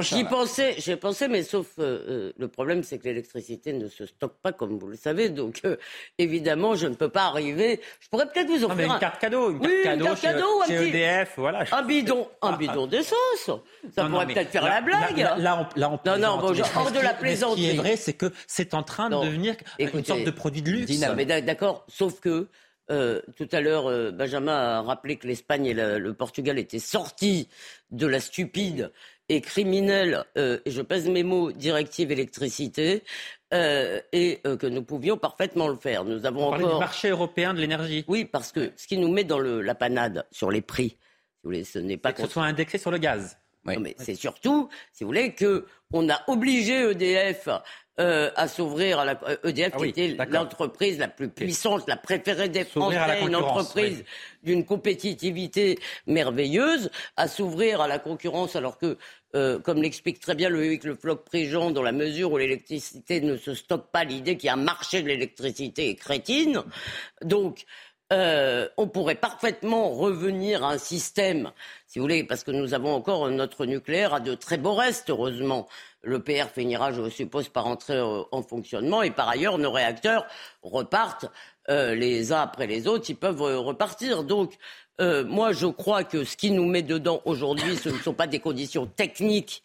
[0.00, 4.06] J'y pensais, j'ai pensé, mais sauf euh, euh, le problème, c'est que l'électricité ne se
[4.06, 5.28] stocke pas, comme vous le savez.
[5.28, 5.60] Donc
[6.16, 7.80] évidemment, je ne peux pas arriver.
[8.00, 10.16] Je pourrais peut-être vous offrir une carte cadeau cadeau, une carte Oui, une cadeau, carte
[10.20, 11.64] chez, cadeau ou un chez petit- EDF, voilà.
[11.72, 13.50] Un bidon, un bidon d'essence.
[13.94, 15.16] Ça Non, pourrait peut-être faire là- la blague.
[15.18, 17.62] Là, là, on, là, on Non, non, bon, genre, hors de la plaisanterie.
[17.62, 19.20] Ce qui est vrai, c'est que c'est en train Non.
[19.20, 20.86] de devenir une sorte de produit de luxe.
[20.86, 22.48] Dina, mais d'ac- d'accord, sauf que
[22.90, 26.80] euh, tout à l'heure, euh, Benjamin a rappelé que l'Espagne et la- le Portugal étaient
[26.80, 27.48] sortis
[27.90, 28.92] de la stupide
[29.28, 33.02] et criminelle, euh, et je pèse mes mots, directive électricité,
[33.54, 36.04] euh, et euh, que nous pouvions parfaitement le faire.
[36.04, 36.74] Nous avons encore...
[36.74, 38.04] du marché européen de l'énergie.
[38.08, 40.96] Oui, parce que ce qui nous met dans le, la panade sur les prix, si
[41.44, 43.38] vous voulez, ce n'est pas Que ce soit indexé sur le gaz.
[43.64, 47.48] Non, mais c'est surtout, si vous voulez, que on a obligé EDF
[48.00, 51.84] euh, à s'ouvrir à la euh, EDF Ah qui oui, était l'entreprise la plus puissante,
[51.86, 54.04] la préférée des Français, une concurrence, entreprise oui.
[54.42, 58.96] d'une compétitivité merveilleuse, à s'ouvrir à la concurrence alors que
[59.34, 63.36] euh, comme l'explique très bien Loïc Le Floch Préjean, dans la mesure où l'électricité ne
[63.36, 66.62] se stocke pas, l'idée qu'il y a un marché de l'électricité est crétine.
[67.22, 67.64] Donc,
[68.12, 71.50] euh, on pourrait parfaitement revenir à un système,
[71.86, 75.08] si vous voulez, parce que nous avons encore notre nucléaire à de très beaux restes,
[75.08, 75.66] heureusement.
[76.02, 80.26] Le PR finira, je suppose, par entrer euh, en fonctionnement et par ailleurs, nos réacteurs
[80.62, 81.24] repartent
[81.70, 84.24] euh, les uns après les autres, ils peuvent repartir.
[84.24, 84.58] Donc,
[85.00, 88.38] moi, je crois que ce qui nous met dedans aujourd'hui, ce ne sont pas des
[88.38, 89.64] conditions techniques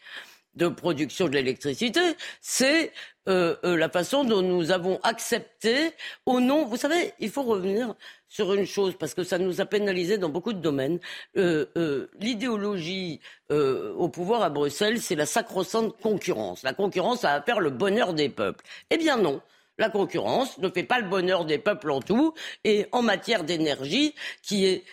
[0.56, 2.00] de production de l'électricité,
[2.42, 2.92] c'est
[3.28, 5.92] la façon dont nous avons accepté
[6.26, 6.66] au nom.
[6.66, 7.94] Vous savez, il faut revenir
[8.30, 11.00] sur une chose parce que ça nous a pénalisé dans beaucoup de domaines.
[11.38, 13.20] Euh, euh, L'idéologie
[13.52, 16.64] euh, au pouvoir à Bruxelles, c'est la sacro-sainte concurrence.
[16.64, 18.64] La concurrence, ça va faire le bonheur des peuples.
[18.90, 19.42] Eh bien non.
[19.80, 22.34] La concurrence ne fait pas le bonheur des peuples en tout.
[22.64, 24.84] Et en matière d'énergie, qui est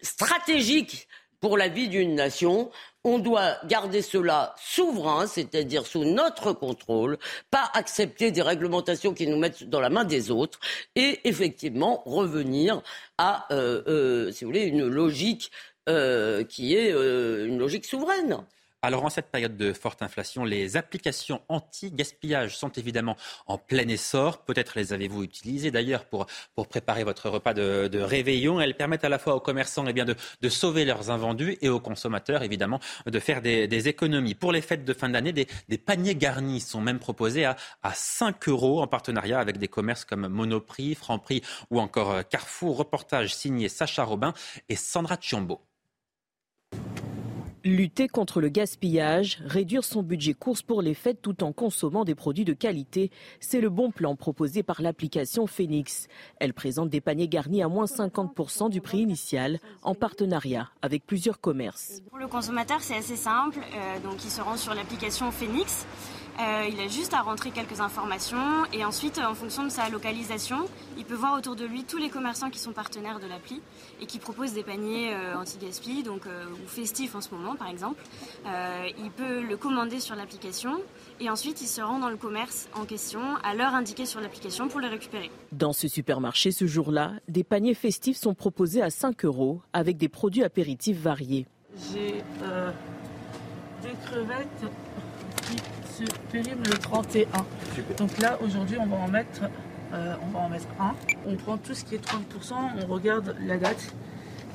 [0.00, 1.08] stratégique
[1.42, 2.70] pour la vie d'une nation,
[3.04, 7.18] on doit garder cela souverain, c'est-à-dire sous notre contrôle,
[7.50, 10.60] pas accepter des réglementations qui nous mettent dans la main des autres,
[10.94, 12.80] et effectivement revenir
[13.18, 15.50] à, euh, euh, si vous voulez, une logique
[15.88, 18.38] euh, qui est une logique souveraine.
[18.84, 24.38] Alors en cette période de forte inflation, les applications anti-gaspillage sont évidemment en plein essor.
[24.44, 26.26] Peut-être les avez-vous utilisées d'ailleurs pour,
[26.56, 28.60] pour préparer votre repas de, de réveillon.
[28.60, 31.68] Elles permettent à la fois aux commerçants eh bien, de, de sauver leurs invendus et
[31.68, 34.34] aux consommateurs évidemment de faire des, des économies.
[34.34, 37.54] Pour les fêtes de fin d'année, des, des paniers garnis sont même proposés à,
[37.84, 42.78] à 5 euros en partenariat avec des commerces comme Monoprix, Franprix ou encore euh, Carrefour.
[42.78, 44.34] Reportage signé Sacha Robin
[44.68, 45.60] et Sandra Chiombo.
[47.64, 52.16] Lutter contre le gaspillage, réduire son budget course pour les fêtes tout en consommant des
[52.16, 56.08] produits de qualité, c'est le bon plan proposé par l'application Phoenix.
[56.40, 61.40] Elle présente des paniers garnis à moins 50% du prix initial en partenariat avec plusieurs
[61.40, 62.02] commerces.
[62.08, 63.60] Pour le consommateur, c'est assez simple.
[63.60, 65.86] Euh, donc, il se rend sur l'application Phoenix.
[66.40, 70.64] Euh, il a juste à rentrer quelques informations et ensuite, en fonction de sa localisation,
[70.96, 73.60] il peut voir autour de lui tous les commerçants qui sont partenaires de l'appli
[74.00, 77.68] et qui proposent des paniers euh, anti-gaspi, donc euh, ou festifs en ce moment par
[77.68, 78.02] exemple.
[78.46, 80.80] Euh, il peut le commander sur l'application
[81.20, 84.68] et ensuite il se rend dans le commerce en question à l'heure indiquée sur l'application
[84.68, 85.30] pour les récupérer.
[85.52, 90.08] Dans ce supermarché ce jour-là, des paniers festifs sont proposés à 5 euros avec des
[90.08, 91.46] produits apéritifs variés.
[91.92, 92.70] J'ai euh,
[93.82, 94.70] des crevettes
[96.04, 97.26] qui se périment le 31.
[97.96, 99.42] Donc là, aujourd'hui, on va en mettre,
[99.92, 100.94] euh, on va en mettre un.
[101.26, 103.94] On prend tout ce qui est 30%, on regarde la date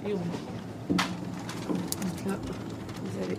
[0.06, 0.98] et on met.
[0.98, 2.36] Donc là,
[3.03, 3.38] vous avez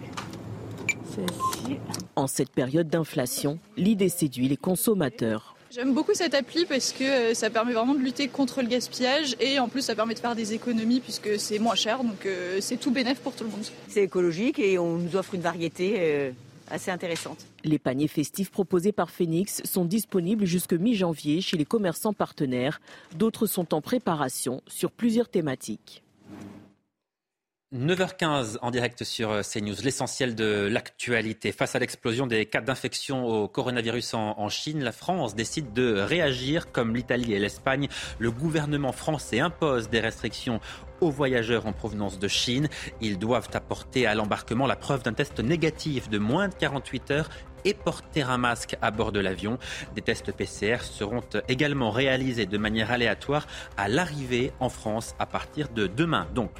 [1.14, 1.78] celle-ci.
[2.16, 5.54] En cette période d'inflation, l'idée séduit les consommateurs.
[5.70, 9.36] J'aime beaucoup cette appli parce que euh, ça permet vraiment de lutter contre le gaspillage
[9.38, 12.56] et en plus ça permet de faire des économies puisque c'est moins cher donc euh,
[12.62, 13.60] c'est tout bénéf pour tout le monde.
[13.86, 16.32] C'est écologique et on nous offre une variété
[17.64, 22.80] Les paniers festifs proposés par Phoenix sont disponibles jusque mi-janvier chez les commerçants partenaires.
[23.16, 26.02] D'autres sont en préparation sur plusieurs thématiques.
[27.74, 31.52] 9h15 en direct sur euh, CNews, l'essentiel de l'actualité.
[31.52, 36.00] Face à l'explosion des cas d'infection au coronavirus en, en, Chine, la France décide de
[36.00, 37.88] réagir comme l'Italie et l'Espagne.
[38.18, 40.60] Le gouvernement français impose des restrictions
[41.02, 42.68] aux voyageurs en provenance de Chine.
[43.02, 47.28] Ils doivent apporter à l'embarquement la preuve d'un test négatif de moins de 48 heures
[47.64, 49.58] et porter un masque à bord de l'avion.
[49.94, 55.68] Des tests PCR seront également réalisés de manière aléatoire à l'arrivée en France à partir
[55.68, 56.26] de demain.
[56.34, 56.50] Donc,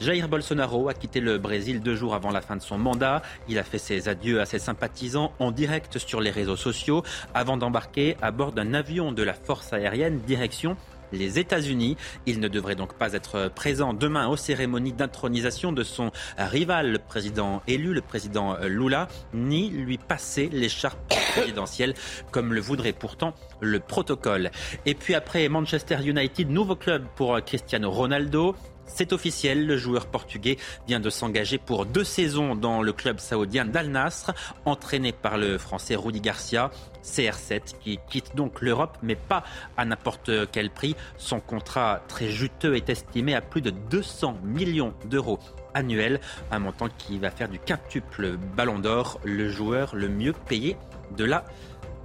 [0.00, 3.22] Jair Bolsonaro a quitté le Brésil deux jours avant la fin de son mandat.
[3.48, 7.02] Il a fait ses adieux à ses sympathisants en direct sur les réseaux sociaux
[7.34, 10.76] avant d'embarquer à bord d'un avion de la force aérienne direction
[11.12, 11.96] les États-Unis.
[12.26, 16.98] Il ne devrait donc pas être présent demain aux cérémonies d'intronisation de son rival, le
[16.98, 20.98] président élu, le président Lula, ni lui passer l'écharpe
[21.36, 21.94] présidentielle
[22.30, 24.50] comme le voudrait pourtant le protocole.
[24.84, 28.54] Et puis après Manchester United, nouveau club pour Cristiano Ronaldo.
[28.86, 30.56] C'est officiel, le joueur portugais
[30.86, 34.32] vient de s'engager pour deux saisons dans le club saoudien d'Al Nasr,
[34.64, 36.70] entraîné par le français Rudy Garcia.
[37.04, 39.44] CR7 qui quitte donc l'Europe, mais pas
[39.76, 40.96] à n'importe quel prix.
[41.18, 45.38] Son contrat très juteux est estimé à plus de 200 millions d'euros
[45.74, 50.76] annuels, un montant qui va faire du quintuple ballon d'or le joueur le mieux payé
[51.16, 51.44] de la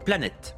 [0.05, 0.55] planète.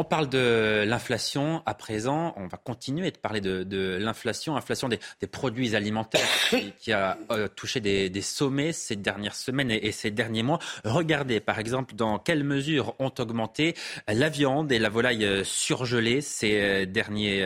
[0.00, 2.32] On parle de l'inflation à présent.
[2.36, 6.20] On va continuer de parler de, l'inflation, inflation des, produits alimentaires
[6.78, 10.60] qui, a euh, touché des, sommets ces dernières semaines et, ces derniers mois.
[10.84, 13.74] Regardez par exemple dans quelle mesure ont augmenté
[14.06, 17.44] la viande et la volaille euh, surgelée ces euh, derniers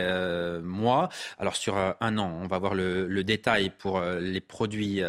[0.61, 1.09] mois.
[1.39, 5.01] Alors sur un an, on va voir le, détail pour les produits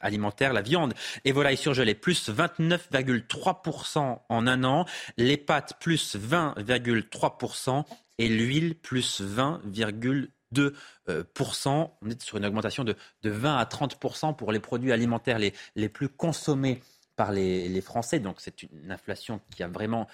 [0.00, 0.54] alimentaires.
[0.54, 0.94] La viande
[1.26, 4.86] et volaille surgelée plus 29,3% en un an.
[5.18, 7.84] Les pâtes plus 20 1,3%
[8.18, 11.90] et l'huile plus 20,2%.
[12.02, 15.88] On est sur une augmentation de, 20 à 30% pour les produits alimentaires les, les
[15.88, 16.80] plus consommés
[17.16, 18.20] par les, Français.
[18.20, 20.06] Donc c'est une inflation qui a vraiment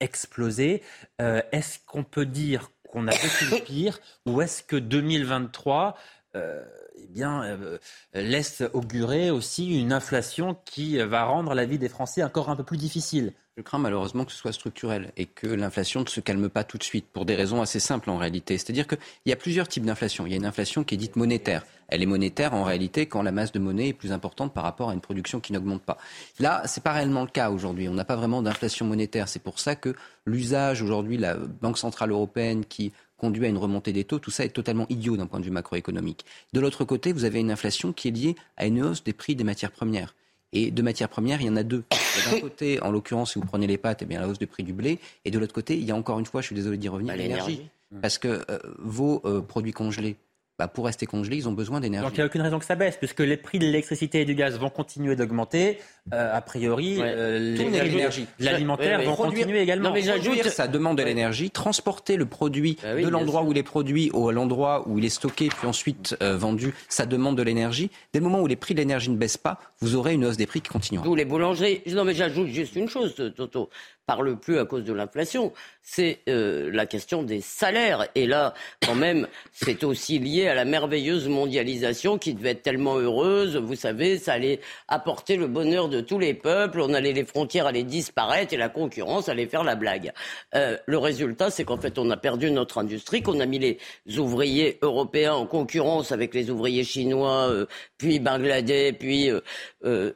[0.00, 0.82] explosé.
[1.20, 5.96] Euh, est-ce qu'on peut dire qu'on a vécu le pire ou est-ce que 2023
[6.36, 6.64] euh,
[6.96, 7.78] eh bien, euh,
[8.14, 12.64] laisse augurer aussi une inflation qui va rendre la vie des Français encore un peu
[12.64, 16.48] plus difficile je crains malheureusement que ce soit structurel et que l'inflation ne se calme
[16.48, 18.56] pas tout de suite pour des raisons assez simples en réalité.
[18.56, 20.26] C'est-à-dire qu'il y a plusieurs types d'inflation.
[20.26, 21.64] Il y a une inflation qui est dite monétaire.
[21.88, 24.90] Elle est monétaire en réalité quand la masse de monnaie est plus importante par rapport
[24.90, 25.98] à une production qui n'augmente pas.
[26.38, 27.88] Là, c'est pas réellement le cas aujourd'hui.
[27.88, 29.28] On n'a pas vraiment d'inflation monétaire.
[29.28, 33.92] C'est pour ça que l'usage aujourd'hui, la Banque centrale européenne qui conduit à une remontée
[33.92, 36.24] des taux, tout ça est totalement idiot d'un point de vue macroéconomique.
[36.54, 39.36] De l'autre côté, vous avez une inflation qui est liée à une hausse des prix
[39.36, 40.14] des matières premières.
[40.52, 41.84] Et de matières premières, il y en a deux.
[42.30, 44.62] D'un côté, en l'occurrence, si vous prenez les pâtes, eh bien, la hausse du prix
[44.62, 44.98] du blé.
[45.26, 47.12] Et de l'autre côté, il y a encore une fois, je suis désolé d'y revenir,
[47.12, 47.68] bah, l'énergie.
[48.00, 50.16] Parce que euh, vos euh, produits congelés,
[50.58, 52.04] bah, pour rester congelés, ils ont besoin d'énergie.
[52.04, 54.24] Donc il n'y a aucune raison que ça baisse, puisque les prix de l'électricité et
[54.24, 55.78] du gaz vont continuer d'augmenter.
[56.12, 59.90] Euh, a priori, euh, l'énergie, l'alimentaire vont continuer également.
[59.90, 61.50] Non, mais j'ajoute, ça demande de l'énergie.
[61.50, 65.10] Transporter le produit bah de l'endroit où il est produit au l'endroit où il est
[65.10, 67.90] stocké, puis ensuite euh, vendu, ça demande de l'énergie.
[68.12, 70.36] Dès le moment où les prix de l'énergie ne baissent pas, vous aurez une hausse
[70.36, 71.06] des prix qui continuera.
[71.06, 71.82] Vous les boulangers.
[71.86, 73.70] Non, mais j'ajoute juste une chose, Toto
[74.08, 75.52] parle plus à cause de l'inflation,
[75.82, 78.08] c'est euh, la question des salaires.
[78.14, 82.96] Et là, quand même, c'est aussi lié à la merveilleuse mondialisation qui devait être tellement
[82.96, 83.56] heureuse.
[83.56, 86.80] Vous savez, ça allait apporter le bonheur de tous les peuples.
[86.80, 90.12] On allait les frontières allaient disparaître et la concurrence allait faire la blague.
[90.54, 93.78] Euh, le résultat, c'est qu'en fait, on a perdu notre industrie, qu'on a mis les
[94.18, 97.66] ouvriers européens en concurrence avec les ouvriers chinois, euh,
[97.98, 99.30] puis bangladais, puis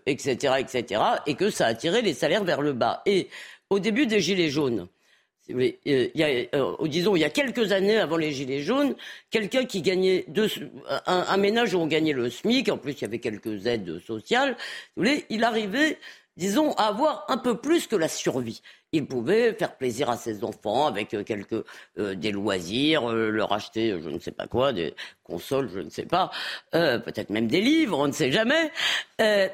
[0.07, 3.03] etc., etc., et que ça a tiré les salaires vers le bas.
[3.07, 3.29] Et
[3.71, 4.89] au début des Gilets jaunes,
[5.55, 8.95] euh, il y a, euh, disons, il y a quelques années avant les Gilets jaunes,
[9.31, 10.27] quelqu'un qui gagnait
[11.07, 14.57] un, ménage où on gagnait le SMIC, en plus il y avait quelques aides sociales,
[14.97, 15.99] il arrivait,
[16.37, 18.63] disons, à avoir un peu plus que la survie
[18.93, 21.65] il pouvait faire plaisir à ses enfants avec euh, quelques
[21.99, 24.95] euh, des loisirs, euh, leur acheter je ne sais pas quoi, des
[25.25, 26.31] consoles, je ne sais pas,
[26.73, 28.71] peut-être même des livres, on ne sait jamais.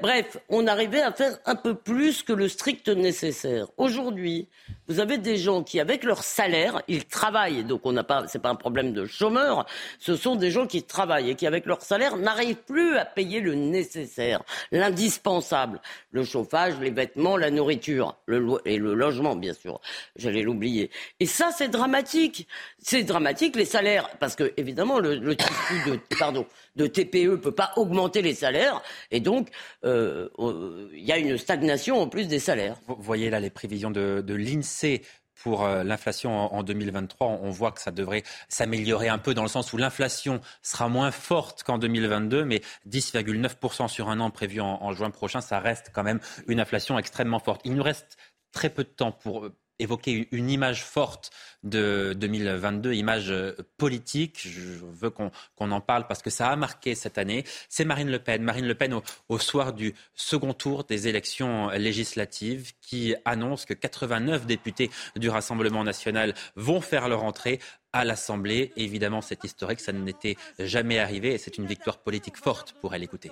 [0.02, 3.68] bref, on arrivait à faire un peu plus que le strict nécessaire.
[3.76, 4.48] Aujourd'hui,
[4.88, 8.40] vous avez des gens qui, avec leur salaire, ils travaillent, donc on n'a pas, c'est
[8.40, 9.66] pas un problème de chômeurs.
[10.00, 13.40] Ce sont des gens qui travaillent et qui, avec leur salaire, n'arrivent plus à payer
[13.40, 14.42] le nécessaire,
[14.72, 19.80] l'indispensable, le chauffage, les vêtements, la nourriture, le et le logement bien sûr.
[20.16, 20.90] J'allais l'oublier.
[21.20, 22.46] Et ça, c'est dramatique.
[22.78, 26.46] C'est dramatique, les salaires, parce que, évidemment, le, le tissu de, pardon,
[26.76, 28.82] de TPE peut pas augmenter les salaires.
[29.10, 29.48] Et donc,
[29.84, 32.76] euh, euh, il y a une stagnation en plus des salaires.
[32.86, 35.02] Vous voyez là les prévisions de, l'INSEE
[35.42, 39.48] pour euh, l'inflation en 2023, on voit que ça devrait s'améliorer un peu dans le
[39.48, 44.82] sens où l'inflation sera moins forte qu'en 2022, mais 10,9% sur un an prévu en,
[44.82, 46.18] en, juin prochain, ça reste quand même
[46.48, 47.60] une inflation extrêmement forte.
[47.64, 48.16] Il nous reste
[48.52, 51.30] très peu de temps pour euh, évoquer une image forte
[51.62, 54.40] de 2022, image euh, politique.
[54.42, 57.44] Je veux qu'on en parle parce que ça a marqué cette année.
[57.68, 58.42] C'est Marine Le Pen.
[58.42, 64.46] Marine Le Pen au, soir du second tour des élections législatives qui annonce que 89
[64.46, 67.60] députés du Rassemblement national vont faire leur entrée
[67.92, 68.72] à l'Assemblée.
[68.76, 73.02] Évidemment, c'est historique, ça n'était jamais arrivé et c'est une victoire politique forte pour elle.
[73.02, 73.30] écouter.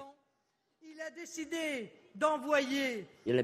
[0.81, 3.43] Il a décidé d'envoyer un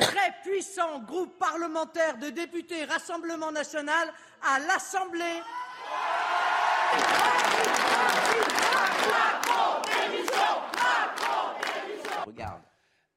[0.00, 4.12] très puissant groupe parlementaire de députés Rassemblement national
[4.42, 5.40] à l'Assemblée.
[12.24, 12.71] Regarde.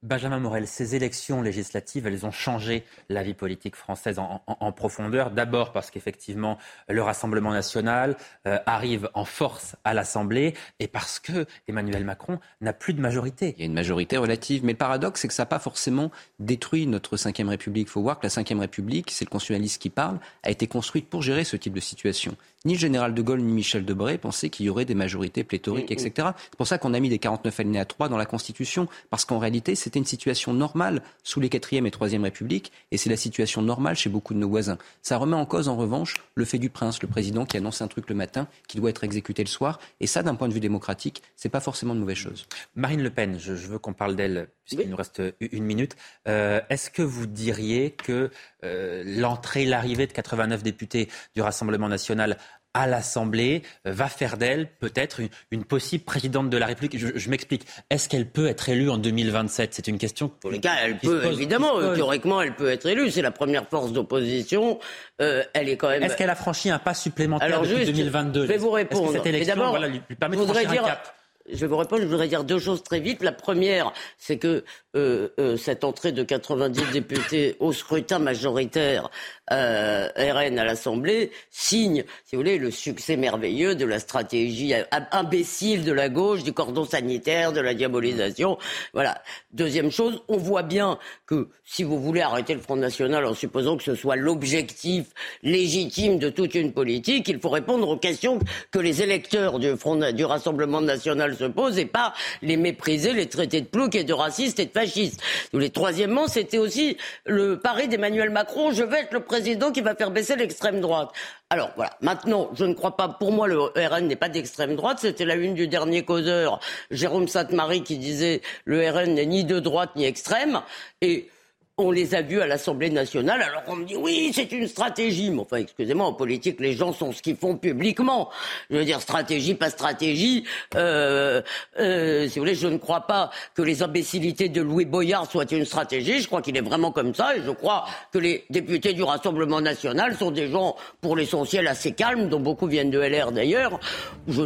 [0.05, 5.31] Benjamin Morel, ces élections législatives, elles ont changé la vie politique française en, profondeur.
[5.31, 8.15] D'abord parce qu'effectivement, le Rassemblement national
[8.45, 13.55] euh, arrive en force à l'Assemblée et parce que Emmanuel Macron n'a plus de majorité.
[13.57, 16.11] Il y a une majorité relative, mais le paradoxe, c'est que ça n'a pas forcément
[16.37, 17.87] détruit notre Ve République.
[17.87, 21.09] Il faut voir que la Ve République, c'est le constitutionnaliste qui parle, a été construite
[21.09, 22.37] pour gérer ce type de situation.
[22.65, 25.91] Ni le général de Gaulle ni Michel Debré pensaient qu'il y aurait des majorités pléthoriques,
[25.91, 26.29] etc.
[26.49, 29.37] C'est pour ça qu'on a mis les 49 alinéas 3 dans la Constitution, parce qu'en
[29.37, 33.61] réalité, c'était une situation normale sous les 4e et 3e Républiques, et c'est la situation
[33.61, 34.77] normale chez beaucoup de nos voisins.
[35.03, 37.87] Ça remet en cause, en revanche, le fait du prince, le président qui annonce un
[37.87, 40.59] truc le matin, qui doit être exécuté le soir, et ça, d'un point de vue
[40.59, 42.47] démocratique, c'est pas forcément une mauvaise chose.
[42.75, 45.95] Marine Le Pen, je, veux qu'on parle d'elle, puisqu'il nous reste une minute.
[46.27, 48.31] Euh, est-ce que vous diriez que
[48.63, 52.37] euh, l'entrée, l'arrivée de 89 députés du Rassemblement national
[52.75, 56.99] à l'Assemblée euh, va faire d'elle peut-être une, possible présidente de la République.
[56.99, 57.65] Je, m'explique.
[57.89, 60.29] Est-ce qu'elle peut être élue en 2027 C'est une question.
[60.29, 61.79] Pour les cas, elle peut évidemment.
[61.95, 63.09] Théoriquement, elle peut être élue.
[63.09, 64.79] C'est la première force d'opposition.
[65.21, 66.03] Euh, elle est quand même.
[66.03, 69.13] Est-ce qu'elle a franchi un pas supplémentaire Alors, depuis 2022 Je vais vous répondre.
[69.13, 71.15] cette élection, voilà, lui, permet de franchir un cap?
[71.51, 73.21] Je vous répondre, je voudrais dire deux choses très vite.
[73.21, 74.63] La première, c'est que
[74.95, 79.09] euh, euh, cette entrée de 90 députés au scrutin majoritaire
[79.51, 84.73] euh, RN à l'Assemblée signe, si vous voulez, le succès merveilleux de la stratégie
[85.11, 88.57] imbécile de la gauche, du cordon sanitaire, de la diabolisation.
[88.93, 89.21] Voilà.
[89.51, 90.97] Deuxième chose, on voit bien
[91.27, 95.07] que si vous voulez arrêter le Front National en supposant que ce soit l'objectif
[95.43, 98.39] légitime de toute une politique, il faut répondre aux questions
[98.71, 103.27] que les électeurs du, Front, du Rassemblement National se posent et pas les mépriser, les
[103.27, 105.21] traiter de ploucs et de racistes et de fascistes.
[105.53, 109.95] Les troisièmement, c'était aussi le pari d'Emmanuel Macron, je vais être le président qui va
[109.95, 111.09] faire baisser l'extrême droite.
[111.49, 114.97] Alors voilà, maintenant, je ne crois pas, pour moi, le RN n'est pas d'extrême droite,
[115.01, 116.59] c'était la une du dernier causeur,
[116.91, 120.61] Jérôme Sainte-Marie, qui disait le RN n'est ni de droite ni extrême.
[121.01, 121.29] Et
[121.77, 125.29] on les a vus à l'Assemblée nationale, alors on me dit oui, c'est une stratégie.
[125.29, 128.29] Mais enfin, excusez-moi, en politique, les gens sont ce qu'ils font publiquement.
[128.69, 130.45] Je veux dire, stratégie, pas stratégie.
[130.75, 131.41] Euh,
[131.77, 135.51] euh, si vous voulez, je ne crois pas que les imbécilités de Louis Boyard soient
[135.51, 136.21] une stratégie.
[136.21, 137.35] Je crois qu'il est vraiment comme ça.
[137.35, 141.91] Et je crois que les députés du Rassemblement national sont des gens, pour l'essentiel, assez
[141.91, 143.81] calmes, dont beaucoup viennent de LR d'ailleurs.
[144.29, 144.43] Je,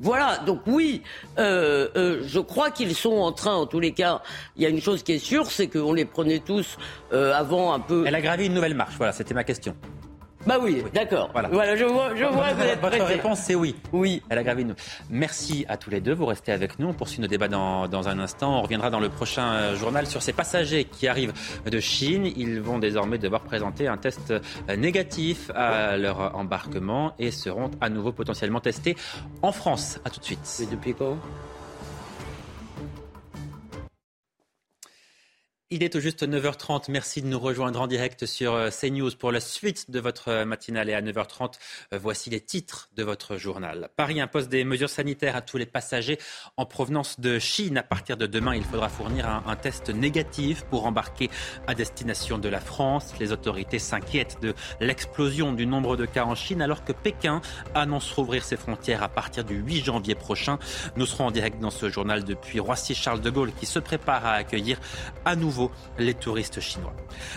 [0.00, 1.02] voilà, donc oui,
[1.38, 4.20] euh, euh, je crois qu'ils sont en train, en tous les cas,
[4.56, 6.76] il y a une chose qui est sûre, c'est qu'on les prenait tous
[7.12, 8.04] euh, avant un peu.
[8.06, 9.74] Elle a gravé une nouvelle marche, voilà, c'était ma question.
[10.46, 11.30] Bah oui, d'accord.
[11.32, 11.76] Voilà.
[11.76, 13.74] je vois, je vois Votre réponse, c'est oui.
[13.92, 14.22] Oui.
[14.28, 14.74] Elle a gravé une.
[15.10, 16.14] Merci à tous les deux.
[16.14, 16.88] Vous restez avec nous.
[16.88, 18.58] On poursuit nos débats dans, dans un instant.
[18.58, 21.32] On reviendra dans le prochain euh, journal sur ces passagers qui arrivent
[21.68, 22.26] de Chine.
[22.36, 27.88] Ils vont désormais devoir présenter un test euh, négatif à leur embarquement et seront à
[27.88, 28.96] nouveau potentiellement testés
[29.42, 29.98] en France.
[30.04, 30.60] À tout de suite.
[30.62, 31.16] Et depuis quand?
[35.72, 36.84] Il est au juste 9h30.
[36.90, 40.44] Merci de nous rejoindre en direct sur euh, CNews pour la suite de votre euh,
[40.44, 40.88] matinale.
[40.90, 41.54] Et à 9h30,
[41.92, 43.88] euh, voici les titres de votre journal.
[43.96, 46.18] Paris impose des mesures sanitaires à tous les passagers
[46.56, 47.78] en provenance de Chine.
[47.78, 51.30] À partir de demain, il faudra fournir un, test négatif pour embarquer
[51.66, 53.14] à destination de la France.
[53.18, 57.40] Les autorités s'inquiètent de l'explosion du nombre de cas en Chine alors que Pékin
[57.74, 60.60] annonce rouvrir ses frontières à partir du 8 janvier prochain.
[60.94, 64.34] Nous serons en direct dans ce journal depuis Roissy-Charles de Gaulle qui se prépare à
[64.34, 64.78] accueillir
[65.24, 65.55] à nouveau
[65.98, 66.92] les touristes chinois.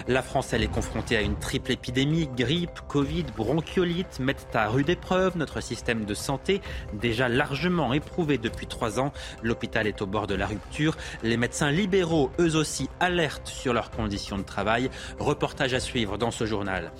[0.07, 4.89] La France, elle est confrontée à une triple épidémie, grippe, Covid, bronchiolite, mettent à rude
[4.89, 6.61] épreuve notre système de santé,
[6.93, 9.11] déjà largement éprouvé depuis trois ans.
[9.43, 10.97] L'hôpital est au bord de la rupture.
[11.23, 14.89] Les médecins libéraux, eux aussi, alertent sur leurs conditions de travail.
[15.19, 16.91] Reportage à suivre dans ce journal.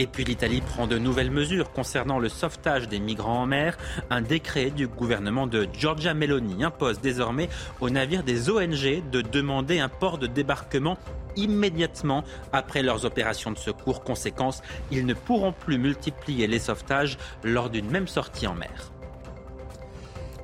[0.00, 3.76] Et puis l'Italie prend de nouvelles mesures concernant le sauvetage des migrants en mer.
[4.10, 7.48] Un décret du gouvernement de Giorgia Meloni impose désormais
[7.80, 10.98] aux navires des ONG de demander un port de débarquement
[11.34, 12.22] immédiatement
[12.52, 14.04] après leurs opérations de secours.
[14.04, 14.62] Conséquence,
[14.92, 18.92] ils ne pourront plus multiplier les sauvetages lors d'une même sortie en mer.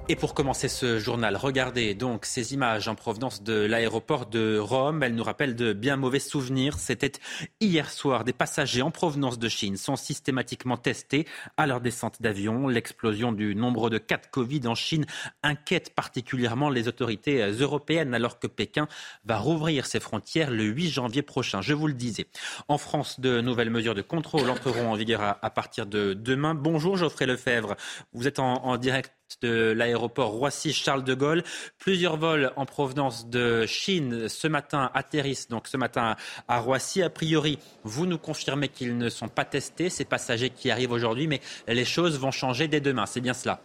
[0.07, 5.03] Et pour commencer ce journal, regardez donc ces images en provenance de l'aéroport de Rome.
[5.03, 6.79] Elles nous rappellent de bien mauvais souvenirs.
[6.79, 7.13] C'était
[7.59, 8.23] hier soir.
[8.23, 11.27] Des passagers en provenance de Chine sont systématiquement testés
[11.57, 12.69] à leur descente d'avion.
[12.69, 15.07] L'explosion du nombre de cas de Covid en Chine
[15.43, 18.89] inquiète particulièrement les autorités européennes alors que Pékin
[19.25, 21.63] va rouvrir ses frontières le 8 janvier prochain.
[21.63, 22.27] Je vous le disais.
[22.69, 26.55] En France, de nouvelles mesures de contrôle entreront en vigueur à, partir de demain.
[26.55, 27.75] Bonjour Geoffrey Lefebvre.
[28.13, 31.43] Vous êtes en, en direct de l'aéroport Roissy-Charles de Gaulle.
[31.79, 36.17] Plusieurs vols en provenance de Chine ce matin atterrissent donc ce matin
[36.49, 37.03] à Roissy.
[37.03, 41.27] A priori, vous nous confirmez qu'ils ne sont pas testés, ces passagers qui arrivent aujourd'hui,
[41.27, 43.07] mais les choses vont changer dès demain.
[43.07, 43.61] C'est bien cela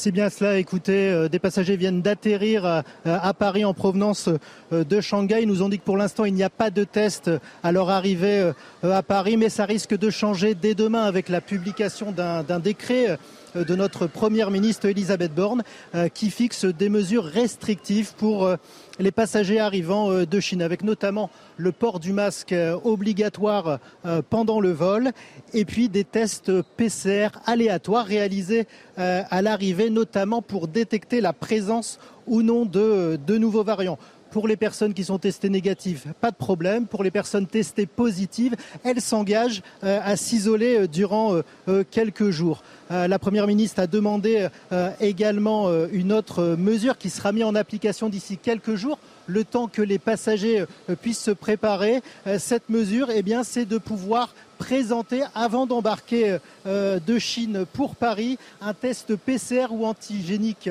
[0.00, 0.58] C'est bien cela.
[0.58, 4.28] Écoutez, des passagers viennent d'atterrir à Paris en provenance
[4.70, 5.42] de Shanghai.
[5.42, 7.32] Ils nous ont dit que pour l'instant, il n'y a pas de test
[7.64, 8.52] à leur arrivée
[8.84, 13.18] à Paris, mais ça risque de changer dès demain avec la publication d'un décret
[13.54, 15.62] de notre première ministre Elisabeth Borne
[16.14, 18.48] qui fixe des mesures restrictives pour
[18.98, 24.22] les passagers arrivant euh, de Chine, avec notamment le port du masque euh, obligatoire euh,
[24.28, 25.12] pendant le vol
[25.54, 28.66] et puis des tests PCR aléatoires réalisés
[28.96, 33.98] à l'arrivée, notamment pour détecter la présence ou non de, de nouveaux variants.
[34.30, 36.86] Pour les personnes qui sont testées négatives, pas de problème.
[36.86, 41.40] Pour les personnes testées positives, elles s'engagent à s'isoler durant
[41.90, 42.62] quelques jours.
[42.90, 44.48] La Première ministre a demandé
[45.00, 48.98] également une autre mesure qui sera mise en application d'ici quelques jours
[49.28, 52.02] le temps que les passagers euh, puissent se préparer.
[52.26, 57.94] Euh, cette mesure, eh bien, c'est de pouvoir présenter avant d'embarquer euh, de Chine pour
[57.94, 60.68] Paris un test PCR ou antigénique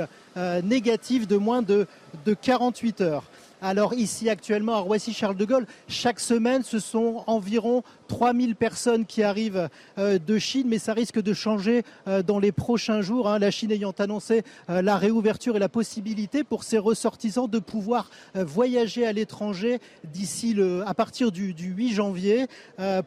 [0.64, 1.88] négatif de moins de,
[2.26, 3.24] de 48 heures.
[3.62, 9.24] Alors ici actuellement à Roissy-Charles de Gaulle, chaque semaine ce sont environ 3000 personnes qui
[9.24, 13.28] arrivent euh, de Chine, mais ça risque de changer euh, dans les prochains jours.
[13.28, 13.40] Hein.
[13.40, 18.12] La Chine ayant annoncé euh, la réouverture et la possibilité pour ses ressortissants de pouvoir
[18.36, 20.56] voyager à l'étranger d'ici
[20.86, 22.48] à partir du, du 8 janvier.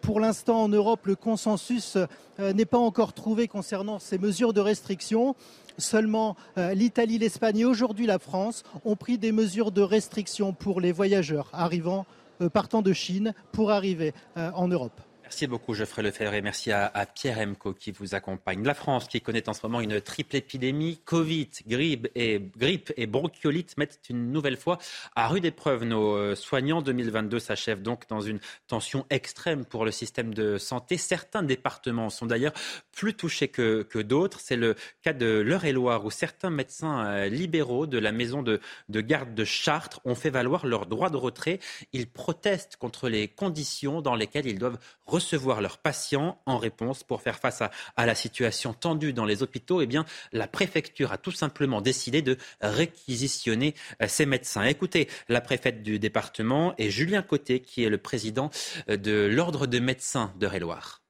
[0.03, 1.97] Pour l'instant en Europe, le consensus
[2.39, 5.35] n'est pas encore trouvé concernant ces mesures de restriction.
[5.81, 10.81] Seulement euh, l'Italie, l'Espagne et aujourd'hui la France ont pris des mesures de restriction pour
[10.81, 12.07] les voyageurs arrivant,
[12.43, 15.01] euh, partant de Chine pour arriver euh, en Europe.
[15.31, 18.65] Merci beaucoup Geoffrey Lefebvre et merci à, Pierre Emco qui vous accompagne.
[18.65, 23.79] La France qui connaît en ce moment une triple épidémie, Covid, grippe et, grippe bronchiolite
[23.79, 24.79] mettent une nouvelle fois
[25.15, 26.83] à rude épreuve nos euh, soignants.
[26.83, 30.97] 2022 s'achève donc dans une tension extrême pour le système de santé.
[30.97, 32.53] Certains départements sont d'ailleurs
[32.91, 34.41] plus touchés que, d'autres.
[34.41, 39.01] C'est le cas de l'Eure-et-Loire où certains médecins euh, libéraux de la maison de, de
[39.01, 41.61] garde de Chartres ont fait valoir leur droit de retrait.
[41.93, 45.20] Ils protestent contre les conditions dans lesquelles ils doivent recevoir
[45.61, 49.87] leurs patients en réponse pour faire face à, la situation tendue dans les hôpitaux, eh
[49.87, 54.65] bien, la préfecture a tout simplement décidé de réquisitionner euh, ces médecins.
[54.65, 58.51] Écoutez, la préfète du département est Julien Côté, qui est le président
[58.89, 61.03] euh, de l'Ordre de médecins de Réloir.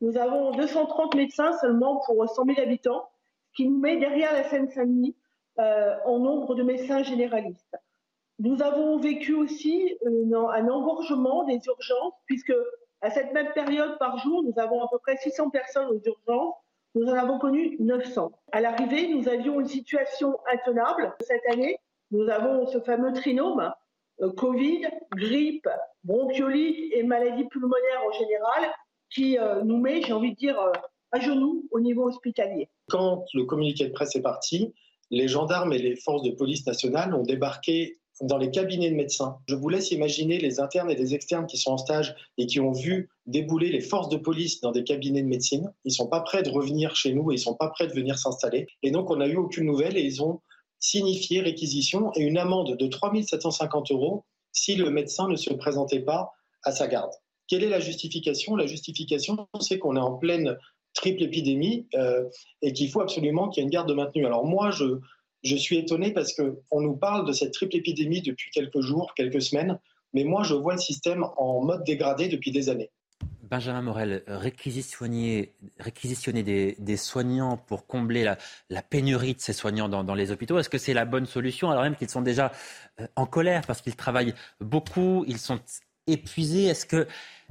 [0.00, 3.08] Nous avons 230 médecins seulement pour 100 000 habitants,
[3.50, 5.14] ce qui nous met derrière la Seine-Saint-Denis
[5.58, 7.76] euh, en nombre de médecins généralistes.
[8.38, 12.54] Nous avons vécu aussi un engorgement des urgences, puisque
[13.02, 16.54] à cette même période par jour, nous avons à peu près 600 personnes aux urgences.
[16.94, 18.30] Nous en avons connu 900.
[18.52, 21.12] À l'arrivée, nous avions une situation intenable.
[21.20, 21.78] Cette année,
[22.12, 23.72] nous avons ce fameux trinôme,
[24.20, 25.68] euh, Covid, grippe,
[26.04, 28.70] bronchiolite et maladie pulmonaire en général,
[29.10, 30.72] qui euh, nous met, j'ai envie de dire, euh,
[31.10, 32.68] à genoux au niveau hospitalier.
[32.88, 34.74] Quand le communiqué de presse est parti,
[35.10, 39.36] les gendarmes et les forces de police nationales ont débarqué dans les cabinets de médecins.
[39.46, 42.60] Je vous laisse imaginer les internes et les externes qui sont en stage et qui
[42.60, 45.72] ont vu débouler les forces de police dans des cabinets de médecine.
[45.84, 48.18] Ils sont pas prêts de revenir chez nous et ils sont pas prêts de venir
[48.18, 48.68] s'installer.
[48.82, 50.40] Et donc, on n'a eu aucune nouvelle et ils ont
[50.78, 56.00] signifié réquisition et une amende de 3 750 euros si le médecin ne se présentait
[56.00, 56.30] pas
[56.64, 57.10] à sa garde.
[57.48, 58.54] Quelle est la justification?
[58.54, 60.56] La justification, c'est qu'on est en pleine
[60.94, 62.28] triple épidémie euh,
[62.60, 64.26] et qu'il faut absolument qu'il y ait une garde maintenue.
[64.26, 65.00] Alors moi, je,
[65.42, 69.42] je suis étonné parce qu'on nous parle de cette triple épidémie depuis quelques jours, quelques
[69.42, 69.78] semaines,
[70.14, 72.90] mais moi je vois le système en mode dégradé depuis des années.
[73.42, 78.38] Benjamin Morel, réquisitionner, des, soignants pour combler la,
[78.70, 81.70] la, pénurie de ces soignants dans, dans les hôpitaux, est-ce que c'est la bonne solution
[81.70, 82.50] alors même qu'ils sont déjà
[82.98, 85.60] euh, en colère parce qu'ils travaillent beaucoup, ils sont
[86.06, 87.06] épuisés Est-ce que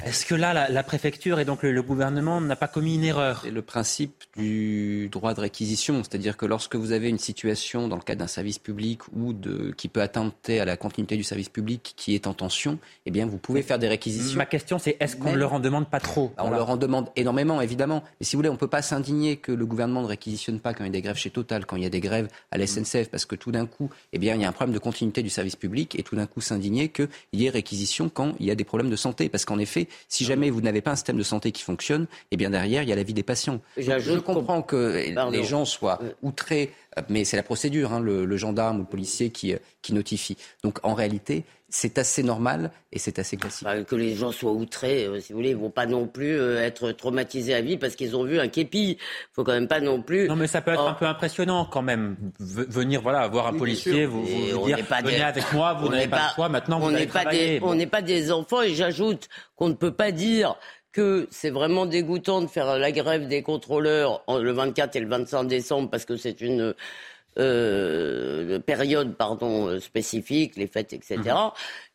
[0.06, 3.42] est-ce que là, la, préfecture et donc le, gouvernement n'a pas commis une erreur?
[3.44, 7.96] C'est le principe du droit de réquisition, c'est-à-dire que lorsque vous avez une situation dans
[7.96, 11.50] le cadre d'un service public ou de, qui peut attenter à la continuité du service
[11.50, 14.38] public qui est en tension, eh bien vous pouvez faire des réquisitions.
[14.38, 16.34] Ma question c'est est-ce qu'on ne leur en demande pas trop?
[16.38, 18.04] On leur en demande énormément, évidemment.
[18.20, 20.74] Mais si vous voulez, on ne peut pas s'indigner que le gouvernement ne réquisitionne pas
[20.74, 22.58] quand il y a des grèves chez Total, quand il y a des grèves à
[22.58, 24.80] la SNCF, parce que tout d'un coup, eh bien, il y a un problème de
[24.80, 28.46] continuité du service public, et tout d'un coup s'indigner qu'il y ait réquisition quand il
[28.46, 30.96] y a des problèmes de santé, parce qu'en effet, si jamais vous n'avez pas un
[30.96, 33.60] système de santé qui fonctionne, eh bien derrière, il y a la vie des patients.
[33.78, 36.72] Je comprends que les gens soient outrés,
[37.10, 40.38] mais c'est la procédure, hein, le, gendarme ou le policier qui, qui notifie.
[40.64, 43.64] Donc en réalité, c'est assez normal et c'est assez classique.
[43.64, 46.38] Bah, que les gens soient outrés, euh, si vous voulez, ils vont pas non plus
[46.38, 48.98] euh, être traumatisés à vie parce qu'ils ont vu un képi.
[49.32, 50.28] Faut quand même pas non plus.
[50.28, 51.00] Non, mais ça peut être un oh.
[51.00, 52.18] peu impressionnant quand même.
[52.40, 54.24] venir, voilà, voir un policier, vous,
[54.66, 57.60] dire, venez avec moi, vous n'avez pas, le choix, maintenant on vous n'est pas des,
[57.64, 60.58] On n'est pas des enfants et j'ajoute qu'on ne peut pas dire
[60.92, 65.46] que c'est vraiment dégoûtant de faire la grève des contrôleurs le 24 et le 25
[65.46, 66.76] décembre parce que c'est une
[67.40, 71.36] euh, période pardon spécifique, les fêtes, etc.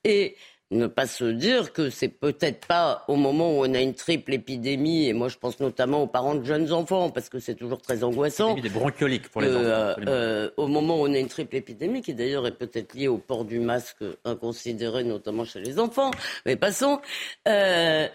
[0.05, 0.37] Et
[0.73, 4.35] ne pas se dire que c'est peut-être pas au moment où on a une triple
[4.35, 7.81] épidémie, et moi je pense notamment aux parents de jeunes enfants, parce que c'est toujours
[7.81, 8.55] très angoissant.
[8.55, 9.65] Des bronchioliques pour les enfants.
[9.65, 13.09] Euh, euh, au moment où on a une triple épidémie, qui d'ailleurs est peut-être liée
[13.09, 16.11] au port du masque inconsidéré, notamment chez les enfants,
[16.45, 17.01] mais passons.
[17.47, 18.09] Euh,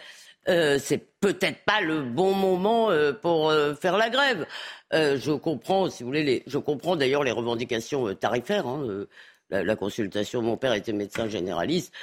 [0.48, 4.46] euh, c'est peut-être pas le bon moment euh, pour euh, faire la grève.
[4.92, 8.68] je comprends, si vous voulez, les, je comprends d'ailleurs les revendications tarifaires.
[8.68, 9.06] Hein,
[9.50, 11.94] la, la, consultation, mon père était médecin généraliste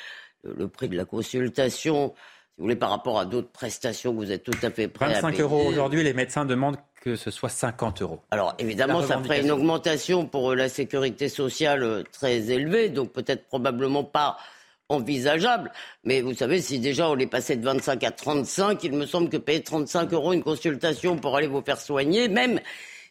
[0.44, 4.30] le prix de la consultation, si vous voulez, par rapport à d'autres prestations que vous
[4.30, 5.42] êtes tout à fait prêt 25 à payer.
[5.42, 8.20] euros aujourd'hui, les médecins demandent que ce soit 50 euros.
[8.30, 13.12] Alors évidemment, ça ferait une augmentation pour euh, la sécurité sociale euh, très élevée, donc
[13.12, 14.38] peut-être probablement pas
[14.88, 15.70] envisageable.
[16.04, 19.28] Mais vous savez, si déjà on est passé de 25 à 35, il me semble
[19.28, 22.60] que payer 35 euros une consultation pour aller vous faire soigner, même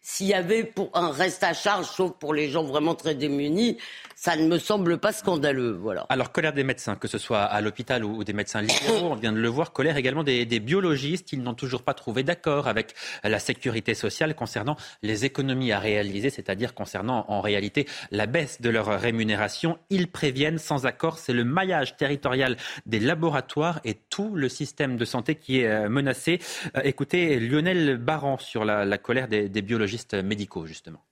[0.10, 3.78] s'il y avait pour un reste à charge, sauf pour les gens vraiment très démunis,
[4.16, 5.74] ça ne me semble pas scandaleux.
[5.74, 6.06] Voilà.
[6.08, 9.34] Alors, colère des médecins, que ce soit à l'hôpital ou des médecins libéraux, on vient
[9.34, 11.34] de le voir, colère également des, biologistes.
[11.34, 16.30] Ils n'ont toujours pas trouvé d'accord avec la sécurité sociale concernant les économies à réaliser,
[16.30, 19.78] c'est-à-dire concernant en réalité la baisse de leur rémunération.
[19.90, 22.56] Ils préviennent sans accord, c'est le maillage territorial
[22.86, 26.40] des laboratoires et tout le système de santé qui est euh, menacé.
[26.78, 31.04] Euh, écoutez Lionel Baran sur la, colère des biologistes médicaux, justement.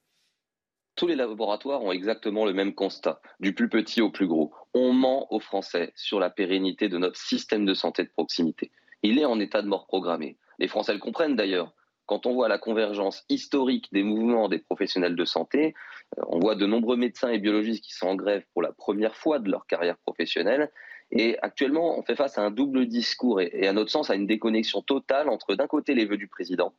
[0.96, 4.54] Tous les laboratoires ont exactement le même constat, du plus petit au plus gros.
[4.74, 8.72] On ment aux Français sur la pérennité de notre système de santé de proximité.
[9.04, 10.38] Il est en état de mort programmée.
[10.58, 11.74] Les Français le comprennent d'ailleurs.
[12.06, 15.74] Quand on voit la convergence historique des mouvements des professionnels de santé,
[16.18, 19.16] euh, on voit de nombreux médecins et biologistes qui sont en grève pour la première
[19.16, 20.72] fois de leur carrière professionnelle.
[21.12, 24.28] Et actuellement, on fait face à un double discours et, à notre sens à une
[24.28, 26.74] déconnexion totale entre d'un côté les vœux du président,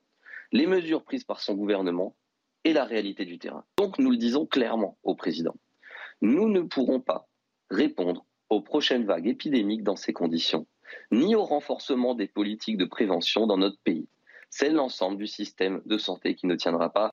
[0.52, 2.16] les mesures prises par son gouvernement
[2.64, 3.64] et la réalité du terrain.
[3.78, 5.54] Donc nous le disons clairement au président.
[6.20, 7.28] Nous ne pourrons pas
[7.70, 10.66] répondre aux prochaines vagues épidémiques dans ces conditions,
[11.10, 14.08] ni au renforcement des politiques de prévention dans notre pays.
[14.50, 17.10] C'est l'ensemble du système de santé qui ne tiendra pas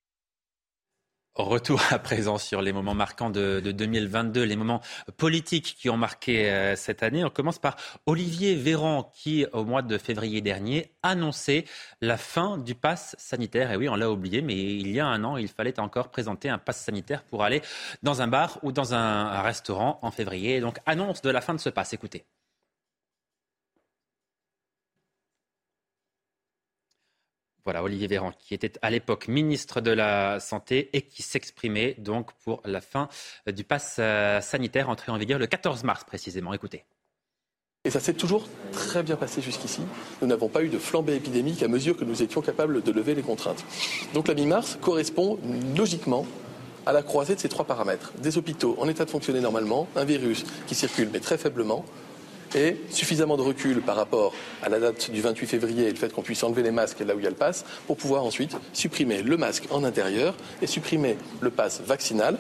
[1.36, 4.82] Retour à présent sur les moments marquants de, 2022, les moments
[5.18, 7.26] politiques qui ont marqué euh, cette année.
[7.26, 11.66] On commence par Olivier Véran qui, au mois de février dernier, annonçait
[12.02, 13.72] la fin du pass sanitaire.
[13.72, 16.50] Et oui, on l'a oublié, mais il y a un an, il fallait encore présenter
[16.50, 17.64] un pass sanitaire pour aller
[18.04, 20.60] dans un bar ou dans un restaurant en février.
[20.60, 21.94] Donc, annonce de la fin de ce pass.
[21.94, 22.26] Écoutez.
[27.66, 32.34] Voilà, Olivier Véran, qui était à l'époque ministre de la Santé et qui s'exprimait donc
[32.44, 33.08] pour la fin
[33.48, 36.54] euh, du pass euh, sanitaire entré en vigueur le 14 mars précisément.
[36.54, 36.84] Écoutez.
[37.86, 39.82] Et ça s'est toujours très bien passé jusqu'ici.
[40.22, 43.16] Nous n'avons pas eu de flambée épidémique à mesure que nous étions capables de lever
[43.16, 43.66] les contraintes.
[44.14, 45.38] Donc la mi-mars correspond
[45.76, 46.26] logiquement
[46.86, 48.14] à la croisée de ces trois paramètres.
[48.20, 51.86] Des hôpitaux en état de fonctionner normalement, un virus qui circule mais très faiblement,
[52.56, 56.12] et suffisamment de recul par rapport à la date du 28 février et le fait
[56.14, 58.56] qu'on puisse enlever les masques là où il y a le pass pour pouvoir ensuite
[58.74, 62.38] supprimer le masque en intérieur et supprimer le pass vaccinal.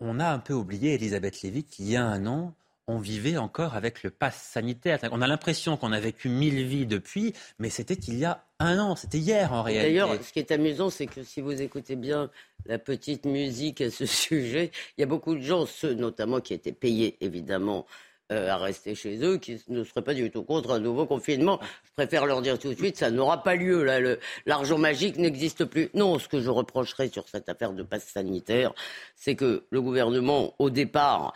[0.00, 2.54] On a un peu oublié, Elisabeth Lévy, qu'il y a un an,
[2.86, 4.98] on vivait encore avec le pass sanitaire.
[5.10, 8.78] On a l'impression qu'on a vécu mille vies depuis, mais c'était il y a un
[8.78, 9.94] an, c'était hier en réalité.
[9.94, 12.30] D'ailleurs, ce qui est amusant, c'est que si vous écoutez bien
[12.66, 16.54] la petite musique à ce sujet, il y a beaucoup de gens, ceux notamment qui
[16.54, 17.86] étaient payés évidemment
[18.32, 21.60] euh, à rester chez eux, qui ne seraient pas du tout contre un nouveau confinement.
[21.84, 23.84] Je préfère leur dire tout de suite, ça n'aura pas lieu.
[23.84, 24.00] Là,
[24.46, 25.90] l'argent magique n'existe plus.
[25.92, 28.72] Non, ce que je reprocherais sur cette affaire de passe sanitaire,
[29.14, 31.34] c'est que le gouvernement, au départ,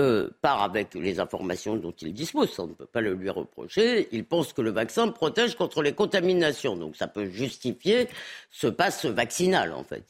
[0.00, 3.28] euh, part avec les informations dont il dispose, ça on ne peut pas le lui
[3.28, 6.74] reprocher, il pense que le vaccin protège contre les contaminations.
[6.74, 8.08] Donc ça peut justifier
[8.50, 10.04] ce passe vaccinal, en fait,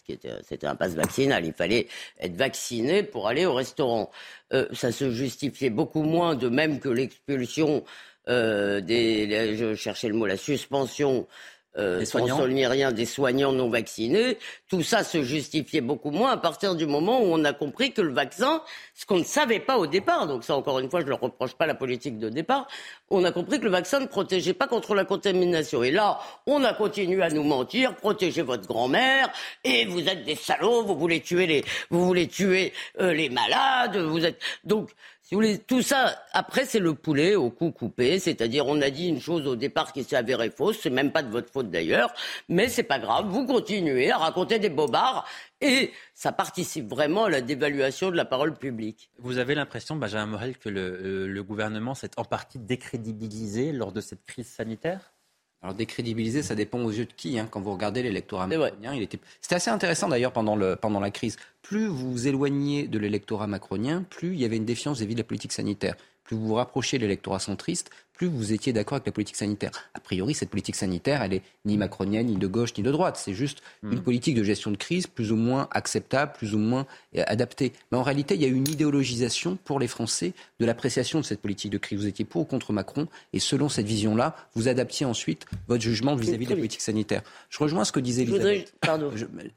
[0.45, 1.45] c'était un passe vaccinal.
[1.45, 1.89] Il fallait
[2.21, 4.11] être vacciné pour aller au restaurant.
[4.53, 7.85] Euh, ça se justifiait beaucoup moins, de même que l'expulsion
[8.29, 11.27] euh, des, je cherchais le mot, la suspension
[11.79, 14.39] euh, des soignants non vaccinés,
[14.69, 18.03] tout ça se justifiait beaucoup moins à partir du moment où on a compris que
[18.03, 18.63] le vaccin,
[18.95, 21.21] ce qu'on ne savait pas au départ, donc ça encore une fois je ne leur
[21.21, 22.67] reproche pas la politique de départ,
[23.09, 25.85] on a compris que le vaccin ne protégeait pas contre la contamination.
[25.85, 29.31] Et là, on a continué à nous mentir, protégez votre grand-mère,
[29.63, 33.97] et vous êtes des salauds, vous voulez tuer les, vous voulez tuer euh, les malades,
[33.97, 34.91] vous êtes donc
[35.31, 38.19] Tout ça, après, c'est le poulet au cou coupé.
[38.19, 40.79] C'est-à-dire, on a dit une chose au départ qui s'est avérée fausse.
[40.81, 42.13] C'est même pas de votre faute d'ailleurs.
[42.49, 43.27] Mais c'est pas grave.
[43.29, 45.25] Vous continuez à raconter des bobards.
[45.61, 49.11] Et ça participe vraiment à la dévaluation de la parole publique.
[49.19, 53.93] Vous avez l'impression, Benjamin Morel, que le, euh, le gouvernement s'est en partie décrédibilisé lors
[53.93, 55.13] de cette crise sanitaire?
[55.63, 57.39] Alors décrédibiliser, ça dépend aux yeux de qui.
[57.39, 57.47] Hein.
[57.51, 59.19] Quand vous regardez l'électorat macronien, il était.
[59.43, 61.37] C'était assez intéressant d'ailleurs pendant le pendant la crise.
[61.61, 65.21] Plus vous vous éloignez de l'électorat macronien, plus il y avait une défiance vis-à-vis de
[65.21, 65.97] la politique sanitaire.
[66.31, 69.73] Plus vous vous rapprochez de l'électorat centriste, plus vous étiez d'accord avec la politique sanitaire.
[69.95, 73.17] A priori, cette politique sanitaire, elle est ni macronienne, ni de gauche, ni de droite.
[73.17, 76.87] C'est juste une politique de gestion de crise plus ou moins acceptable, plus ou moins
[77.17, 77.73] euh, adaptée.
[77.91, 81.41] Mais en réalité, il y a une idéologisation pour les Français de l'appréciation de cette
[81.41, 81.99] politique de crise.
[81.99, 86.15] Vous étiez pour ou contre Macron, et selon cette vision-là, vous adaptiez ensuite votre jugement
[86.15, 87.23] vis-à-vis de la politique sanitaire.
[87.49, 88.73] Je rejoins ce que disait Elisabeth.
[88.81, 89.11] Pardon.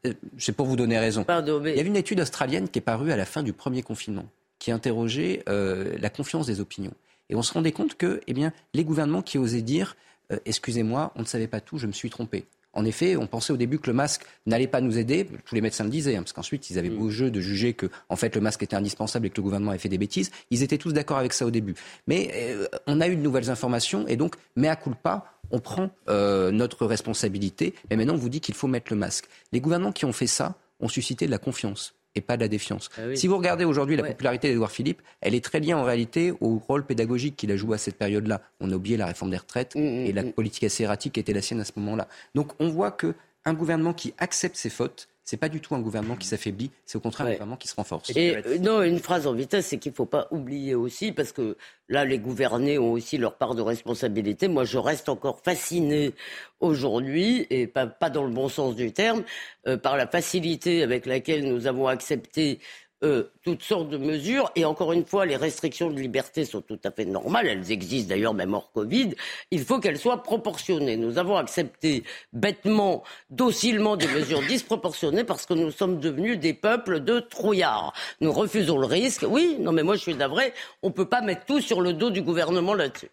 [0.08, 1.24] Euh, c'est pour vous donner raison.
[1.24, 3.84] Pardon, Il y a une étude australienne qui est parue à la fin du premier
[3.84, 4.26] confinement,
[4.64, 6.94] qui interrogeait euh, la confiance des opinions.
[7.30, 9.98] Et on se rendait compte que eh bien, les gouvernements qui osaient dire
[10.32, 12.46] euh, Excusez-moi, on ne savait pas tout, je me suis trompé.
[12.72, 15.28] En effet, on pensait au début que le masque n'allait pas nous aider.
[15.44, 16.98] Tous les médecins le disaient, hein, parce qu'ensuite, ils avaient mm.
[16.98, 19.72] beau jeu de juger que, en fait, le masque était indispensable et que le gouvernement
[19.72, 20.32] avait fait des bêtises.
[20.50, 21.76] Ils étaient tous d'accord avec ça au début.
[22.08, 26.52] Mais euh, on a eu de nouvelles informations et donc, mea culpa, on prend euh,
[26.52, 27.76] notre responsabilité.
[27.90, 29.26] Et maintenant, on vous dit qu'il faut mettre le masque.
[29.52, 32.48] Les gouvernements qui ont fait ça ont suscité de la confiance et pas de la
[32.48, 32.90] défiance.
[32.98, 36.34] Ah si vous regardez aujourd'hui la popularité d'Edouard Philippe, elle est très liée en réalité
[36.42, 38.42] au rôle pédagogique qu'il a joué à cette période-là.
[38.60, 40.34] On a oublié la réforme des retraites mm, mm, et la mm.
[40.34, 42.08] politique assez erratique qui était la sienne à ce moment-là.
[42.36, 46.16] Donc on voit qu'un gouvernement qui accepte ses fautes, c'est pas du tout un gouvernement
[46.16, 48.12] qui s'affaiblit, c'est au contraire un gouvernement qui se renforce.
[48.16, 51.32] Et euh, non, une phrase en vitesse, c'est qu'il ne faut pas oublier aussi, parce
[51.32, 54.48] que là, les gouvernés ont aussi leur part de responsabilité.
[54.48, 56.14] Moi, je reste encore fasciné
[56.60, 59.24] aujourd'hui, et pas, dans le bon sens du terme,
[59.68, 62.60] euh, par la facilité avec laquelle nous avons accepté
[63.04, 64.52] euh, toutes sortes de mesures.
[64.56, 67.48] Et encore une fois, les restrictions de liberté sont tout à fait normales.
[67.48, 69.16] Elles existent d'ailleurs même hors Covid.
[69.52, 70.98] Il faut qu'elles soient proportionnées.
[70.98, 77.02] Nous avons accepté bêtement, docilement des mesures disproportionnées parce que nous sommes devenus des peuples
[77.02, 77.94] de trouillards.
[78.22, 79.26] Nous refusons le risque.
[79.28, 80.52] Oui, non mais moi je suis d'avril.
[80.82, 83.10] On ne peut pas mettre tout sur le dos du gouvernement là-dessus.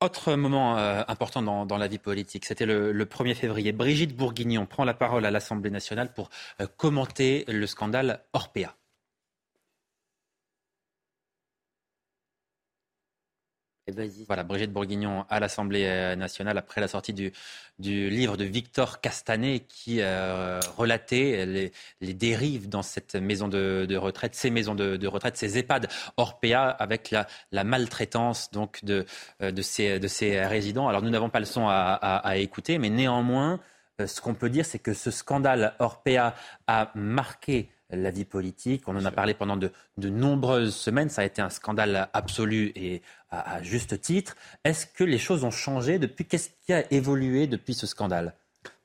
[0.00, 3.72] Autre moment euh, important dans, la vie politique, c'était le, 1er février.
[3.72, 6.30] Brigitte Bourguignon prend la parole à l'Assemblée nationale pour
[6.60, 8.77] euh, commenter le scandale Orpea.
[14.26, 17.32] Voilà, Brigitte Bourguignon à l'Assemblée euh, nationale après la sortie du,
[17.78, 21.46] livre de Victor Castanet qui euh, relatait
[22.00, 27.10] les, dérives dans cette maison de, retraite, ces maisons de, retraite, ces EHPAD Orpea avec
[27.10, 29.04] la, maltraitance donc euh,
[29.40, 30.88] de, ces, de ces résidents.
[30.88, 33.60] Alors nous n'avons pas le son à, écouter, mais néanmoins,
[34.04, 36.34] ce qu'on peut dire, c'est que ce scandale Orpea
[36.66, 38.82] a marqué la vie politique.
[38.86, 41.08] On en a parlé pendant de, nombreuses semaines.
[41.08, 44.36] Ça a été un scandale absolu et à, juste titre.
[44.64, 46.24] Est-ce que les choses ont changé depuis?
[46.24, 48.34] Qu'est-ce qui a évolué depuis ce scandale?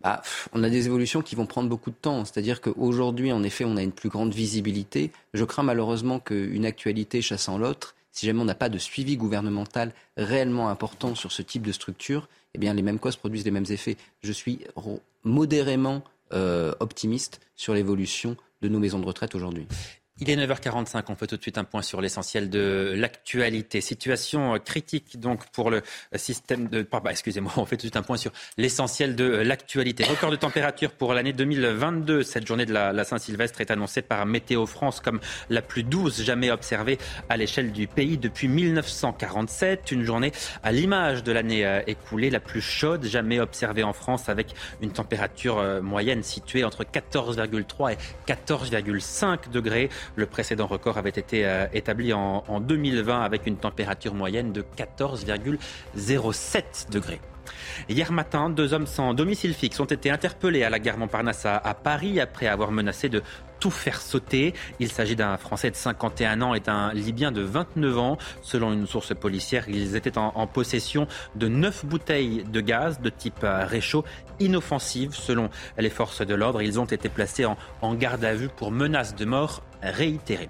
[0.01, 2.25] Bah, on a des évolutions qui vont prendre beaucoup de temps.
[2.25, 5.11] C'est-à-dire qu'aujourd'hui, en effet, on a une plus grande visibilité.
[5.33, 9.93] Je crains malheureusement qu'une actualité chassant l'autre, si jamais on n'a pas de suivi gouvernemental
[10.17, 13.65] réellement important sur ce type de structure, eh bien, les mêmes causes produisent les mêmes
[13.69, 13.97] effets.
[14.21, 14.59] Je suis
[15.23, 19.67] modérément euh, optimiste sur l'évolution de nos maisons de retraite aujourd'hui.
[20.19, 23.81] Il est 9h45, on fait tout de suite un point sur l'essentiel de l'actualité.
[23.81, 25.81] Situation critique donc pour le
[26.15, 26.87] système de...
[27.09, 30.03] Excusez-moi, on fait tout de suite un point sur l'essentiel de l'actualité.
[30.03, 32.21] Record de température pour l'année 2022.
[32.21, 35.19] Cette journée de la, Saint-Sylvestre est annoncée par Météo France comme
[35.49, 39.91] la plus douce jamais observée à l'échelle du pays depuis 1947.
[39.93, 44.29] Une journée à l'image de l'année euh, écoulée, la plus chaude jamais observée en France
[44.29, 47.97] avec une température euh, moyenne située entre 14,3 et
[48.31, 49.89] 14,5 degrés.
[50.15, 56.91] Le précédent record avait été euh, établi en, 2020 avec une température moyenne de 14,07
[56.91, 57.21] degrés.
[57.89, 61.73] Hier matin, deux hommes sans domicile fixe ont été interpellés à la gare Montparnasse à,
[61.73, 63.21] Paris après avoir menacé de
[63.59, 64.53] tout faire sauter.
[64.79, 68.17] Il s'agit d'un Français de 51 ans et d'un Libyen de 29 ans.
[68.41, 73.43] Selon une source policière, ils étaient en, possession de neuf bouteilles de gaz de type
[73.43, 74.03] euh, réchaud
[74.39, 75.13] inoffensives.
[75.13, 78.71] Selon les forces de l'ordre, ils ont été placés en, en garde à vue pour
[78.71, 80.49] menace de mort réitérée.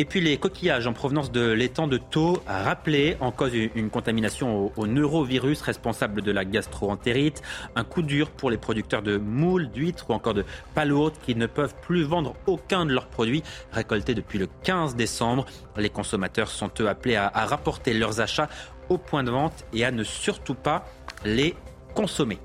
[0.00, 4.70] Et puis les coquillages en provenance de l'étang de Thau rappelés en cause une contamination
[4.76, 7.42] au, neurovirus responsable de la gastroentérite.
[7.74, 11.46] Un coup dur pour les producteurs de moules, d'huîtres ou encore de palourdes qui ne
[11.46, 15.46] peuvent plus vendre aucun de leurs produits récoltés depuis le 15 décembre.
[15.76, 18.48] Les consommateurs sont eux appelés à rapporter leurs achats
[18.88, 20.84] au point de vente et à ne surtout pas
[21.24, 21.56] les
[21.96, 22.38] consommer.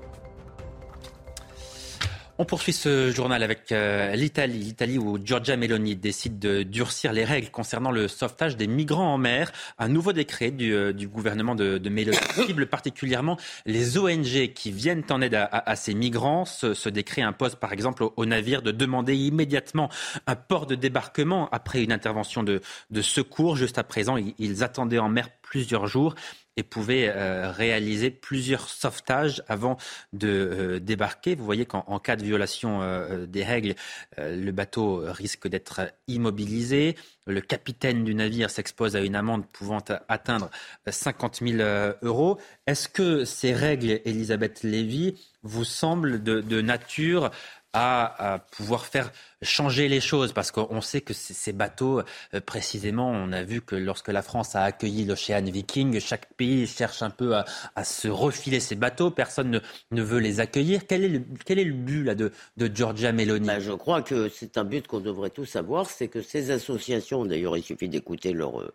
[2.36, 4.58] On poursuit ce journal avec euh, l'Italie.
[4.58, 9.18] L'Italie où Giorgia Meloni décide de durcir les règles concernant le sauvetage des migrants en
[9.18, 9.52] mer.
[9.78, 15.04] Un nouveau décret du, euh, gouvernement de, de Meloni cible particulièrement les ONG qui viennent
[15.10, 16.44] en aide à, ces migrants.
[16.44, 19.88] Ce, décret impose par exemple aux, navires de demander immédiatement
[20.26, 22.60] un port de débarquement après une intervention de,
[23.00, 23.56] secours.
[23.56, 26.16] Juste à présent, ils attendaient en mer plusieurs jours
[26.56, 29.76] et pouvait euh, réaliser plusieurs sauvetages avant
[30.12, 31.34] de euh, débarquer.
[31.34, 33.74] Vous voyez qu'en cas de violation euh, des règles,
[34.18, 36.96] le bateau risque d'être immobilisé.
[37.26, 40.50] Le capitaine du navire s'expose à une amende pouvant atteindre
[40.86, 41.68] 50 000
[42.02, 42.38] euros.
[42.66, 47.30] Est-ce que ces règles, Elisabeth Lévy, vous semblent de nature
[47.74, 49.10] à, pouvoir faire
[49.42, 52.00] changer les choses parce qu'on sait que ces bateaux,
[52.32, 56.66] euh, précisément, on a vu que lorsque la France a accueilli l'Ocean Viking, chaque pays
[56.66, 60.86] cherche un peu à, se refiler ces bateaux, personne ne, veut les accueillir.
[60.86, 63.46] Quel est le, quel est le but là, de, de Georgia Meloni?
[63.46, 67.24] Ben, Je crois que c'est un but qu'on devrait tous savoir, c'est que ces associations,
[67.24, 68.72] d'ailleurs il suffit d'écouter leur...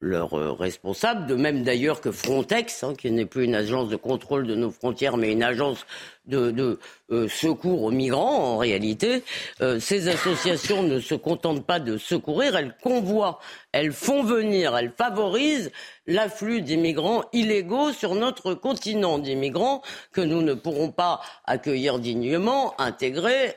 [0.00, 3.96] Leurs euh, responsables, de même d'ailleurs que Frontex, hein, qui n'est plus une agence de
[3.96, 5.86] contrôle de nos frontières, mais une agence
[6.26, 6.78] de,
[7.10, 9.22] euh, secours aux migrants en réalité.
[9.62, 13.38] Euh, ces associations ne se contentent pas de secourir, elles convoient,
[13.72, 15.72] elles font venir, elles favorisent
[16.06, 19.80] l'afflux d'immigrants illégaux sur notre continent, d'immigrants
[20.12, 23.54] que nous ne pourrons pas accueillir dignement, intégrer.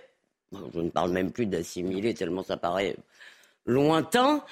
[0.54, 2.96] Je ne parle même plus d'assimiler tellement ça paraît
[3.66, 4.44] lointain.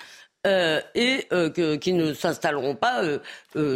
[0.47, 3.19] Euh, et euh, qui ne s'installeront pas euh,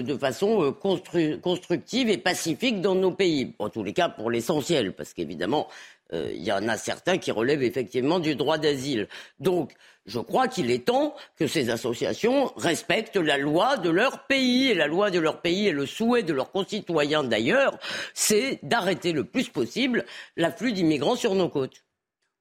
[0.01, 3.53] de façon constructive et pacifique dans nos pays.
[3.59, 5.67] En tous les cas, pour l'essentiel, parce qu'évidemment,
[6.13, 9.07] il y en a certains qui relèvent effectivement du droit d'asile.
[9.39, 9.71] Donc,
[10.05, 14.71] je crois qu'il est temps que ces associations respectent la loi de leur pays.
[14.71, 17.77] Et la loi de leur pays et le souhait de leurs concitoyens d'ailleurs,
[18.13, 20.03] c'est d'arrêter le plus possible
[20.35, 21.81] l'afflux d'immigrants sur nos côtes.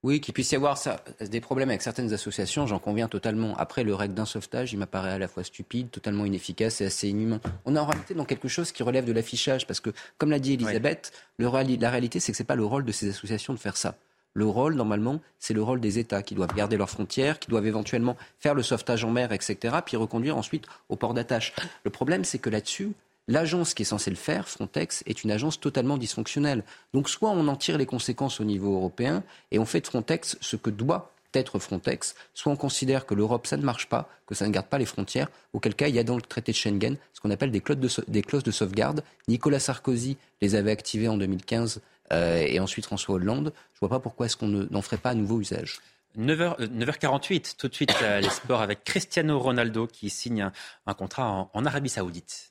[0.02, 3.54] Oui, qu'il puisse y avoir ça, des problèmes avec certaines associations, j'en conviens totalement.
[3.58, 7.08] Après, le règle d'un sauvetage, il m'apparaît à la fois stupide, totalement inefficace et assez
[7.08, 7.38] inhumain.
[7.66, 10.38] On est en réalité dans quelque chose qui relève de l'affichage, parce que, comme l'a
[10.38, 11.50] dit Elisabeth, la
[11.90, 13.94] réalité, c'est que ce n'est pas le rôle de ces associations de faire ça.
[14.32, 17.66] Le rôle, normalement, c'est le rôle des États qui doivent garder leurs frontières, qui doivent
[17.66, 21.52] éventuellement faire le sauvetage en mer, etc., puis reconduire ensuite au port d'attache.
[21.84, 22.92] Le problème, c'est que là-dessus,
[23.30, 26.64] L'agence qui est censée le faire, Frontex, est une agence totalement dysfonctionnelle.
[26.92, 30.36] Donc soit on en tire les conséquences au niveau européen et on fait de Frontex
[30.40, 34.34] ce que doit être Frontex, soit on considère que l'Europe, ça ne marche pas, que
[34.34, 36.56] ça ne garde pas les frontières, auquel cas il y a dans le traité de
[36.56, 39.04] Schengen ce qu'on appelle des clauses, de, sauvegarde.
[39.28, 43.52] Nicolas Sarkozy les avait activées en 2015 euh, et ensuite François Hollande.
[43.74, 45.78] Je ne vois pas pourquoi est-ce qu'on n'en ferait pas à nouveau usage.
[46.18, 50.50] 9h, 9h48, tout de suite euh, les sports avec Cristiano Ronaldo qui signe
[50.86, 52.49] un, contrat en Arabie Saoudite.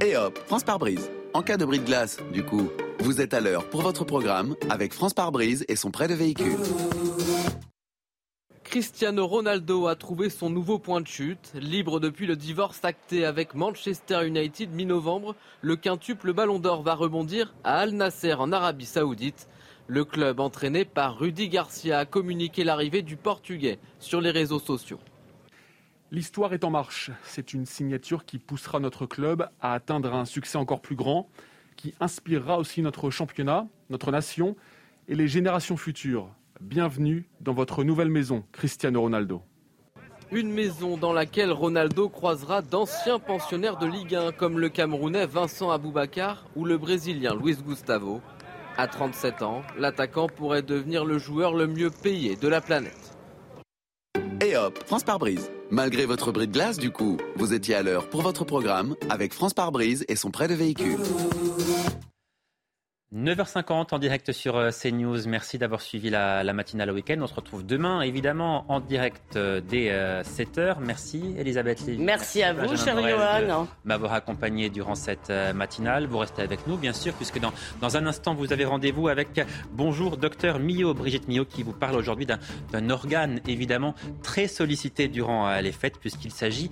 [0.00, 1.10] Et hop, France par brise.
[1.34, 4.56] En cas de bris de glace, du coup, vous êtes à l'heure pour votre programme
[4.70, 6.56] avec France par brise et son prêt de véhicule.
[8.64, 11.52] Cristiano Ronaldo a trouvé son nouveau point de chute.
[11.54, 17.54] Libre depuis le divorce acté avec Manchester United mi-novembre, le quintuple Ballon d'Or va rebondir
[17.64, 19.48] à Al Nasser en Arabie Saoudite.
[19.86, 24.98] Le club entraîné par Rudy Garcia a communiqué l'arrivée du Portugais sur les réseaux sociaux.
[26.10, 27.10] L'histoire est en marche.
[27.22, 31.28] C'est une signature qui poussera notre club à atteindre un succès encore plus grand,
[31.76, 34.56] qui inspirera aussi notre championnat, notre nation
[35.06, 36.30] et les générations futures.
[36.62, 39.42] Bienvenue dans votre nouvelle maison, Cristiano Ronaldo.
[40.32, 45.70] Une maison dans laquelle Ronaldo croisera d'anciens pensionnaires de Ligue 1 comme le Camerounais Vincent
[45.70, 48.22] Aboubakar ou le Brésilien Luis Gustavo.
[48.78, 53.17] À 37 ans, l'attaquant pourrait devenir le joueur le mieux payé de la planète.
[54.48, 55.50] Et hop, France par brise.
[55.70, 59.34] Malgré votre bris de glace, du coup, vous étiez à l'heure pour votre programme avec
[59.34, 60.96] France par brise et son prêt de véhicule.
[63.14, 65.26] 9h50 en direct sur euh, CNews.
[65.26, 67.16] Merci d'avoir suivi la, matinale au week-end.
[67.22, 69.88] On se retrouve demain, évidemment, en direct euh, dès
[70.22, 70.58] 7h.
[70.58, 72.02] Euh, Merci, Elisabeth Lévy.
[72.02, 73.66] Merci à vous, cher Johan.
[73.86, 76.06] M'avoir accompagné durant cette matinale.
[76.06, 79.40] Vous restez avec nous, bien sûr, puisque dans, dans un instant, vous avez rendez-vous avec
[79.72, 85.58] Bonjour, docteur Millot, Brigitte Millot, qui vous parle aujourd'hui d'un organe, évidemment, très sollicité durant
[85.60, 86.70] les fêtes, puisqu'il s'agit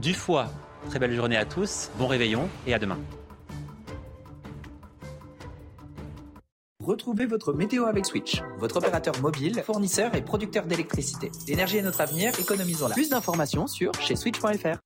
[0.00, 0.50] du foie.
[0.90, 2.98] Très belle journée à tous, bon réveillon et à demain.
[6.86, 11.32] Retrouvez votre météo avec Switch, votre opérateur mobile, fournisseur et producteur d'électricité.
[11.48, 12.94] L'énergie est notre avenir, économisons-la.
[12.94, 14.78] Plus d'informations sur chez switch.fr.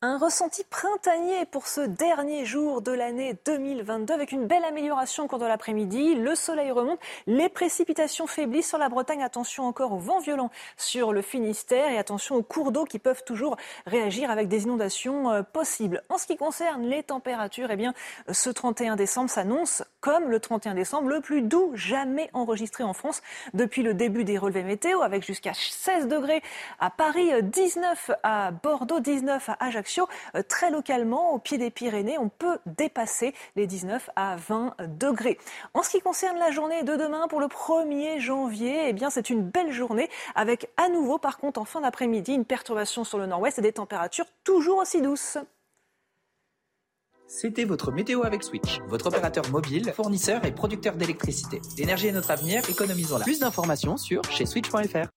[0.00, 5.26] Un ressenti printanier pour ce dernier jour de l'année 2022 avec une belle amélioration au
[5.26, 6.14] cours de l'après-midi.
[6.14, 9.24] Le soleil remonte, les précipitations faiblissent sur la Bretagne.
[9.24, 13.24] Attention encore au vent violent sur le Finistère et attention aux cours d'eau qui peuvent
[13.24, 16.04] toujours réagir avec des inondations euh, possibles.
[16.10, 17.92] En ce qui concerne les températures, eh bien,
[18.30, 23.22] ce 31 décembre s'annonce comme le 31 décembre, le plus doux jamais enregistré en France
[23.54, 26.42] depuis le début des relevés météo, avec jusqu'à 16 degrés
[26.78, 30.08] à Paris, 19 à Bordeaux, 19 à Ajaccio.
[30.34, 35.38] Euh, très localement, au pied des Pyrénées, on peut dépasser les 19 à 20 degrés.
[35.74, 39.30] En ce qui concerne la journée de demain, pour le 1er janvier, eh bien, c'est
[39.30, 43.26] une belle journée avec à nouveau, par contre, en fin d'après-midi, une perturbation sur le
[43.26, 45.38] nord-ouest et des températures toujours aussi douces.
[47.28, 51.60] C'était votre météo avec Switch, votre opérateur mobile, fournisseur et producteur d'électricité.
[51.76, 53.24] L'énergie est notre avenir, économisons-la.
[53.24, 55.08] Plus d'informations sur chez switch.fr.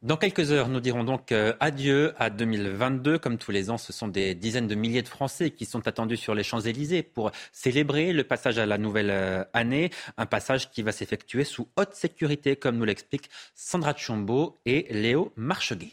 [0.00, 3.18] Dans quelques heures, nous dirons donc euh, adieu à 2022.
[3.18, 6.16] Comme tous les ans, ce sont des dizaines de milliers de Français qui sont attendus
[6.16, 9.90] sur les Champs-Élysées pour célébrer le passage à la nouvelle euh, année.
[10.16, 15.30] Un passage qui va s'effectuer sous haute sécurité, comme nous l'expliquent Sandra Tchombo et Léo
[15.36, 15.92] Marcheguet.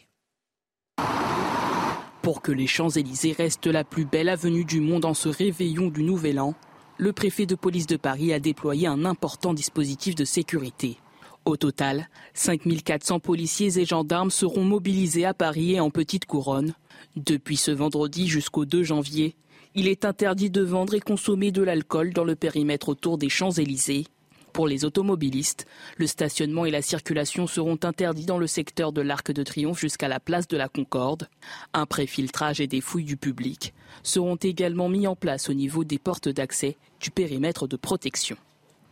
[2.28, 6.02] Pour que les Champs-Élysées restent la plus belle avenue du monde en ce réveillon du
[6.02, 6.54] Nouvel An,
[6.98, 10.98] le préfet de police de Paris a déployé un important dispositif de sécurité.
[11.46, 16.74] Au total, 5400 policiers et gendarmes seront mobilisés à Paris et en Petite Couronne.
[17.16, 19.34] Depuis ce vendredi jusqu'au 2 janvier,
[19.74, 24.04] il est interdit de vendre et consommer de l'alcool dans le périmètre autour des Champs-Élysées.
[24.52, 29.30] Pour les automobilistes, le stationnement et la circulation seront interdits dans le secteur de l'Arc
[29.30, 31.28] de Triomphe jusqu'à la place de la Concorde.
[31.74, 35.98] Un préfiltrage et des fouilles du public seront également mis en place au niveau des
[35.98, 38.36] portes d'accès du périmètre de protection.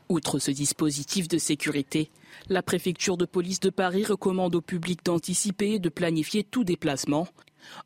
[0.09, 2.11] Outre ce dispositif de sécurité,
[2.49, 7.27] la préfecture de police de Paris recommande au public d'anticiper et de planifier tout déplacement.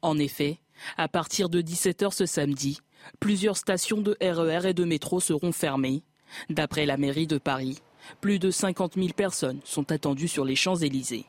[0.02, 0.58] En effet,
[0.98, 2.78] à partir de 17h ce samedi,
[3.20, 6.02] plusieurs stations de RER e et de métro seront fermées.
[6.48, 7.78] D'après la mairie de Paris,
[8.20, 11.26] plus de 50 000 personnes sont attendues sur les Champs-Élysées.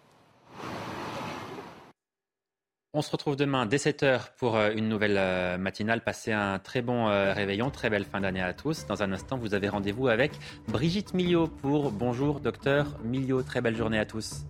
[2.94, 6.04] On se retrouve demain dès 7h pour euh, une nouvelle euh, matinale.
[6.04, 8.86] Passez un très bon euh, réveillon, très belle fin d'année à tous.
[8.86, 10.34] Dans un instant, vous avez rendez-vous avec
[10.68, 13.44] Brigitte Millot pour Bonjour Docteur Millot.
[13.44, 14.44] Très belle journée à tous.